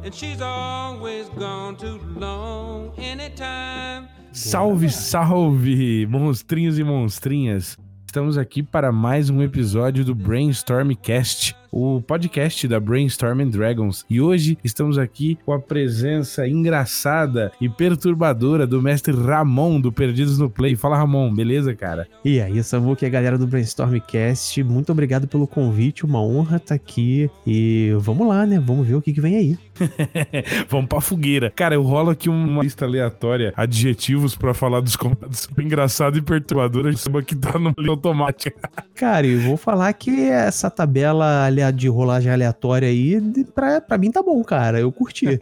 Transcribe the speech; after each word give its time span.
And 0.02 0.14
she's 0.14 0.42
always 0.42 1.28
gone 1.38 1.76
too 1.76 2.00
long. 2.18 2.94
Anytime. 2.98 4.08
Salve, 4.32 4.90
salve, 4.90 6.08
monstrinhos 6.08 6.80
e 6.80 6.84
monstrinhas! 6.86 7.78
Estamos 8.10 8.40
aqui 8.40 8.64
para 8.64 8.92
mais 8.92 9.30
um 9.30 9.40
episódio 9.44 10.04
do 10.04 10.16
Brainstormcast, 10.16 11.56
o 11.72 12.02
podcast 12.02 12.68
da 12.68 12.80
Brainstorm 12.80 13.42
and 13.42 13.50
Dragons. 13.50 14.04
E 14.10 14.20
hoje 14.20 14.58
estamos 14.64 14.98
aqui 14.98 15.38
com 15.46 15.54
a 15.54 15.60
presença 15.60 16.48
engraçada 16.48 17.52
e 17.62 17.70
perturbadora 17.70 18.66
do 18.66 18.82
mestre 18.82 19.14
Ramon 19.14 19.80
do 19.80 19.92
Perdidos 19.92 20.40
no 20.40 20.50
Play. 20.50 20.76
Fala, 20.76 20.98
Ramon, 20.98 21.32
beleza, 21.32 21.76
cara? 21.76 22.08
E 22.26 22.42
aí, 22.42 22.64
Samuque, 22.64 23.06
a 23.06 23.10
galera 23.10 23.38
do 23.38 23.46
Brainstormcast, 23.46 24.64
muito 24.64 24.92
obrigado 24.92 25.28
pelo 25.28 25.46
convite, 25.46 26.04
uma 26.04 26.20
honra 26.20 26.58
estar 26.58 26.74
aqui. 26.74 27.30
E 27.46 27.94
vamos 28.00 28.28
lá, 28.28 28.44
né? 28.44 28.60
Vamos 28.60 28.88
ver 28.88 28.96
o 28.96 29.02
que, 29.04 29.14
que 29.14 29.22
vem 29.22 29.36
aí. 29.36 29.58
Vamos 30.70 30.88
pra 30.88 31.02
fogueira. 31.02 31.52
Cara, 31.56 31.76
eu 31.76 31.84
rolo 31.84 32.10
aqui 32.10 32.30
uma 32.30 32.64
lista 32.64 32.86
aleatória, 32.86 33.54
adjetivos 33.56 34.36
pra 34.36 34.54
falar 34.54 34.80
dos 34.82 34.96
convidados 34.96 35.48
engraçado 35.58 36.18
e 36.18 36.22
perturbador. 36.22 36.88
A 36.88 36.92
gente 36.92 37.02
que 37.24 37.36
tá 37.36 37.58
no 37.60 37.74
livro 37.78 37.92
automático. 37.92 38.60
Cara, 38.96 39.26
eu 39.26 39.40
vou 39.42 39.58
falar 39.58 39.92
que 39.94 40.30
essa 40.30 40.70
tabela 40.70 41.46
de 41.72 41.88
rolagem 41.88 42.32
aleatória 42.32 42.88
aí, 42.88 43.20
pra, 43.56 43.80
pra 43.80 43.98
mim 43.98 44.12
tá 44.12 44.22
bom, 44.22 44.44
cara. 44.44 44.80
Eu 44.80 44.92
curti. 44.92 45.40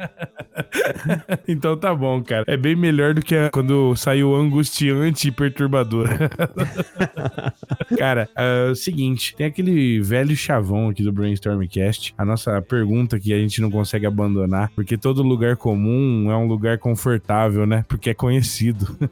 então 1.47 1.75
tá 1.75 1.93
bom, 1.93 2.21
cara. 2.23 2.43
É 2.47 2.55
bem 2.55 2.75
melhor 2.75 3.13
do 3.13 3.21
que 3.21 3.35
a- 3.35 3.49
quando 3.49 3.95
saiu 3.95 4.35
angustiante 4.35 5.27
e 5.27 5.31
perturbador. 5.31 6.07
cara, 7.97 8.29
é 8.35 8.69
o 8.71 8.75
seguinte: 8.75 9.35
tem 9.35 9.47
aquele 9.47 9.99
velho 10.01 10.35
chavão 10.35 10.89
aqui 10.89 11.03
do 11.03 11.11
Brainstormcast. 11.11 12.13
A 12.17 12.25
nossa 12.25 12.61
pergunta 12.61 13.19
que 13.19 13.33
a 13.33 13.39
gente 13.39 13.61
não 13.61 13.71
consegue 13.71 14.05
abandonar, 14.05 14.26
porque 14.75 14.97
todo 14.97 15.23
lugar 15.23 15.55
comum 15.57 16.31
é 16.31 16.37
um 16.37 16.47
lugar 16.47 16.77
confortável, 16.77 17.65
né? 17.65 17.85
Porque 17.87 18.09
é 18.09 18.13
conhecido. 18.13 18.97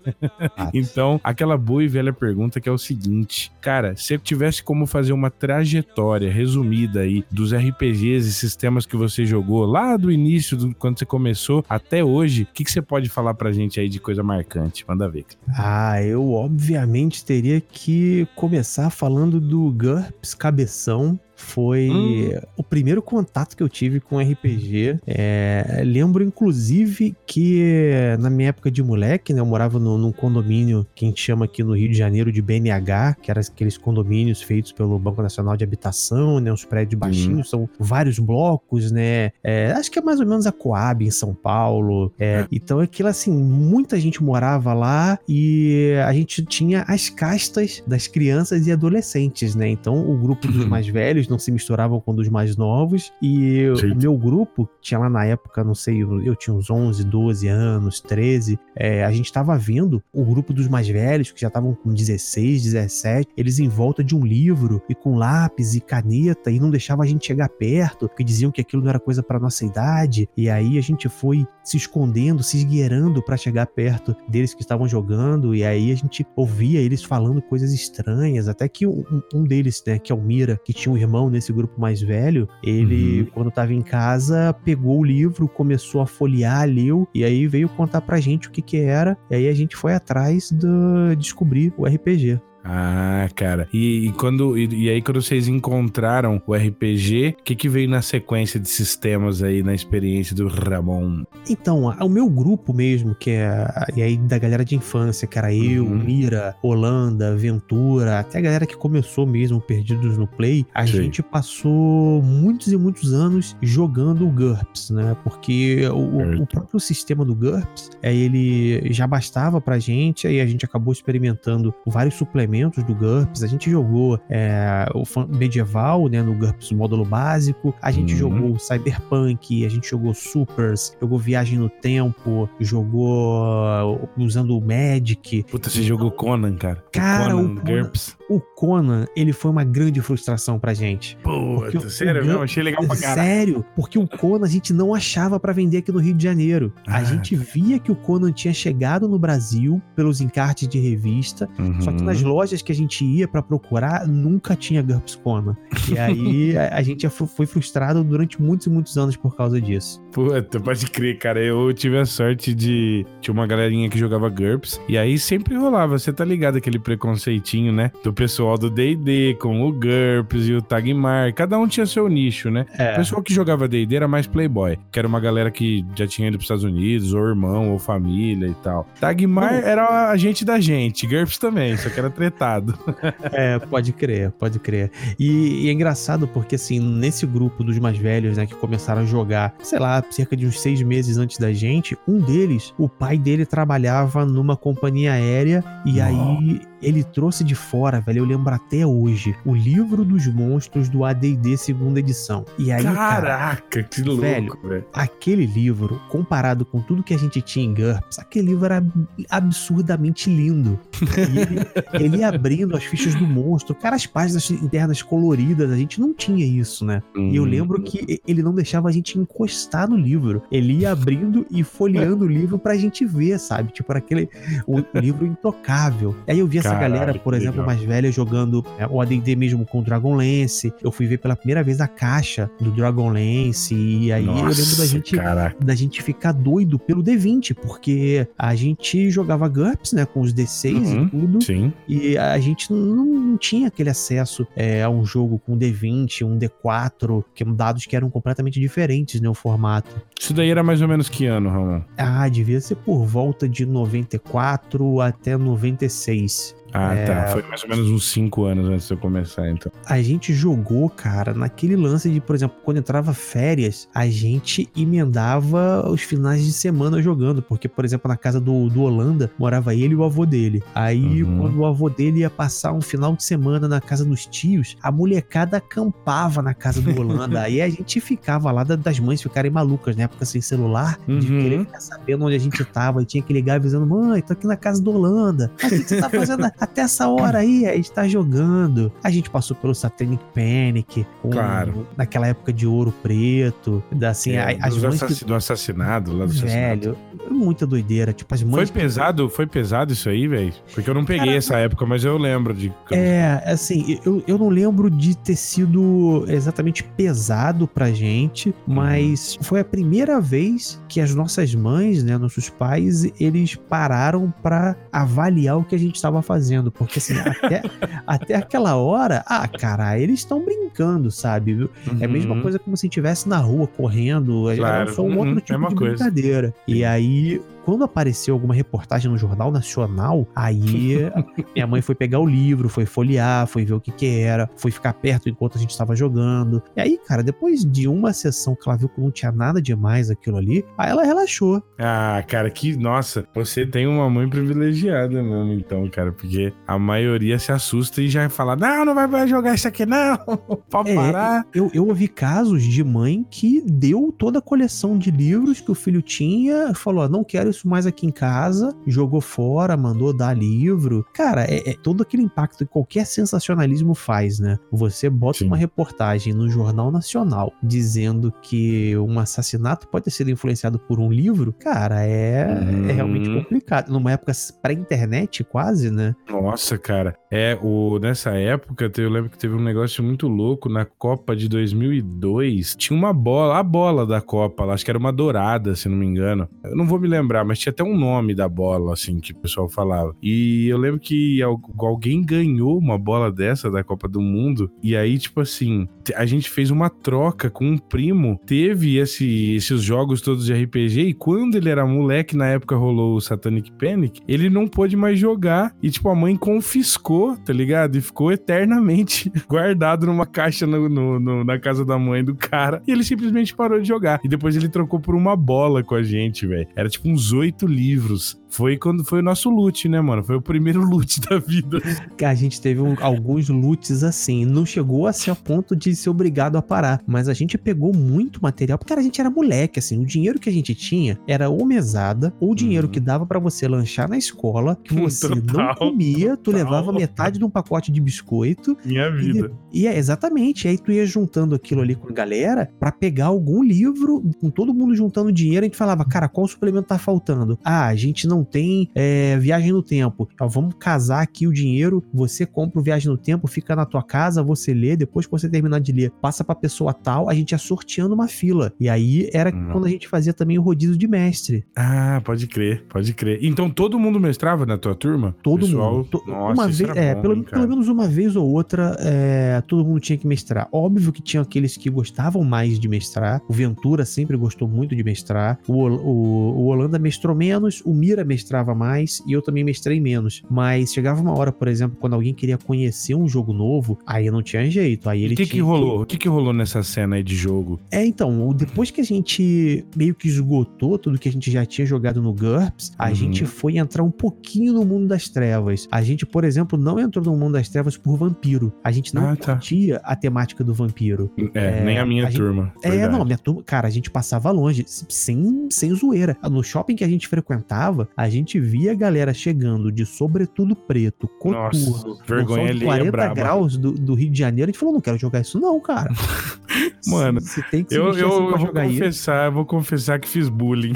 Então, 0.73 1.19
aquela 1.23 1.57
boa 1.57 1.83
e 1.83 1.87
velha 1.87 2.11
pergunta 2.11 2.59
que 2.59 2.67
é 2.67 2.71
o 2.71 2.77
seguinte: 2.77 3.51
Cara, 3.61 3.95
se 3.95 4.13
eu 4.13 4.19
tivesse 4.19 4.63
como 4.63 4.85
fazer 4.85 5.13
uma 5.13 5.29
trajetória 5.29 6.31
resumida 6.31 7.01
aí 7.01 7.23
dos 7.31 7.53
RPGs 7.53 8.29
e 8.29 8.33
sistemas 8.33 8.85
que 8.85 8.95
você 8.95 9.25
jogou 9.25 9.65
lá 9.65 9.95
do 9.97 10.11
início, 10.11 10.57
do, 10.57 10.73
quando 10.75 10.99
você 10.99 11.05
começou 11.05 11.63
até 11.69 12.03
hoje, 12.03 12.43
o 12.43 12.53
que, 12.53 12.63
que 12.63 12.71
você 12.71 12.81
pode 12.81 13.09
falar 13.09 13.33
pra 13.33 13.51
gente 13.51 13.79
aí 13.79 13.87
de 13.87 13.99
coisa 13.99 14.23
marcante? 14.23 14.85
Manda 14.87 15.07
ver. 15.07 15.25
Ah, 15.57 16.01
eu 16.01 16.33
obviamente 16.33 17.23
teria 17.23 17.61
que 17.61 18.27
começar 18.35 18.89
falando 18.89 19.39
do 19.39 19.71
GURPS 19.71 20.33
Cabeção. 20.33 21.19
Foi 21.35 21.89
Hum. 21.91 22.39
o 22.57 22.63
primeiro 22.63 23.01
contato 23.01 23.55
que 23.55 23.61
eu 23.63 23.69
tive 23.69 23.99
com 23.99 24.19
RPG. 24.19 24.99
É, 25.05 25.81
lembro, 25.85 26.23
inclusive, 26.23 27.15
que 27.25 28.15
na 28.19 28.29
minha 28.29 28.49
época 28.49 28.71
de 28.71 28.81
moleque, 28.81 29.33
né, 29.33 29.39
eu 29.41 29.45
morava 29.45 29.79
no- 29.79 29.97
num 29.97 30.11
condomínio 30.11 30.85
que 30.95 31.05
a 31.05 31.07
gente 31.07 31.21
chama 31.21 31.45
aqui 31.45 31.63
no 31.63 31.75
Rio 31.75 31.89
de 31.89 31.97
Janeiro 31.97 32.31
de 32.31 32.41
BNH, 32.41 33.15
que 33.21 33.29
eram 33.31 33.41
aqueles 33.41 33.77
condomínios 33.77 34.41
feitos 34.41 34.71
pelo 34.71 34.97
Banco 34.97 35.21
Nacional 35.21 35.55
de 35.57 35.63
Habitação, 35.63 36.39
né, 36.39 36.51
uns 36.51 36.63
prédios 36.65 36.99
baixinhos, 36.99 37.49
são 37.49 37.69
vários 37.79 38.19
blocos, 38.19 38.91
né? 38.91 39.31
É, 39.43 39.71
acho 39.71 39.91
que 39.91 39.99
é 39.99 40.01
mais 40.01 40.19
ou 40.19 40.25
menos 40.25 40.45
a 40.47 40.51
Coab 40.51 41.05
em 41.05 41.11
São 41.11 41.33
Paulo. 41.33 42.11
É, 42.19 42.45
então 42.51 42.79
aquilo 42.79 43.09
assim, 43.09 43.31
muita 43.31 43.99
gente 43.99 44.23
morava 44.23 44.73
lá 44.73 45.19
e 45.27 45.93
a 46.05 46.13
gente 46.13 46.43
tinha 46.45 46.83
as 46.87 47.09
castas 47.09 47.83
das 47.85 48.07
crianças 48.07 48.67
e 48.67 48.71
adolescentes, 48.71 49.55
né? 49.55 49.67
Então 49.69 50.09
o 50.09 50.17
grupo 50.17 50.47
dos 50.47 50.63
Uhum. 50.63 50.69
mais 50.69 50.87
velhos 50.87 51.24
não 51.29 51.39
se 51.39 51.51
misturavam 51.51 51.99
com 51.99 52.11
o 52.11 52.15
dos 52.15 52.29
mais 52.29 52.55
novos 52.55 53.11
e 53.21 53.67
o 53.69 53.95
meu 53.95 54.17
grupo, 54.17 54.69
tinha 54.81 54.99
lá 54.99 55.09
na 55.09 55.25
época, 55.25 55.63
não 55.63 55.75
sei, 55.75 56.03
eu, 56.03 56.21
eu 56.23 56.35
tinha 56.35 56.55
uns 56.55 56.69
11, 56.69 57.03
12 57.03 57.47
anos, 57.47 57.99
13, 58.01 58.59
é, 58.75 59.03
a 59.03 59.11
gente 59.11 59.31
tava 59.31 59.57
vendo 59.57 60.01
o 60.13 60.23
grupo 60.23 60.53
dos 60.53 60.67
mais 60.67 60.87
velhos, 60.87 61.31
que 61.31 61.41
já 61.41 61.47
estavam 61.47 61.73
com 61.73 61.93
16, 61.93 62.63
17, 62.63 63.29
eles 63.37 63.59
em 63.59 63.67
volta 63.67 64.03
de 64.03 64.15
um 64.15 64.25
livro 64.25 64.81
e 64.89 64.95
com 64.95 65.15
lápis 65.15 65.75
e 65.75 65.81
caneta 65.81 66.51
e 66.51 66.59
não 66.59 66.69
deixava 66.69 67.03
a 67.03 67.05
gente 67.05 67.25
chegar 67.25 67.49
perto, 67.49 68.07
porque 68.07 68.23
diziam 68.23 68.51
que 68.51 68.61
aquilo 68.61 68.81
não 68.81 68.89
era 68.89 68.99
coisa 68.99 69.21
para 69.21 69.39
nossa 69.39 69.65
idade. 69.65 70.29
E 70.35 70.49
aí 70.49 70.77
a 70.77 70.81
gente 70.81 71.07
foi 71.09 71.45
se 71.65 71.77
escondendo, 71.77 72.43
se 72.43 72.57
esgueirando 72.57 73.21
para 73.21 73.35
chegar 73.35 73.65
perto 73.65 74.15
deles 74.29 74.53
que 74.53 74.61
estavam 74.61 74.87
jogando. 74.87 75.55
E 75.55 75.63
aí 75.65 75.91
a 75.91 75.95
gente 75.95 76.25
ouvia 76.35 76.79
eles 76.79 77.03
falando 77.03 77.41
coisas 77.41 77.73
estranhas, 77.73 78.47
até 78.47 78.69
que 78.69 78.85
um, 78.85 79.03
um 79.33 79.43
deles, 79.43 79.83
né, 79.85 79.97
que 79.97 80.11
é 80.11 80.15
o 80.15 80.21
Mira, 80.21 80.59
que 80.63 80.73
tinha 80.73 80.93
um 80.93 80.97
irmão 80.97 81.29
nesse 81.29 81.51
grupo 81.51 81.81
mais 81.81 82.01
velho, 82.01 82.47
ele 82.63 83.21
Uhum. 83.21 83.27
quando 83.33 83.51
tava 83.51 83.73
em 83.73 83.81
casa 83.81 84.53
pegou 84.63 84.99
o 84.99 85.03
livro, 85.03 85.47
começou 85.47 86.01
a 86.01 86.05
folhear, 86.05 86.67
leu 86.67 87.07
e 87.13 87.23
aí 87.23 87.47
veio 87.47 87.67
contar 87.69 88.01
pra 88.01 88.19
gente 88.19 88.47
o 88.47 88.51
que 88.51 88.61
que 88.61 88.77
era. 88.77 89.17
E 89.29 89.35
aí 89.35 89.47
a 89.47 89.53
gente 89.53 89.75
foi 89.75 89.93
atrás 89.93 90.51
de 90.51 91.15
descobrir 91.17 91.73
o 91.77 91.85
RPG. 91.85 92.39
Ah, 92.65 93.29
cara. 93.35 93.67
E, 93.71 94.07
e 94.07 94.11
quando 94.13 94.57
e, 94.57 94.85
e 94.85 94.89
aí 94.89 95.01
quando 95.01 95.21
vocês 95.21 95.47
encontraram 95.47 96.41
o 96.47 96.55
RPG, 96.55 97.35
o 97.39 97.43
que 97.43 97.55
que 97.55 97.69
veio 97.69 97.87
na 97.87 98.01
sequência 98.01 98.59
de 98.59 98.67
sistemas 98.67 99.43
aí 99.43 99.61
na 99.61 99.73
experiência 99.73 100.35
do 100.35 100.47
Ramon? 100.47 101.23
Então, 101.47 101.85
o 101.85 102.09
meu 102.09 102.27
grupo 102.27 102.73
mesmo, 102.73 103.13
que 103.13 103.31
é 103.31 103.67
e 103.95 104.01
aí 104.01 104.17
da 104.17 104.39
galera 104.39 104.65
de 104.65 104.75
infância, 104.75 105.27
que 105.27 105.37
era 105.37 105.53
eu, 105.53 105.85
Uhum. 105.85 106.03
Mira, 106.03 106.55
Holanda, 106.63 107.35
Ventura, 107.35 108.19
até 108.19 108.39
a 108.39 108.41
galera 108.41 108.65
que 108.65 108.75
começou 108.75 109.25
mesmo 109.25 109.61
Perdidos 109.61 110.17
no 110.17 110.27
Play, 110.27 110.65
a 110.73 110.85
Sim. 110.85 111.03
gente 111.03 111.21
passou 111.21 112.21
muitos 112.23 112.71
e 112.71 112.77
muitos 112.77 113.13
anos 113.13 113.55
jogando 113.61 114.27
o 114.27 114.31
GURPS, 114.31 114.89
né? 114.91 115.15
Porque 115.23 115.87
o, 115.89 116.41
o 116.41 116.47
próprio 116.47 116.79
sistema 116.79 117.23
do 117.23 117.35
GURPS, 117.35 117.91
é, 118.01 118.13
ele 118.13 118.91
já 118.91 119.05
bastava 119.05 119.61
pra 119.61 119.77
gente, 119.77 120.27
aí 120.27 120.41
a 120.41 120.45
gente 120.45 120.65
acabou 120.65 120.91
experimentando 120.91 121.73
vários 121.85 122.15
suplementos 122.15 122.54
do 122.63 122.95
GURPS, 122.95 123.43
a 123.43 123.47
gente 123.47 123.69
jogou 123.69 124.19
é, 124.29 124.85
o 124.93 125.03
medieval, 125.35 126.07
né, 126.07 126.21
no 126.21 126.33
GURPS 126.33 126.71
módulo 126.71 127.03
básico, 127.05 127.73
a 127.81 127.91
gente 127.91 128.13
Uhum. 128.13 128.19
jogou 128.19 128.59
Cyberpunk, 128.59 129.65
a 129.65 129.69
gente 129.69 129.89
jogou 129.89 130.13
Supers, 130.13 130.95
jogou 131.01 131.19
Viagem 131.19 131.57
no 131.59 131.69
Tempo, 131.69 132.49
jogou 132.59 134.09
usando 134.17 134.57
o 134.57 134.61
Magic. 134.61 135.43
Puta, 135.43 135.69
você 135.69 135.83
jogou 135.83 136.11
Conan, 136.11 136.55
cara. 136.55 136.83
Cara, 136.91 137.31
Conan, 137.33 137.41
o 137.43 137.55
Conan- 137.55 137.61
GURPS. 137.83 138.17
O 138.29 138.39
Conan, 138.39 139.05
ele 139.15 139.31
foi 139.31 139.51
uma 139.51 139.63
grande 139.63 140.01
frustração 140.01 140.57
pra 140.59 140.73
gente. 140.73 141.17
Puta, 141.23 141.89
sério 141.89 142.23
o? 142.23 142.25
Gun- 142.37 142.41
Achei 142.43 142.63
legal 142.63 142.83
pra 142.85 142.95
caralho. 142.97 143.21
Sério, 143.21 143.65
porque 143.75 143.99
o 143.99 144.07
Conan 144.07 144.45
a 144.45 144.49
gente 144.49 144.73
não 144.73 144.95
achava 144.95 145.39
pra 145.39 145.53
vender 145.53 145.77
aqui 145.77 145.91
no 145.91 145.99
Rio 145.99 146.13
de 146.15 146.23
Janeiro. 146.23 146.73
A 146.87 146.97
Ah. 146.97 147.03
gente 147.03 147.35
via 147.35 147.77
que 147.79 147.91
o 147.91 147.95
Conan 147.95 148.31
tinha 148.31 148.53
chegado 148.53 149.07
no 149.07 149.19
Brasil 149.19 149.81
pelos 149.95 150.21
encartes 150.21 150.67
de 150.67 150.79
revista, 150.79 151.47
só 151.81 151.91
que 151.91 151.99
Uhum. 151.99 152.05
nas 152.05 152.21
lojas 152.21 152.61
que 152.61 152.71
a 152.71 152.75
gente 152.75 153.05
ia 153.05 153.27
pra 153.27 153.41
procurar, 153.43 154.07
nunca 154.07 154.55
tinha 154.55 154.81
GURPS 154.81 155.15
Conan. 155.17 155.55
E 155.91 155.97
aí 155.99 156.57
a, 156.57 156.77
a 156.77 156.81
gente 156.81 157.07
fu- 157.09 157.27
foi 157.27 157.45
frustrado 157.45 158.03
durante 158.03 158.41
muitos 158.41 158.65
e 158.65 158.69
muitos 158.71 158.97
anos 158.97 159.15
por 159.15 159.35
causa 159.35 159.61
disso. 159.61 160.01
Puta, 160.11 160.59
pode 160.59 160.89
crer, 160.89 161.19
cara. 161.19 161.39
Eu 161.43 161.71
tive 161.73 161.97
a 161.99 162.05
sorte 162.05 162.55
de. 162.55 163.05
Tinha 163.21 163.33
uma 163.33 163.45
galerinha 163.45 163.87
que 163.89 163.99
jogava 163.99 164.29
GURPS. 164.29 164.81
E 164.87 164.97
aí 164.97 165.19
sempre 165.19 165.55
rolava. 165.55 165.99
Você 165.99 166.11
tá 166.11 166.25
ligado 166.25 166.57
aquele 166.57 166.79
preconceitinho, 166.79 167.71
né? 167.71 167.91
Do 168.03 168.13
pessoal 168.15 168.57
do 168.57 168.69
DD 168.69 169.35
com 169.39 169.61
o 169.61 169.71
GURPS 169.71 170.47
e 170.47 170.53
o 170.53 170.61
Tagmar. 170.61 171.33
Cada 171.33 171.59
um 171.59 171.67
tinha 171.67 171.85
seu 171.85 172.07
nicho, 172.07 172.49
né? 172.49 172.65
O 172.77 172.81
É. 172.81 172.95
pessoal 172.95 173.21
que 173.21 173.33
jogava 173.33 173.67
D&D 173.67 173.95
era 173.95 174.07
mais 174.07 174.25
playboy, 174.25 174.77
que 174.91 174.97
era 174.97 175.07
uma 175.07 175.19
galera 175.19 175.51
que 175.51 175.85
já 175.95 176.07
tinha 176.07 176.27
ido 176.29 176.37
pros 176.37 176.45
Estados 176.45 176.63
Unidos, 176.63 177.13
ou 177.13 177.27
irmão, 177.27 177.71
ou 177.71 177.77
família 177.79 178.47
e 178.47 178.53
tal. 178.55 178.87
Tagmar 178.99 179.61
Bom. 179.61 179.67
era 179.67 180.09
a 180.09 180.17
gente 180.17 180.43
da 180.45 180.59
gente, 180.59 181.05
GURPS 181.05 181.37
também, 181.37 181.75
só 181.77 181.89
que 181.89 181.99
era 181.99 182.09
tretado. 182.09 182.73
É, 183.31 183.59
pode 183.59 183.91
crer, 183.91 184.31
pode 184.31 184.59
crer. 184.59 184.89
E, 185.19 185.65
e 185.65 185.69
é 185.69 185.71
engraçado 185.71 186.27
porque, 186.27 186.55
assim, 186.55 186.79
nesse 186.79 187.25
grupo 187.25 187.63
dos 187.63 187.77
mais 187.79 187.97
velhos, 187.97 188.37
né, 188.37 188.45
que 188.45 188.55
começaram 188.55 189.01
a 189.01 189.05
jogar, 189.05 189.53
sei 189.61 189.77
lá, 189.79 190.01
cerca 190.09 190.37
de 190.37 190.45
uns 190.45 190.61
seis 190.61 190.81
meses 190.81 191.17
antes 191.17 191.37
da 191.37 191.51
gente, 191.51 191.97
um 192.07 192.19
deles, 192.19 192.73
o 192.77 192.87
pai 192.87 193.17
dele 193.17 193.45
trabalhava 193.45 194.25
numa 194.25 194.55
companhia 194.55 195.13
aérea 195.13 195.63
e 195.85 195.93
Nossa. 195.99 196.05
aí 196.05 196.61
ele 196.85 197.03
trouxe 197.03 197.43
de 197.43 197.55
fora, 197.55 197.99
velho, 197.99 198.19
eu 198.19 198.25
lembro 198.25 198.53
até 198.53 198.85
hoje, 198.85 199.35
o 199.43 199.55
livro 199.55 200.05
dos 200.05 200.27
monstros 200.27 200.87
do 200.87 201.03
AD&D 201.03 201.57
segunda 201.57 201.99
edição. 201.99 202.45
E 202.59 202.71
aí, 202.71 202.83
Caraca, 202.83 203.63
cara, 203.69 203.83
que 203.83 204.01
louco, 204.03 204.21
velho, 204.21 204.57
velho. 204.63 204.85
Aquele 204.93 205.45
livro, 205.45 205.99
comparado 206.09 206.63
com 206.63 206.79
tudo 206.79 207.03
que 207.03 207.13
a 207.13 207.17
gente 207.17 207.41
tinha 207.41 207.65
em 207.65 207.73
GURPS, 207.73 208.19
aquele 208.19 208.49
livro 208.49 208.65
era 208.65 208.85
absurdamente 209.29 210.29
lindo. 210.29 210.79
E 211.01 211.39
ele, 211.39 212.05
ele 212.05 212.17
ia 212.17 212.29
abrindo 212.29 212.77
as 212.77 212.83
fichas 212.83 213.15
do 213.15 213.25
monstro, 213.25 213.73
cara, 213.73 213.95
as 213.95 214.05
páginas 214.05 214.49
internas 214.51 215.01
coloridas, 215.01 215.71
a 215.71 215.77
gente 215.77 215.99
não 215.99 216.13
tinha 216.13 216.45
isso, 216.45 216.85
né? 216.85 217.01
Hum. 217.15 217.31
E 217.31 217.35
eu 217.35 217.45
lembro 217.45 217.81
que 217.81 218.21
ele 218.27 218.43
não 218.43 218.53
deixava 218.53 218.89
a 218.89 218.91
gente 218.91 219.17
encostar 219.17 219.89
no 219.89 219.97
livro. 219.97 220.43
Ele 220.51 220.73
ia 220.73 220.91
abrindo 220.91 221.45
e 221.49 221.63
folheando 221.63 222.25
o 222.25 222.27
livro 222.27 222.59
pra 222.59 222.75
gente 222.75 223.05
ver, 223.05 223.39
sabe? 223.39 223.71
Tipo, 223.71 223.91
aquele 223.93 224.29
o, 224.67 224.83
livro 224.93 225.25
intocável. 225.25 226.15
Aí 226.27 226.39
eu 226.39 226.47
vi 226.47 226.59
essa 226.59 226.74
Galera, 226.79 227.13
por 227.13 227.33
exemplo, 227.33 227.61
legal. 227.61 227.65
mais 227.65 227.81
velha 227.81 228.11
jogando 228.11 228.65
é, 228.77 228.87
o 228.87 229.01
AD&D 229.01 229.35
mesmo 229.35 229.65
com 229.65 229.79
o 229.79 229.83
Dragonlance. 229.83 230.73
Eu 230.83 230.91
fui 230.91 231.07
ver 231.07 231.17
pela 231.17 231.35
primeira 231.35 231.63
vez 231.63 231.81
a 231.81 231.87
caixa 231.87 232.49
do 232.59 232.71
Dragonlance 232.71 233.75
e 233.75 234.11
aí 234.11 234.25
Nossa, 234.25 234.39
eu 234.39 234.65
lembro 234.65 234.77
da 234.77 234.85
gente 234.85 235.15
da 235.59 235.75
gente 235.75 236.03
ficar 236.03 236.31
doido 236.31 236.77
pelo 236.77 237.03
D20, 237.03 237.55
porque 237.55 238.27
a 238.37 238.55
gente 238.55 239.09
jogava 239.09 239.47
GURPS, 239.47 239.93
né, 239.93 240.05
com 240.05 240.21
os 240.21 240.33
D6 240.33 240.75
uhum, 240.75 241.03
e 241.03 241.09
tudo. 241.09 241.43
Sim. 241.43 241.73
E 241.87 242.17
a 242.17 242.39
gente 242.39 242.71
não, 242.71 243.05
não 243.05 243.37
tinha 243.37 243.67
aquele 243.67 243.89
acesso 243.89 244.47
é, 244.55 244.83
a 244.83 244.89
um 244.89 245.05
jogo 245.05 245.39
com 245.39 245.57
D20, 245.57 246.25
um 246.25 246.37
D4, 246.37 247.23
que 247.33 247.43
dados 247.43 247.85
que 247.85 247.95
eram 247.95 248.09
completamente 248.09 248.59
diferentes, 248.59 249.21
né, 249.21 249.29
o 249.29 249.33
formato. 249.33 250.01
Isso 250.19 250.33
daí 250.33 250.49
era 250.49 250.63
mais 250.63 250.81
ou 250.81 250.87
menos 250.87 251.09
que 251.09 251.25
ano, 251.25 251.49
Ramon? 251.49 251.81
Ah, 251.97 252.27
devia 252.27 252.59
ser 252.59 252.75
por 252.75 253.05
volta 253.05 253.47
de 253.47 253.65
94 253.65 255.01
até 255.01 255.37
96. 255.37 256.55
Ah, 256.75 256.89
tá. 256.89 256.95
é... 256.95 257.05
tá. 257.05 257.27
Foi 257.27 257.41
mais 257.43 257.63
ou 257.63 257.69
menos 257.69 257.89
uns 257.89 258.11
5 258.11 258.43
anos 258.45 258.69
antes 258.69 258.87
de 258.87 258.93
eu 258.93 258.97
começar, 258.97 259.49
então. 259.49 259.71
A 259.85 260.01
gente 260.01 260.33
jogou, 260.33 260.89
cara, 260.89 261.33
naquele 261.33 261.75
lance 261.75 262.09
de, 262.09 262.19
por 262.19 262.35
exemplo, 262.35 262.57
quando 262.63 262.77
entrava 262.77 263.13
férias, 263.13 263.87
a 263.93 264.07
gente 264.07 264.69
emendava 264.75 265.89
os 265.89 266.01
finais 266.01 266.43
de 266.43 266.51
semana 266.51 267.01
jogando. 267.01 267.41
Porque, 267.41 267.67
por 267.67 267.85
exemplo, 267.85 268.09
na 268.09 268.17
casa 268.17 268.39
do, 268.39 268.69
do 268.69 268.81
Holanda, 268.81 269.31
morava 269.39 269.73
ele 269.73 269.93
e 269.93 269.95
o 269.95 270.03
avô 270.03 270.25
dele. 270.25 270.61
Aí, 270.73 271.23
uhum. 271.23 271.39
quando 271.39 271.59
o 271.59 271.65
avô 271.65 271.89
dele 271.89 272.19
ia 272.19 272.29
passar 272.29 272.73
um 272.73 272.81
final 272.81 273.15
de 273.15 273.23
semana 273.23 273.67
na 273.67 273.79
casa 273.79 274.03
dos 274.03 274.25
tios, 274.25 274.75
a 274.81 274.91
molecada 274.91 275.57
acampava 275.57 276.41
na 276.41 276.53
casa 276.53 276.81
do 276.81 276.99
Holanda. 276.99 277.41
Aí 277.45 277.61
a 277.61 277.69
gente 277.69 278.01
ficava 278.01 278.51
lá 278.51 278.63
das 278.63 278.99
mães 278.99 279.21
ficarem 279.21 279.51
malucas, 279.51 279.95
na 279.95 280.03
época 280.03 280.25
sem 280.25 280.41
celular, 280.41 280.99
uhum. 281.07 281.19
de 281.19 281.27
querer 281.27 281.59
ficar 281.59 281.79
sabendo 281.79 282.25
onde 282.25 282.35
a 282.35 282.39
gente 282.39 282.63
tava. 282.65 283.01
E 283.01 283.05
tinha 283.05 283.23
que 283.23 283.31
ligar 283.31 283.55
avisando: 283.55 283.85
mãe, 283.85 284.21
tô 284.21 284.33
aqui 284.33 284.47
na 284.47 284.57
casa 284.57 284.81
do 284.81 284.91
Holanda. 284.91 285.51
Mas 285.61 285.71
o 285.71 285.75
que 285.75 285.83
você 285.83 286.01
tá 286.01 286.09
fazendo? 286.09 286.51
Até 286.65 286.81
essa 286.81 287.07
hora 287.07 287.37
aí, 287.37 287.67
a 287.67 287.75
gente 287.75 287.91
tá 287.91 288.07
jogando. 288.07 288.91
A 289.03 289.11
gente 289.11 289.29
passou 289.29 289.55
pelo 289.55 289.75
Satanic 289.75 290.23
Panic, 290.33 291.05
com, 291.21 291.29
claro. 291.29 291.87
naquela 291.95 292.27
época 292.27 292.51
de 292.51 292.65
ouro 292.65 292.91
preto, 293.03 293.83
da, 293.91 294.09
assim, 294.09 294.31
é, 294.31 294.57
as 294.59 294.83
assass 294.83 295.19
que... 295.19 295.25
do 295.25 295.35
assassinado 295.35 296.17
lá 296.17 296.25
do 296.25 296.33
Velho, 296.33 296.97
muita 297.29 297.67
doideira. 297.67 298.11
Tipo, 298.13 298.33
as 298.33 298.41
mães. 298.41 298.67
Foi 298.67 298.81
pesado, 298.81 299.29
foi 299.29 299.45
pesado 299.45 299.93
isso 299.93 300.09
aí, 300.09 300.27
velho? 300.27 300.53
Porque 300.73 300.89
eu 300.89 300.93
não 300.95 301.05
peguei 301.05 301.27
Cara, 301.27 301.37
essa 301.37 301.57
época, 301.57 301.85
mas 301.85 302.03
eu 302.03 302.17
lembro 302.17 302.51
de. 302.51 302.73
É, 302.91 303.43
assim, 303.45 303.99
eu, 304.03 304.23
eu 304.27 304.37
não 304.39 304.49
lembro 304.49 304.89
de 304.89 305.15
ter 305.15 305.35
sido 305.35 306.25
exatamente 306.27 306.83
pesado 306.83 307.67
pra 307.67 307.91
gente, 307.91 308.55
mas 308.65 309.37
foi 309.41 309.59
a 309.59 309.65
primeira 309.65 310.19
vez 310.19 310.81
que 310.89 310.99
as 310.99 311.13
nossas 311.13 311.53
mães, 311.53 312.03
né, 312.03 312.17
nossos 312.17 312.49
pais, 312.49 313.05
eles 313.19 313.53
pararam 313.53 314.33
para 314.41 314.75
avaliar 314.91 315.59
o 315.59 315.63
que 315.63 315.75
a 315.75 315.79
gente 315.79 315.95
estava 315.95 316.23
fazendo 316.23 316.54
fazendo, 316.55 316.71
porque 316.71 316.99
assim, 316.99 317.15
até, 317.19 317.61
até 318.07 318.35
aquela 318.35 318.75
hora, 318.75 319.23
ah, 319.25 319.47
cara, 319.47 319.99
eles 319.99 320.19
estão 320.19 320.43
brincando, 320.43 321.11
sabe? 321.11 321.53
Uhum. 321.53 321.69
É 321.99 322.05
a 322.05 322.07
mesma 322.07 322.35
uhum. 322.35 322.41
coisa 322.41 322.59
como 322.59 322.75
se 322.77 322.87
estivesse 322.87 323.27
na 323.27 323.37
rua 323.37 323.67
correndo, 323.67 324.43
claro. 324.55 324.81
era 324.83 324.93
só 324.93 325.01
um 325.01 325.11
uhum. 325.11 325.17
outro 325.19 325.41
tipo 325.41 325.69
de 325.69 325.75
brincadeira. 325.75 326.51
Coisa. 326.51 326.79
E 326.79 326.85
aí 326.85 327.41
quando 327.65 327.83
apareceu 327.83 328.35
alguma 328.35 328.53
reportagem 328.53 329.09
no 329.09 329.17
Jornal 329.17 329.51
Nacional, 329.51 330.27
aí 330.35 331.09
minha 331.55 331.65
mãe 331.65 331.81
foi 331.81 331.95
pegar 331.95 332.19
o 332.19 332.25
livro, 332.25 332.69
foi 332.69 332.85
folhear, 332.85 333.47
foi 333.47 333.65
ver 333.65 333.73
o 333.73 333.81
que 333.81 333.91
que 333.91 334.19
era, 334.19 334.47
foi 334.55 334.69
ficar 334.69 334.93
perto 334.93 335.27
enquanto 335.27 335.57
a 335.57 335.59
gente 335.59 335.71
estava 335.71 335.95
jogando. 335.95 336.61
E 336.75 336.81
aí, 336.81 336.99
cara, 337.07 337.23
depois 337.23 337.65
de 337.65 337.87
uma 337.87 338.13
sessão 338.13 338.55
que 338.55 338.69
ela 338.69 338.77
viu 338.77 338.87
que 338.87 339.01
não 339.01 339.09
tinha 339.09 339.31
nada 339.31 339.59
demais 339.59 340.11
aquilo 340.11 340.37
ali, 340.37 340.63
aí 340.77 340.91
ela 340.91 341.03
relaxou. 341.03 341.63
Ah, 341.79 342.23
cara, 342.27 342.51
que 342.51 342.77
nossa, 342.77 343.27
você 343.33 343.65
tem 343.65 343.87
uma 343.87 344.07
mãe 344.11 344.29
privilegiada 344.29 345.23
mesmo, 345.23 345.53
então, 345.53 345.89
cara, 345.89 346.11
porque 346.11 346.53
a 346.67 346.77
maioria 346.77 347.39
se 347.39 347.51
assusta 347.51 347.99
e 347.99 348.07
já 348.07 348.29
fala: 348.29 348.55
não, 348.55 348.85
não 348.85 348.93
vai 348.93 349.27
jogar 349.27 349.55
isso 349.55 349.67
aqui, 349.67 349.87
não, 349.87 350.17
pode 350.69 350.91
é, 350.91 350.95
parar. 350.95 351.47
Eu, 351.51 351.71
eu 351.73 351.87
ouvi 351.87 352.07
casos 352.07 352.61
de 352.61 352.83
mãe 352.83 353.25
que 353.27 353.63
deu 353.65 354.13
toda 354.15 354.37
a 354.37 354.41
coleção 354.41 354.99
de 354.99 355.09
livros 355.09 355.61
que 355.61 355.71
o 355.71 355.75
filho 355.75 356.03
tinha, 356.03 356.71
falou: 356.75 357.09
não 357.09 357.23
quero 357.23 357.54
isso 357.55 357.67
mais 357.67 357.85
aqui 357.85 358.05
em 358.05 358.11
casa, 358.11 358.75
jogou 358.85 359.21
fora, 359.21 359.75
mandou 359.77 360.13
dar 360.13 360.35
livro. 360.35 361.05
Cara, 361.13 361.43
é, 361.45 361.71
é 361.71 361.73
todo 361.73 362.01
aquele 362.01 362.23
impacto 362.23 362.59
que 362.59 362.71
qualquer 362.71 363.05
sensacionalismo 363.05 363.95
faz, 363.95 364.39
né? 364.39 364.57
Você 364.71 365.09
bota 365.09 365.39
Sim. 365.39 365.47
uma 365.47 365.57
reportagem 365.57 366.33
no 366.33 366.49
Jornal 366.49 366.91
Nacional 366.91 367.53
dizendo 367.63 368.33
que 368.41 368.95
um 368.97 369.19
assassinato 369.19 369.87
pode 369.87 370.05
ter 370.05 370.11
sido 370.11 370.29
influenciado 370.29 370.77
por 370.77 370.99
um 370.99 371.11
livro, 371.11 371.53
cara, 371.53 372.01
é, 372.03 372.45
uhum. 372.47 372.89
é 372.89 372.93
realmente 372.93 373.29
uhum. 373.29 373.41
complicado. 373.41 373.89
Numa 373.91 374.11
época 374.11 374.33
pré-internet, 374.61 375.43
quase, 375.43 375.89
né? 375.89 376.15
Nossa, 376.29 376.77
cara. 376.77 377.15
É, 377.31 377.57
o, 377.61 377.99
nessa 377.99 378.31
época, 378.31 378.91
eu 378.97 379.09
lembro 379.09 379.29
que 379.29 379.37
teve 379.37 379.53
um 379.53 379.61
negócio 379.61 380.03
muito 380.03 380.27
louco 380.27 380.69
na 380.69 380.85
Copa 380.85 381.35
de 381.35 381.47
2002. 381.47 382.75
Tinha 382.77 382.97
uma 382.97 383.13
bola, 383.13 383.57
a 383.57 383.63
bola 383.63 384.05
da 384.05 384.21
Copa, 384.21 384.65
acho 384.65 384.83
que 384.83 384.91
era 384.91 384.97
uma 384.97 385.11
dourada, 385.11 385.75
se 385.75 385.87
não 385.87 385.97
me 385.97 386.05
engano. 386.05 386.47
Eu 386.63 386.75
não 386.75 386.85
vou 386.85 386.99
me 386.99 387.07
lembrar, 387.07 387.44
mas 387.45 387.59
tinha 387.59 387.71
até 387.71 387.83
um 387.83 387.97
nome 387.97 388.33
da 388.33 388.47
bola, 388.47 388.93
assim, 388.93 389.19
que 389.19 389.31
o 389.31 389.37
pessoal 389.37 389.69
falava. 389.69 390.15
E 390.21 390.67
eu 390.67 390.77
lembro 390.77 390.99
que 390.99 391.39
alguém 391.77 392.23
ganhou 392.23 392.77
uma 392.77 392.97
bola 392.97 393.31
dessa 393.31 393.69
da 393.69 393.83
Copa 393.83 394.07
do 394.07 394.21
Mundo, 394.21 394.71
e 394.81 394.95
aí, 394.95 395.17
tipo 395.17 395.41
assim, 395.41 395.87
a 396.15 396.25
gente 396.25 396.49
fez 396.49 396.71
uma 396.71 396.89
troca 396.89 397.49
com 397.49 397.65
um 397.65 397.77
primo, 397.77 398.39
teve 398.45 398.97
esse, 398.97 399.55
esses 399.55 399.81
jogos 399.81 400.21
todos 400.21 400.45
de 400.45 400.53
RPG, 400.53 401.01
e 401.01 401.13
quando 401.13 401.55
ele 401.55 401.69
era 401.69 401.85
moleque, 401.85 402.35
na 402.35 402.47
época 402.47 402.75
rolou 402.75 403.15
o 403.15 403.21
Satanic 403.21 403.71
Panic, 403.73 404.21
ele 404.27 404.49
não 404.49 404.67
pôde 404.67 404.95
mais 404.95 405.19
jogar, 405.19 405.75
e 405.81 405.89
tipo, 405.89 406.09
a 406.09 406.15
mãe 406.15 406.35
confiscou, 406.35 407.37
tá 407.37 407.53
ligado? 407.53 407.97
E 407.97 408.01
ficou 408.01 408.31
eternamente 408.31 409.31
guardado 409.47 410.05
numa 410.05 410.25
caixa 410.25 410.65
no, 410.65 410.89
no, 410.89 411.19
no, 411.19 411.43
na 411.43 411.59
casa 411.59 411.85
da 411.85 411.97
mãe 411.97 412.23
do 412.23 412.35
cara, 412.35 412.81
e 412.87 412.91
ele 412.91 413.03
simplesmente 413.03 413.55
parou 413.55 413.79
de 413.79 413.87
jogar. 413.87 414.19
E 414.23 414.27
depois 414.27 414.55
ele 414.55 414.69
trocou 414.69 414.99
por 414.99 415.15
uma 415.15 415.35
bola 415.35 415.83
com 415.83 415.95
a 415.95 416.03
gente, 416.03 416.45
velho. 416.47 416.67
Era 416.75 416.89
tipo 416.89 417.09
um 417.09 417.17
18 417.43 417.67
livros. 417.67 418.41
Foi 418.55 418.77
quando 418.77 419.03
foi 419.03 419.19
o 419.19 419.21
nosso 419.21 419.49
loot, 419.49 419.89
né, 419.89 419.99
mano? 419.99 420.23
Foi 420.23 420.37
o 420.37 420.41
primeiro 420.41 420.79
loot 420.87 421.19
da 421.19 421.37
vida. 421.37 421.81
A 422.23 422.33
gente 422.33 422.61
teve 422.61 422.79
um, 422.79 422.95
alguns 423.01 423.49
loots 423.49 424.01
assim. 424.01 424.45
Não 424.45 424.65
chegou 424.65 425.07
a 425.07 425.13
ser 425.13 425.31
a 425.31 425.35
ponto 425.35 425.75
de 425.75 425.93
ser 425.93 426.09
obrigado 426.09 426.57
a 426.57 426.61
parar. 426.61 427.01
Mas 427.05 427.27
a 427.27 427.33
gente 427.33 427.57
pegou 427.57 427.93
muito 427.93 428.41
material, 428.41 428.77
porque 428.77 428.93
a 428.93 429.01
gente 429.01 429.19
era 429.19 429.29
moleque, 429.29 429.79
assim. 429.79 430.01
O 430.01 430.05
dinheiro 430.05 430.39
que 430.39 430.47
a 430.47 430.51
gente 430.53 430.73
tinha 430.73 431.19
era 431.27 431.49
ou 431.49 431.65
mesada, 431.65 432.33
ou 432.39 432.55
dinheiro 432.55 432.87
uhum. 432.87 432.93
que 432.93 432.99
dava 433.01 433.25
para 433.25 433.39
você 433.39 433.67
lanchar 433.67 434.07
na 434.07 434.17
escola, 434.17 434.77
que 434.81 434.93
você 434.93 435.27
total, 435.27 435.67
não 435.67 435.75
comia, 435.75 436.37
tu 436.37 436.51
total. 436.51 436.63
levava 436.63 436.93
metade 436.93 437.37
de 437.37 437.43
um 437.43 437.49
pacote 437.49 437.91
de 437.91 437.99
biscoito. 437.99 438.77
Minha 438.85 439.11
vida. 439.11 439.51
E, 439.73 439.81
e 439.81 439.87
é 439.87 439.97
exatamente. 439.97 440.65
Aí 440.65 440.77
tu 440.77 440.93
ia 440.93 441.05
juntando 441.05 441.55
aquilo 441.55 441.81
ali 441.81 441.95
com 441.95 442.07
a 442.07 442.13
galera 442.13 442.71
para 442.79 442.91
pegar 442.91 443.25
algum 443.25 443.61
livro, 443.61 444.23
com 444.39 444.49
todo 444.49 444.73
mundo 444.73 444.95
juntando 444.95 445.29
dinheiro, 445.29 445.65
a 445.65 445.67
gente 445.67 445.77
falava, 445.77 446.05
cara, 446.05 446.29
qual 446.29 446.47
suplemento 446.47 446.87
tá 446.87 446.97
faltando? 446.97 447.59
Ah, 447.61 447.87
a 447.87 447.95
gente 447.95 448.25
não 448.25 448.44
tem 448.45 448.89
é, 448.95 449.37
viagem 449.37 449.71
no 449.71 449.81
tempo. 449.81 450.27
Então, 450.33 450.47
vamos 450.47 450.75
casar 450.79 451.21
aqui 451.21 451.47
o 451.47 451.53
dinheiro, 451.53 452.03
você 452.13 452.45
compra 452.45 452.79
o 452.79 452.83
viagem 452.83 453.09
no 453.09 453.17
tempo, 453.17 453.47
fica 453.47 453.75
na 453.75 453.85
tua 453.85 454.03
casa, 454.03 454.43
você 454.43 454.73
lê, 454.73 454.95
depois 454.95 455.25
que 455.25 455.31
você 455.31 455.49
terminar 455.49 455.79
de 455.79 455.91
ler, 455.91 456.11
passa 456.21 456.43
pra 456.43 456.55
pessoa 456.55 456.93
tal, 456.93 457.29
a 457.29 457.33
gente 457.33 457.51
ia 457.51 457.57
sorteando 457.57 458.13
uma 458.13 458.27
fila. 458.27 458.73
E 458.79 458.89
aí 458.89 459.29
era 459.33 459.51
não. 459.51 459.71
quando 459.71 459.85
a 459.85 459.89
gente 459.89 460.07
fazia 460.07 460.33
também 460.33 460.57
o 460.57 460.61
rodízio 460.61 460.97
de 460.97 461.07
mestre. 461.07 461.65
Ah, 461.75 462.21
pode 462.23 462.47
crer, 462.47 462.83
pode 462.89 463.13
crer. 463.13 463.39
Então 463.41 463.69
todo 463.69 463.99
mundo 463.99 464.19
mestrava 464.19 464.65
na 464.65 464.77
tua 464.77 464.95
turma? 464.95 465.35
Todo 465.41 465.65
Pessoal, 465.65 465.97
mundo. 465.97 466.23
Nossa, 466.27 466.53
uma 466.53 466.67
vez, 466.67 466.89
é, 466.95 467.15
bom, 467.15 467.21
pelo, 467.21 467.43
pelo, 467.43 467.67
menos 467.67 467.87
uma 467.87 468.07
vez 468.07 468.35
ou 468.35 468.47
outra, 468.49 468.95
é, 468.99 469.61
todo 469.67 469.85
mundo 469.85 469.99
tinha 469.99 470.17
que 470.17 470.27
mestrar. 470.27 470.67
Óbvio 470.71 471.11
que 471.11 471.21
tinha 471.21 471.41
aqueles 471.41 471.77
que 471.77 471.89
gostavam 471.89 472.43
mais 472.43 472.79
de 472.79 472.87
mestrar. 472.87 473.41
O 473.47 473.53
Ventura 473.53 474.05
sempre 474.05 474.35
gostou 474.35 474.67
muito 474.67 474.95
de 474.95 475.03
mestrar. 475.03 475.59
O, 475.67 475.87
o, 475.87 476.57
o 476.57 476.65
Holanda 476.65 476.99
mestrou 476.99 477.35
menos, 477.35 477.81
o 477.85 477.93
Mira 477.93 478.23
mestrava 478.25 478.73
mais 478.75 479.21
e 479.27 479.33
eu 479.33 479.41
também 479.41 479.63
mestrei 479.63 479.99
menos. 479.99 480.41
Mas 480.49 480.93
chegava 480.93 481.21
uma 481.21 481.37
hora, 481.37 481.51
por 481.51 481.67
exemplo, 481.67 481.97
quando 481.99 482.13
alguém 482.13 482.33
queria 482.33 482.57
conhecer 482.57 483.15
um 483.15 483.27
jogo 483.27 483.53
novo, 483.53 483.97
aí 484.05 484.29
não 484.31 484.41
tinha 484.41 484.69
jeito. 484.69 485.09
Aí 485.09 485.23
ele 485.23 485.33
O 485.33 485.37
que, 485.37 485.45
que 485.45 485.59
rolou? 485.59 486.01
O 486.01 486.05
que, 486.05 486.17
que 486.17 486.27
rolou 486.27 486.53
nessa 486.53 486.83
cena 486.83 487.15
aí 487.15 487.23
de 487.23 487.35
jogo? 487.35 487.79
É, 487.91 488.05
então, 488.05 488.53
depois 488.53 488.91
que 488.91 489.01
a 489.01 489.03
gente 489.03 489.85
meio 489.95 490.13
que 490.15 490.27
esgotou 490.27 490.97
tudo 490.97 491.17
que 491.19 491.29
a 491.29 491.31
gente 491.31 491.49
já 491.51 491.65
tinha 491.65 491.85
jogado 491.85 492.21
no 492.21 492.33
GURPS, 492.33 492.91
a 492.97 493.09
Uhum. 493.09 493.15
gente 493.15 493.45
foi 493.45 493.77
entrar 493.77 494.03
um 494.03 494.11
pouquinho 494.11 494.73
no 494.73 494.85
mundo 494.85 495.07
das 495.07 495.29
trevas. 495.29 495.87
A 495.91 496.01
gente, 496.01 496.25
por 496.25 496.43
exemplo, 496.43 496.77
não 496.77 496.99
entrou 496.99 497.23
no 497.25 497.35
mundo 497.35 497.53
das 497.53 497.69
trevas 497.69 497.97
por 497.97 498.17
vampiro. 498.17 498.73
A 498.83 498.91
gente 498.91 499.13
não 499.13 499.29
Ah, 499.29 499.35
tá. 499.35 499.53
curtia 499.53 500.01
a 500.03 500.15
temática 500.15 500.63
do 500.63 500.73
vampiro. 500.73 501.31
É, 501.53 501.79
É, 501.79 501.83
nem 501.83 501.97
a 501.97 502.05
minha 502.05 502.27
a 502.27 502.29
gente- 502.29 502.39
turma. 502.39 502.73
É, 502.83 502.89
verdade. 502.91 503.17
não, 503.17 503.25
minha 503.25 503.37
turma, 503.37 503.63
cara, 503.63 503.87
a 503.87 503.91
gente 503.91 504.09
passava 504.09 504.51
longe, 504.51 504.83
sem, 504.87 505.67
sem 505.69 505.93
zoeira. 505.93 506.37
No 506.49 506.63
shopping 506.63 506.95
que 506.95 507.03
a 507.03 507.07
gente 507.07 507.27
frequentava, 507.27 508.07
a 508.17 508.29
gente 508.29 508.59
via 508.59 508.91
a 508.91 508.95
galera 508.95 509.33
chegando 509.33 509.91
de 509.91 510.05
sobretudo 510.05 510.75
preto, 510.75 511.27
coturno, 511.39 511.61
Nossa, 511.63 512.23
vergonha 512.25 512.73
de 512.73 512.83
é 512.83 512.85
40 512.85 513.11
braba. 513.11 513.33
graus 513.33 513.77
do, 513.77 513.91
do 513.91 514.13
Rio 514.13 514.29
de 514.31 514.39
Janeiro, 514.39 514.69
a 514.69 514.71
gente 514.71 514.79
falou, 514.79 514.93
não 514.93 515.01
quero 515.01 515.17
jogar 515.17 515.41
isso 515.41 515.59
não, 515.59 515.79
cara. 515.79 516.11
Mano, 517.07 517.39
se 517.39 517.61
tem 517.69 517.83
que 517.83 517.93
se 517.93 517.99
Eu, 517.99 518.05
eu, 518.05 518.09
assim 518.11 518.19
eu 518.21 518.29
vou 518.49 518.59
jogar 518.59 518.85
isso. 518.85 518.99
confessar, 518.99 519.45
eu 519.45 519.51
vou 519.51 519.65
confessar 519.65 520.19
que 520.19 520.27
fiz 520.27 520.49
bullying 520.49 520.93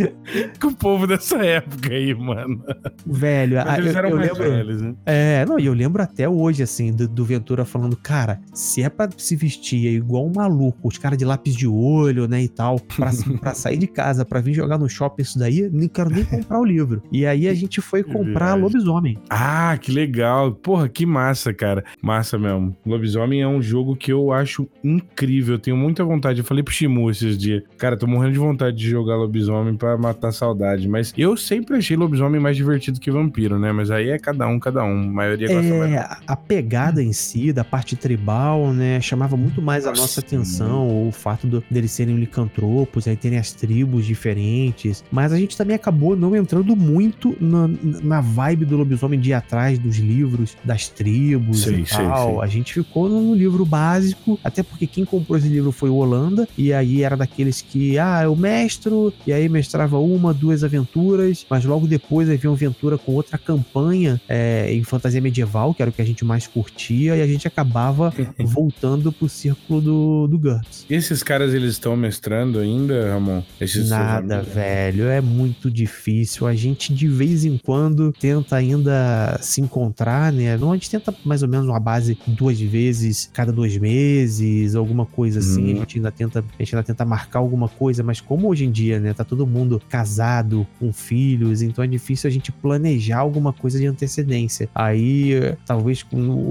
com 0.60 0.68
o 0.68 0.74
povo 0.76 1.06
dessa 1.06 1.36
época 1.44 1.92
aí, 1.92 2.14
mano. 2.14 2.62
Velho, 3.06 3.60
ah, 3.60 3.78
eles 3.78 3.92
eu, 3.92 3.98
eram 3.98 4.10
eu 4.10 4.16
mais 4.16 4.32
lembro. 4.32 4.50
velhos, 4.50 4.82
né? 4.82 4.94
É, 5.06 5.46
não, 5.46 5.58
e 5.58 5.66
eu 5.66 5.72
lembro 5.72 6.02
até 6.02 6.28
hoje, 6.28 6.62
assim, 6.62 6.92
do, 6.92 7.06
do 7.08 7.24
Ventura 7.24 7.64
falando, 7.64 7.96
cara, 7.96 8.40
se 8.52 8.82
é 8.82 8.88
pra 8.88 9.08
se 9.16 9.36
vestir 9.36 9.86
igual 9.94 10.26
um 10.26 10.32
maluco, 10.34 10.88
os 10.88 10.98
caras 10.98 11.16
de 11.16 11.24
lápis 11.24 11.54
de 11.54 11.66
olho, 11.66 12.26
né, 12.28 12.42
e 12.42 12.48
tal, 12.48 12.78
pra, 12.80 13.10
pra 13.40 13.54
sair 13.54 13.78
de 13.78 13.86
casa, 13.86 14.24
pra 14.24 14.40
vir 14.40 14.54
jogar 14.54 14.78
no 14.78 14.88
shopping 14.88 15.22
isso 15.22 15.38
daí, 15.38 15.68
nem 15.72 15.88
quero 15.88 16.10
nem 16.10 16.24
comprar 16.24 16.53
o 16.58 16.64
livro. 16.64 17.02
E 17.12 17.26
aí 17.26 17.48
a 17.48 17.54
gente 17.54 17.80
foi 17.80 18.02
comprar. 18.02 18.54
Lobisomem. 18.54 19.18
Ah, 19.28 19.76
que 19.80 19.90
legal. 19.92 20.52
Porra, 20.52 20.88
que 20.88 21.04
massa, 21.06 21.52
cara. 21.52 21.84
Massa 22.02 22.38
mesmo. 22.38 22.74
Lobisomem 22.86 23.42
é 23.42 23.48
um 23.48 23.60
jogo 23.60 23.96
que 23.96 24.12
eu 24.12 24.32
acho 24.32 24.68
incrível. 24.82 25.54
Eu 25.54 25.58
tenho 25.58 25.76
muita 25.76 26.04
vontade. 26.04 26.38
Eu 26.40 26.44
falei 26.44 26.62
pro 26.62 26.72
Shimu 26.72 27.10
esses 27.10 27.36
dias. 27.36 27.62
Cara, 27.78 27.96
tô 27.96 28.06
morrendo 28.06 28.32
de 28.32 28.38
vontade 28.38 28.76
de 28.76 28.88
jogar 28.88 29.16
lobisomem 29.16 29.74
pra 29.76 29.96
matar 29.96 30.28
a 30.28 30.32
saudade. 30.32 30.88
Mas 30.88 31.12
eu 31.16 31.36
sempre 31.36 31.76
achei 31.76 31.96
lobisomem 31.96 32.40
mais 32.40 32.56
divertido 32.56 33.00
que 33.00 33.10
vampiro, 33.10 33.58
né? 33.58 33.72
Mas 33.72 33.90
aí 33.90 34.10
é 34.10 34.18
cada 34.18 34.46
um, 34.46 34.58
cada 34.58 34.84
um. 34.84 35.02
A 35.02 35.06
maioria 35.06 35.48
gosta 35.48 35.74
mais. 35.74 35.92
É, 35.92 35.98
a- 35.98 36.18
a 36.26 36.36
pegada 36.36 37.02
em 37.02 37.12
si, 37.12 37.52
da 37.52 37.64
parte 37.64 37.96
tribal, 37.96 38.72
né, 38.72 39.00
chamava 39.00 39.36
muito 39.36 39.60
mais 39.62 39.84
a 39.86 39.90
Nossa, 39.90 40.02
nossa 40.02 40.20
atenção, 40.20 41.08
o 41.08 41.12
fato 41.12 41.46
do- 41.46 41.64
deles 41.70 41.90
serem 41.90 42.16
licantropos, 42.16 43.06
aí 43.08 43.16
terem 43.16 43.38
as 43.38 43.52
tribos 43.52 44.04
diferentes, 44.06 45.04
mas 45.10 45.32
a 45.32 45.38
gente 45.38 45.56
também 45.56 45.74
acabou 45.76 46.16
não 46.16 46.34
entrando 46.44 46.76
muito 46.76 47.34
na, 47.40 47.68
na 48.02 48.20
vibe 48.20 48.66
do 48.66 48.76
lobisomem 48.76 49.18
de 49.18 49.30
ir 49.30 49.32
atrás 49.32 49.78
dos 49.78 49.96
livros, 49.96 50.56
das 50.62 50.88
tribos 50.88 51.62
Sei, 51.62 51.80
e 51.80 51.84
tal. 51.84 52.34
sei. 52.34 52.42
A 52.42 52.46
gente 52.46 52.74
ficou 52.74 53.08
no 53.08 53.34
livro 53.34 53.64
básico, 53.64 54.38
até 54.44 54.62
porque 54.62 54.86
quem 54.86 55.04
comprou 55.04 55.38
esse 55.38 55.48
livro 55.48 55.72
foi 55.72 55.88
o 55.88 55.94
Holanda, 55.94 56.46
e 56.56 56.72
aí 56.72 57.02
era 57.02 57.16
daqueles 57.16 57.62
que, 57.62 57.98
ah, 57.98 58.22
eu 58.24 58.36
mestro, 58.36 59.12
e 59.26 59.32
aí 59.32 59.48
mestrava 59.48 59.98
uma, 59.98 60.34
duas 60.34 60.62
aventuras, 60.62 61.46
mas 61.48 61.64
logo 61.64 61.86
depois 61.86 62.28
veio 62.28 62.50
uma 62.50 62.54
aventura 62.54 62.98
com 62.98 63.12
outra 63.12 63.38
campanha 63.38 64.20
é, 64.28 64.72
em 64.72 64.84
fantasia 64.84 65.20
medieval, 65.20 65.72
que 65.72 65.80
era 65.80 65.90
o 65.90 65.94
que 65.94 66.02
a 66.02 66.06
gente 66.06 66.24
mais 66.24 66.46
curtia, 66.46 67.16
e 67.16 67.22
a 67.22 67.26
gente 67.26 67.48
acabava 67.48 68.12
voltando 68.38 69.10
pro 69.10 69.28
círculo 69.28 69.80
do, 69.80 70.26
do 70.28 70.38
GURPS. 70.38 70.84
E 70.90 70.94
esses 70.94 71.22
caras, 71.22 71.54
eles 71.54 71.72
estão 71.72 71.96
mestrando 71.96 72.58
ainda, 72.58 73.10
Ramon? 73.12 73.42
Esses 73.60 73.88
Nada, 73.88 74.42
velho, 74.42 75.04
é 75.04 75.20
muito 75.20 75.70
difícil. 75.70 76.33
A 76.46 76.54
gente 76.54 76.92
de 76.92 77.06
vez 77.08 77.44
em 77.44 77.58
quando 77.58 78.12
tenta 78.12 78.56
ainda 78.56 79.38
se 79.40 79.60
encontrar, 79.60 80.32
né? 80.32 80.56
Não, 80.56 80.72
a 80.72 80.74
gente 80.74 80.90
tenta 80.90 81.14
mais 81.24 81.42
ou 81.42 81.48
menos 81.48 81.66
uma 81.66 81.80
base 81.80 82.16
duas 82.26 82.60
vezes 82.60 83.30
cada 83.32 83.52
dois 83.52 83.76
meses, 83.76 84.74
alguma 84.74 85.06
coisa 85.06 85.38
assim. 85.40 85.72
Uhum. 85.72 85.76
A 85.76 85.80
gente 85.80 85.96
ainda 85.98 86.10
tenta, 86.10 86.38
a 86.40 86.62
gente 86.62 86.74
ainda 86.74 86.86
tenta 86.86 87.04
marcar 87.04 87.38
alguma 87.38 87.68
coisa, 87.68 88.02
mas 88.02 88.20
como 88.20 88.48
hoje 88.48 88.64
em 88.64 88.70
dia, 88.70 88.98
né, 89.00 89.12
tá 89.12 89.24
todo 89.24 89.46
mundo 89.46 89.80
casado, 89.88 90.66
com 90.78 90.92
filhos, 90.92 91.62
então 91.62 91.84
é 91.84 91.86
difícil 91.86 92.28
a 92.28 92.32
gente 92.32 92.50
planejar 92.52 93.18
alguma 93.18 93.52
coisa 93.52 93.78
de 93.78 93.86
antecedência. 93.86 94.68
Aí, 94.74 95.32
talvez 95.66 96.04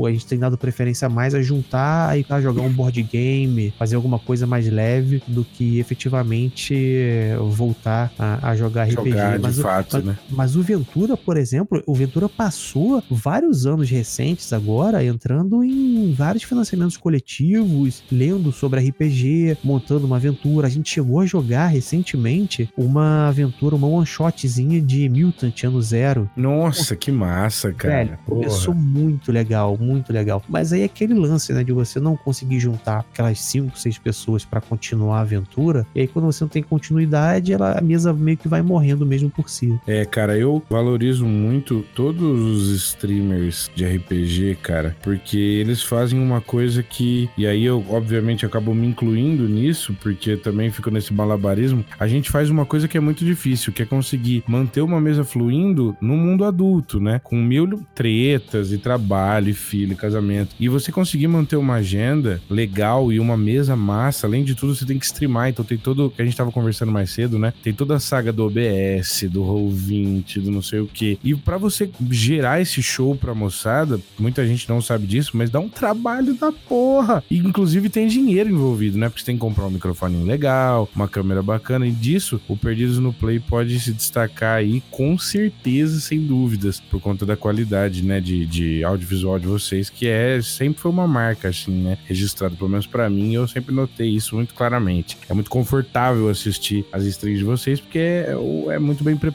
a 0.08 0.12
gente 0.12 0.26
tem 0.26 0.40
dado 0.40 0.58
preferência 0.58 1.10
mais 1.10 1.34
a 1.36 1.42
juntar 1.42 2.18
e 2.18 2.24
tá, 2.24 2.40
jogar 2.42 2.62
um 2.62 2.70
board 2.72 3.02
game, 3.04 3.74
fazer 3.78 3.96
alguma 3.96 4.20
coisa 4.20 4.46
mais 4.48 4.70
leve 4.70 5.22
do 5.28 5.44
que 5.44 5.80
efetivamente 5.80 6.74
eh, 6.76 7.38
voltar 7.50 8.12
a, 8.18 8.50
a 8.52 8.56
jogar 8.56 8.84
RPG. 8.88 9.10
Jogar 9.12 9.38
de 9.38 9.42
Mas 9.44 9.60
o- 9.60 9.62
fato, 9.74 9.96
mas, 9.98 10.06
né? 10.06 10.18
mas 10.30 10.56
o 10.56 10.62
Ventura, 10.62 11.18
por 11.18 11.38
exemplo, 11.38 11.82
o 11.86 11.94
Ventura 11.94 12.30
passou 12.30 13.04
vários 13.10 13.66
anos 13.66 13.90
recentes 13.90 14.54
agora 14.54 15.04
entrando 15.04 15.64
em 15.64 16.14
vários 16.14 16.44
financiamentos 16.44 16.98
coletivos, 16.98 18.04
lendo 18.12 18.52
sobre 18.52 18.80
RPG, 18.80 19.58
montando 19.64 20.06
uma 20.06 20.18
aventura. 20.18 20.68
A 20.68 20.70
gente 20.70 20.90
chegou 20.90 21.20
a 21.20 21.26
jogar 21.26 21.68
recentemente 21.68 22.70
uma 22.78 23.28
aventura, 23.28 23.76
uma 23.76 23.88
one 23.88 24.06
shotzinha 24.06 24.82
de 24.82 25.10
Mutant 25.10 25.64
ano 25.64 25.82
zero. 25.82 26.30
Nossa, 26.36 26.96
que 26.96 27.12
massa, 27.12 27.72
cara. 27.74 27.96
Velho, 27.96 28.20
começou 28.26 28.74
muito 28.74 29.32
legal, 29.32 29.78
muito 29.78 30.12
legal. 30.12 30.42
Mas 30.48 30.74
aí 30.74 30.82
é 30.82 30.86
aquele 30.86 31.14
lance, 31.14 31.54
né, 31.54 31.64
de 31.64 31.72
você 31.72 32.00
não 32.00 32.16
conseguir 32.16 32.60
juntar 32.60 33.00
aquelas 33.00 33.40
5, 33.40 33.78
6 33.78 33.98
pessoas 33.98 34.46
pra 34.46 34.62
continuar 34.62 35.20
a 35.20 35.22
aventura. 35.22 35.86
E 35.96 36.02
aí 36.02 36.08
quando 36.08 36.26
você 36.26 36.44
não 36.44 36.50
tem 36.50 36.64
continuidade, 36.64 37.54
ela, 37.54 37.78
a 37.78 37.82
mesa 37.82 38.14
meio 38.14 38.38
que 38.38 38.48
vai 38.48 38.62
morrendo 38.62 39.06
mesmo 39.06 39.30
por 39.30 39.50
si. 39.50 39.63
É, 39.88 40.06
cara, 40.06 40.38
eu 40.38 40.62
valorizo 40.70 41.26
muito 41.26 41.86
todos 41.96 42.22
os 42.22 42.70
streamers 42.70 43.70
de 43.76 43.86
RPG, 43.86 44.58
cara, 44.62 44.96
porque 45.02 45.38
eles 45.38 45.82
fazem 45.82 46.20
uma 46.20 46.42
coisa 46.42 46.82
que. 46.82 47.30
E 47.38 47.46
aí 47.46 47.64
eu, 47.64 47.84
obviamente, 47.90 48.46
acabo 48.46 48.74
me 48.74 48.88
incluindo 48.88 49.48
nisso, 49.48 49.96
porque 50.02 50.38
também 50.38 50.72
fico 50.72 50.90
nesse 50.90 51.14
malabarismo. 51.14 51.84
A 52.00 52.08
gente 52.08 52.30
faz 52.30 52.50
uma 52.50 52.66
coisa 52.66 52.88
que 52.88 52.98
é 52.98 53.02
muito 53.02 53.24
difícil, 53.26 53.74
que 53.74 53.82
é 53.82 53.86
conseguir 53.86 54.44
manter 54.48 54.82
uma 54.82 55.00
mesa 55.00 55.24
fluindo 55.24 55.96
no 56.02 56.16
mundo 56.16 56.46
adulto, 56.46 57.00
né? 57.00 57.20
Com 57.24 57.36
mil 57.36 57.84
tretas 57.96 58.72
e 58.72 58.78
trabalho, 58.78 59.50
e 59.50 59.54
filho, 59.54 59.94
e 59.94 59.96
casamento. 59.96 60.56
E 60.60 60.68
você 60.68 60.92
conseguir 60.92 61.28
manter 61.28 61.56
uma 61.56 61.76
agenda 61.76 62.42
legal 62.50 63.12
e 63.12 63.20
uma 63.20 63.38
mesa 63.38 63.76
massa, 63.76 64.28
além 64.28 64.44
de 64.44 64.56
tudo, 64.56 64.76
você 64.76 64.86
tem 64.86 65.00
que 65.00 65.06
streamar. 65.06 65.50
Então 65.50 65.64
tem 65.64 65.78
todo. 65.78 66.10
que 66.10 66.22
a 66.22 66.26
gente 66.26 66.38
tava 66.38 66.52
conversando 66.52 66.92
mais 66.92 67.10
cedo, 67.10 67.40
né? 67.40 67.54
Tem 67.64 67.74
toda 67.74 67.96
a 67.96 68.00
saga 68.00 68.32
do 68.32 68.46
OBS, 68.46 69.26
do 69.30 69.44
Roll20, 69.54 70.42
do 70.42 70.52
não 70.52 70.62
sei 70.62 70.80
o 70.80 70.88
quê. 70.88 71.18
E 71.24 71.36
pra 71.36 71.58
você 71.58 71.90
gerar 72.10 72.62
esse 72.62 72.82
show 72.82 73.16
pra 73.16 73.34
moçada, 73.34 74.00
muita 74.18 74.46
gente 74.46 74.68
não 74.70 74.82
sabe 74.82 75.06
disso, 75.06 75.32
mas 75.34 75.50
dá 75.50 75.60
um 75.60 75.70
trabalho 75.70 76.34
da 76.34 76.52
porra. 76.52 77.24
E 77.30 77.38
inclusive 77.38 77.90
tem 77.90 78.08
dinheiro 78.08 78.50
envolvido, 78.50 78.98
né? 78.98 79.10
Porque 79.10 79.22
você 79.22 79.26
tem 79.26 79.36
que 79.36 79.42
comprar 79.42 79.66
um 79.66 79.72
microfone 79.72 80.24
legal, 80.24 80.90
uma 80.96 81.08
câmera 81.08 81.42
bacana. 81.42 81.88
E 81.88 81.92
disso, 81.92 82.40
o 82.48 82.58
Perdidos 82.58 83.00
no 83.00 83.14
Play 83.14 83.40
pode 83.40 83.80
se 83.80 83.92
destacar 83.92 84.58
aí 84.58 84.82
com 84.90 85.18
certeza, 85.18 86.00
sem 86.00 86.20
dúvidas, 86.22 86.80
por 86.80 87.00
conta 87.00 87.26
da 87.26 87.36
qualidade, 87.36 88.04
né? 88.04 88.20
De, 88.20 88.46
de 88.46 88.84
audiovisual 88.84 89.40
de 89.40 89.48
vocês, 89.48 89.90
que 89.90 90.08
é 90.08 90.42
sempre 90.42 90.82
foi 90.82 90.92
uma 90.92 91.08
marca, 91.08 91.50
assim, 91.50 91.72
né? 91.72 91.98
Registrado, 92.06 92.56
pelo 92.56 92.70
menos 92.70 92.88
pra 92.88 93.10
mim, 93.10 93.34
eu 93.34 93.48
sempre 93.48 93.74
notei 93.74 94.10
isso 94.10 94.36
muito 94.36 94.54
claramente. 94.54 95.18
É 95.30 95.34
muito 95.34 95.50
confortável 95.50 96.30
assistir 96.30 96.86
as 96.92 97.04
streams 97.06 97.40
de 97.40 97.46
vocês, 97.46 97.80
porque 97.80 98.00
é, 98.00 98.36
é 98.72 98.80
muito 98.80 99.04
bem 99.04 99.16
preparado. 99.16 99.33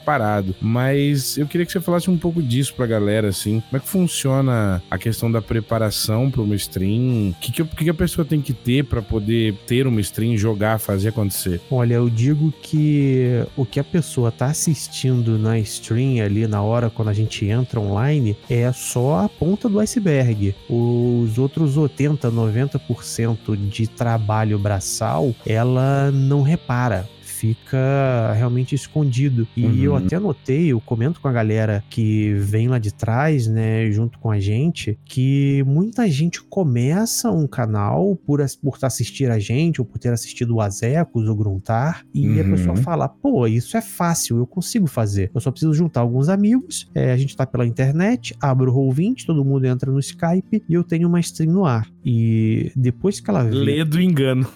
Mas 0.61 1.37
eu 1.37 1.47
queria 1.47 1.65
que 1.65 1.71
você 1.71 1.79
falasse 1.79 2.09
um 2.09 2.17
pouco 2.17 2.41
disso 2.41 2.73
pra 2.73 2.85
galera, 2.85 3.29
assim. 3.29 3.61
Como 3.61 3.77
é 3.77 3.79
que 3.79 3.87
funciona 3.87 4.81
a 4.89 4.97
questão 4.97 5.31
da 5.31 5.41
preparação 5.41 6.29
pra 6.29 6.41
uma 6.41 6.55
stream? 6.55 7.31
O 7.31 7.35
que, 7.39 7.51
que, 7.51 7.63
que 7.63 7.89
a 7.89 7.93
pessoa 7.93 8.25
tem 8.25 8.41
que 8.41 8.53
ter 8.53 8.85
pra 8.85 9.01
poder 9.01 9.53
ter 9.67 9.87
uma 9.87 10.01
stream, 10.01 10.37
jogar, 10.37 10.79
fazer 10.79 11.09
acontecer? 11.09 11.61
Olha, 11.69 11.95
eu 11.95 12.09
digo 12.09 12.53
que 12.61 13.43
o 13.55 13.65
que 13.65 13.79
a 13.79 13.83
pessoa 13.83 14.31
tá 14.31 14.47
assistindo 14.47 15.37
na 15.37 15.59
stream 15.59 16.23
ali 16.23 16.47
na 16.47 16.61
hora 16.61 16.89
quando 16.89 17.09
a 17.09 17.13
gente 17.13 17.45
entra 17.45 17.79
online 17.79 18.35
é 18.49 18.71
só 18.71 19.25
a 19.25 19.29
ponta 19.29 19.69
do 19.69 19.79
iceberg. 19.79 20.55
Os 20.69 21.37
outros 21.37 21.77
80, 21.77 22.31
90% 22.31 23.55
de 23.69 23.87
trabalho 23.87 24.57
braçal, 24.57 25.33
ela 25.45 26.11
não 26.11 26.41
repara 26.41 27.07
fica 27.39 28.33
realmente 28.33 28.75
escondido. 28.75 29.47
E 29.55 29.65
Uhum. 29.65 29.75
eu 29.75 29.95
até 29.95 30.19
notei, 30.19 30.67
eu 30.67 30.81
comento 30.81 31.21
com 31.21 31.27
a 31.27 31.31
galera 31.31 31.83
que 31.89 32.33
vem 32.35 32.67
lá 32.67 32.77
de 32.79 32.93
trás, 32.93 33.47
né, 33.47 33.89
junto 33.91 34.19
com 34.19 34.29
a 34.31 34.39
gente, 34.39 34.97
que 35.05 35.63
muita 35.65 36.07
gente 36.09 36.41
começa 36.43 37.31
um 37.31 37.47
canal 37.47 38.15
por 38.25 38.39
por 38.63 38.77
assistir 38.83 39.29
a 39.29 39.37
gente 39.37 39.79
ou 39.81 39.85
por 39.85 39.97
ter 39.99 40.09
assistido 40.13 40.55
o 40.55 40.61
Azecos 40.61 41.27
ou 41.27 41.35
Gruntar 41.35 42.03
e 42.13 42.39
a 42.39 42.43
Uhum. 42.43 42.51
pessoa 42.51 42.75
fala, 42.77 43.07
pô, 43.09 43.45
isso 43.47 43.75
é 43.77 43.81
fácil, 43.81 44.37
eu 44.37 44.47
consigo 44.47 44.87
fazer. 44.87 45.29
Eu 45.33 45.41
só 45.41 45.51
preciso 45.51 45.73
juntar 45.73 46.01
alguns 46.01 46.29
amigos, 46.29 46.89
é, 46.95 47.11
a 47.11 47.17
gente 47.17 47.35
tá 47.35 47.45
pela 47.45 47.65
internet, 47.65 48.35
abro 48.41 48.71
o 48.71 48.75
Roll20, 48.75 49.25
todo 49.25 49.43
mundo 49.45 49.65
entra 49.65 49.91
no 49.91 49.99
Skype 49.99 50.63
e 50.67 50.73
eu 50.73 50.83
tenho 50.83 51.07
uma 51.07 51.19
stream 51.19 51.51
no 51.53 51.65
ar. 51.65 51.87
E 52.05 52.71
depois 52.75 53.19
que 53.19 53.29
ela 53.29 53.43
vê 53.43 53.51
Lê 53.55 53.83
do 53.85 54.01
engano. 54.01 54.47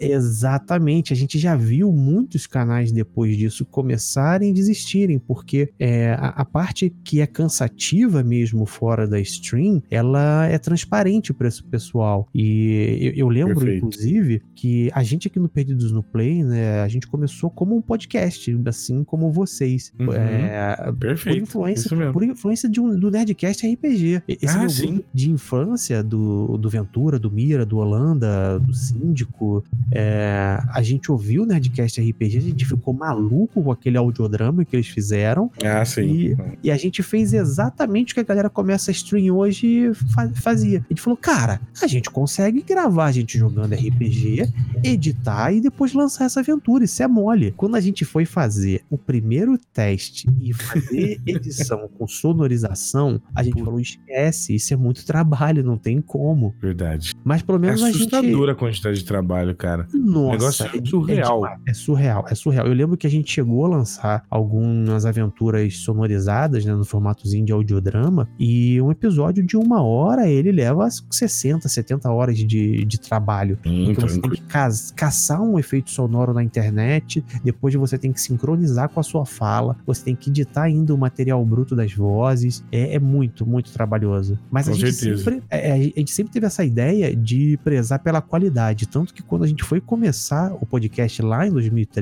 Exatamente. 0.00 1.12
A 1.12 1.16
gente 1.16 1.38
já 1.38 1.54
viu 1.54 1.92
muita 1.92 2.25
muitos 2.26 2.46
canais 2.46 2.90
depois 2.90 3.36
disso 3.36 3.64
começarem 3.64 4.50
a 4.50 4.54
desistirem, 4.54 5.16
porque 5.18 5.70
é, 5.78 6.10
a, 6.10 6.28
a, 6.28 6.44
parte 6.44 6.92
que 7.04 7.20
é 7.20 7.26
cansativa 7.26 8.22
mesmo 8.24 8.66
fora 8.66 9.06
da 9.06 9.20
stream, 9.20 9.80
ela 9.88 10.46
é 10.46 10.58
transparente 10.58 11.32
para 11.32 11.46
esse 11.46 11.62
pessoal. 11.62 12.28
E 12.34 13.12
eu, 13.14 13.26
eu 13.26 13.28
lembro, 13.28 13.54
Perfeito. 13.54 13.86
inclusive, 13.86 14.42
que 14.56 14.90
a 14.92 15.04
gente 15.04 15.28
aqui 15.28 15.38
no 15.38 15.48
Perdidos 15.48 15.92
no 15.92 16.02
Play, 16.02 16.42
né, 16.42 16.80
a 16.80 16.88
gente 16.88 17.06
começou 17.06 17.48
como 17.48 17.76
um 17.76 17.80
podcast, 17.80 18.58
assim 18.66 19.04
como 19.04 19.30
vocês. 19.30 19.92
Uhum. 19.98 20.12
É, 20.12 20.92
Perfeito. 20.98 21.36
Por 21.36 21.42
influência, 21.42 22.12
por 22.12 22.22
influência 22.24 22.68
de 22.68 22.80
um, 22.80 22.98
do 22.98 23.10
Nerdcast 23.10 23.66
RPG. 23.66 24.22
Esse 24.26 24.58
ah, 24.58 24.68
sim. 24.68 25.04
de 25.14 25.30
infância 25.30 26.02
do, 26.02 26.58
do 26.58 26.68
Ventura, 26.68 27.18
do 27.18 27.30
Mira, 27.30 27.64
do 27.64 27.76
Holanda, 27.76 28.58
do 28.58 28.74
Síndico, 28.74 29.62
é, 29.92 30.58
a 30.72 30.82
gente 30.82 31.12
ouviu 31.12 31.44
o 31.44 31.46
Nerdcast 31.46 32.00
RPG, 32.00 32.15
a 32.24 32.28
gente 32.28 32.64
ficou 32.64 32.94
maluco 32.94 33.62
com 33.62 33.70
aquele 33.70 33.96
audiodrama 33.96 34.64
que 34.64 34.76
eles 34.76 34.88
fizeram. 34.88 35.50
Ah, 35.64 35.84
sim. 35.84 36.02
E, 36.02 36.36
e 36.64 36.70
a 36.70 36.76
gente 36.76 37.02
fez 37.02 37.32
exatamente 37.32 38.12
o 38.12 38.14
que 38.14 38.20
a 38.20 38.24
galera 38.24 38.50
começa 38.50 38.90
a 38.90 38.92
stream 38.92 39.36
hoje 39.36 39.92
fazia. 40.34 40.78
A 40.78 40.88
gente 40.88 41.00
falou, 41.00 41.16
cara, 41.16 41.60
a 41.82 41.86
gente 41.86 42.10
consegue 42.10 42.62
gravar 42.62 43.06
a 43.06 43.12
gente 43.12 43.38
jogando 43.38 43.74
RPG, 43.74 44.52
editar 44.82 45.52
e 45.52 45.60
depois 45.60 45.92
lançar 45.92 46.24
essa 46.24 46.40
aventura. 46.40 46.84
Isso 46.84 47.02
é 47.02 47.08
mole. 47.08 47.52
Quando 47.56 47.76
a 47.76 47.80
gente 47.80 48.04
foi 48.04 48.24
fazer 48.24 48.82
o 48.90 48.96
primeiro 48.96 49.58
teste 49.72 50.28
e 50.40 50.52
fazer 50.52 51.20
edição 51.26 51.88
com 51.98 52.06
sonorização, 52.06 53.20
a 53.34 53.42
gente 53.42 53.62
falou, 53.62 53.80
esquece, 53.80 54.54
isso 54.54 54.72
é 54.72 54.76
muito 54.76 55.04
trabalho, 55.04 55.62
não 55.62 55.76
tem 55.76 56.00
como. 56.00 56.54
Verdade. 56.60 57.14
Mas 57.24 57.42
pelo 57.42 57.58
menos 57.58 57.80
é 57.80 57.84
a 57.84 57.86
gente... 57.88 58.02
É 58.02 58.18
assustadora 58.18 58.52
a 58.52 58.54
quantidade 58.54 58.98
de 58.98 59.04
trabalho, 59.04 59.54
cara. 59.54 59.88
Nossa. 59.92 60.28
O 60.28 60.32
negócio 60.32 60.66
é, 60.66 60.78
é 60.78 60.84
surreal. 60.84 61.46
É, 61.46 61.58
é, 61.68 61.74
surreal, 61.74 62.05
é 62.06 62.34
surreal. 62.34 62.66
Eu 62.66 62.72
lembro 62.72 62.96
que 62.96 63.06
a 63.06 63.10
gente 63.10 63.30
chegou 63.30 63.64
a 63.64 63.68
lançar 63.68 64.24
algumas 64.30 65.06
aventuras 65.06 65.78
sonorizadas, 65.78 66.64
né, 66.64 66.74
no 66.74 66.84
formatozinho 66.84 67.44
de 67.44 67.52
audiodrama, 67.52 68.28
e 68.38 68.80
um 68.80 68.90
episódio 68.90 69.42
de 69.42 69.56
uma 69.56 69.82
hora, 69.82 70.28
ele 70.28 70.52
leva 70.52 70.88
60, 71.10 71.68
70 71.68 72.10
horas 72.10 72.38
de, 72.38 72.84
de 72.84 73.00
trabalho. 73.00 73.58
Sim, 73.62 73.90
então 73.90 74.08
você 74.08 74.20
tem 74.20 74.30
que 74.30 74.42
ca 74.42 74.66
caçar 74.94 75.40
um 75.40 75.58
efeito 75.58 75.90
sonoro 75.90 76.32
na 76.32 76.42
internet, 76.42 77.24
depois 77.44 77.74
você 77.74 77.96
tem 77.96 78.12
que 78.12 78.20
sincronizar 78.20 78.88
com 78.88 78.98
a 79.00 79.02
sua 79.02 79.24
fala, 79.24 79.76
você 79.86 80.04
tem 80.04 80.16
que 80.16 80.30
editar 80.30 80.62
ainda 80.62 80.94
o 80.94 80.98
material 80.98 81.44
bruto 81.44 81.76
das 81.76 81.92
vozes. 81.92 82.64
É, 82.72 82.94
é 82.94 82.98
muito, 82.98 83.46
muito 83.46 83.72
trabalhoso. 83.72 84.38
Mas 84.50 84.68
a 84.68 84.72
gente, 84.72 84.92
sempre, 84.92 85.42
é, 85.50 85.72
a 85.72 85.78
gente 85.78 86.10
sempre 86.10 86.32
teve 86.32 86.46
essa 86.46 86.64
ideia 86.64 87.14
de 87.14 87.58
prezar 87.62 87.98
pela 88.00 88.20
qualidade. 88.20 88.86
Tanto 88.86 89.14
que 89.14 89.22
quando 89.22 89.44
a 89.44 89.46
gente 89.46 89.64
foi 89.64 89.80
começar 89.80 90.52
o 90.52 90.66
podcast 90.66 91.22
lá 91.22 91.46
em 91.46 91.50
2013, 91.50 91.95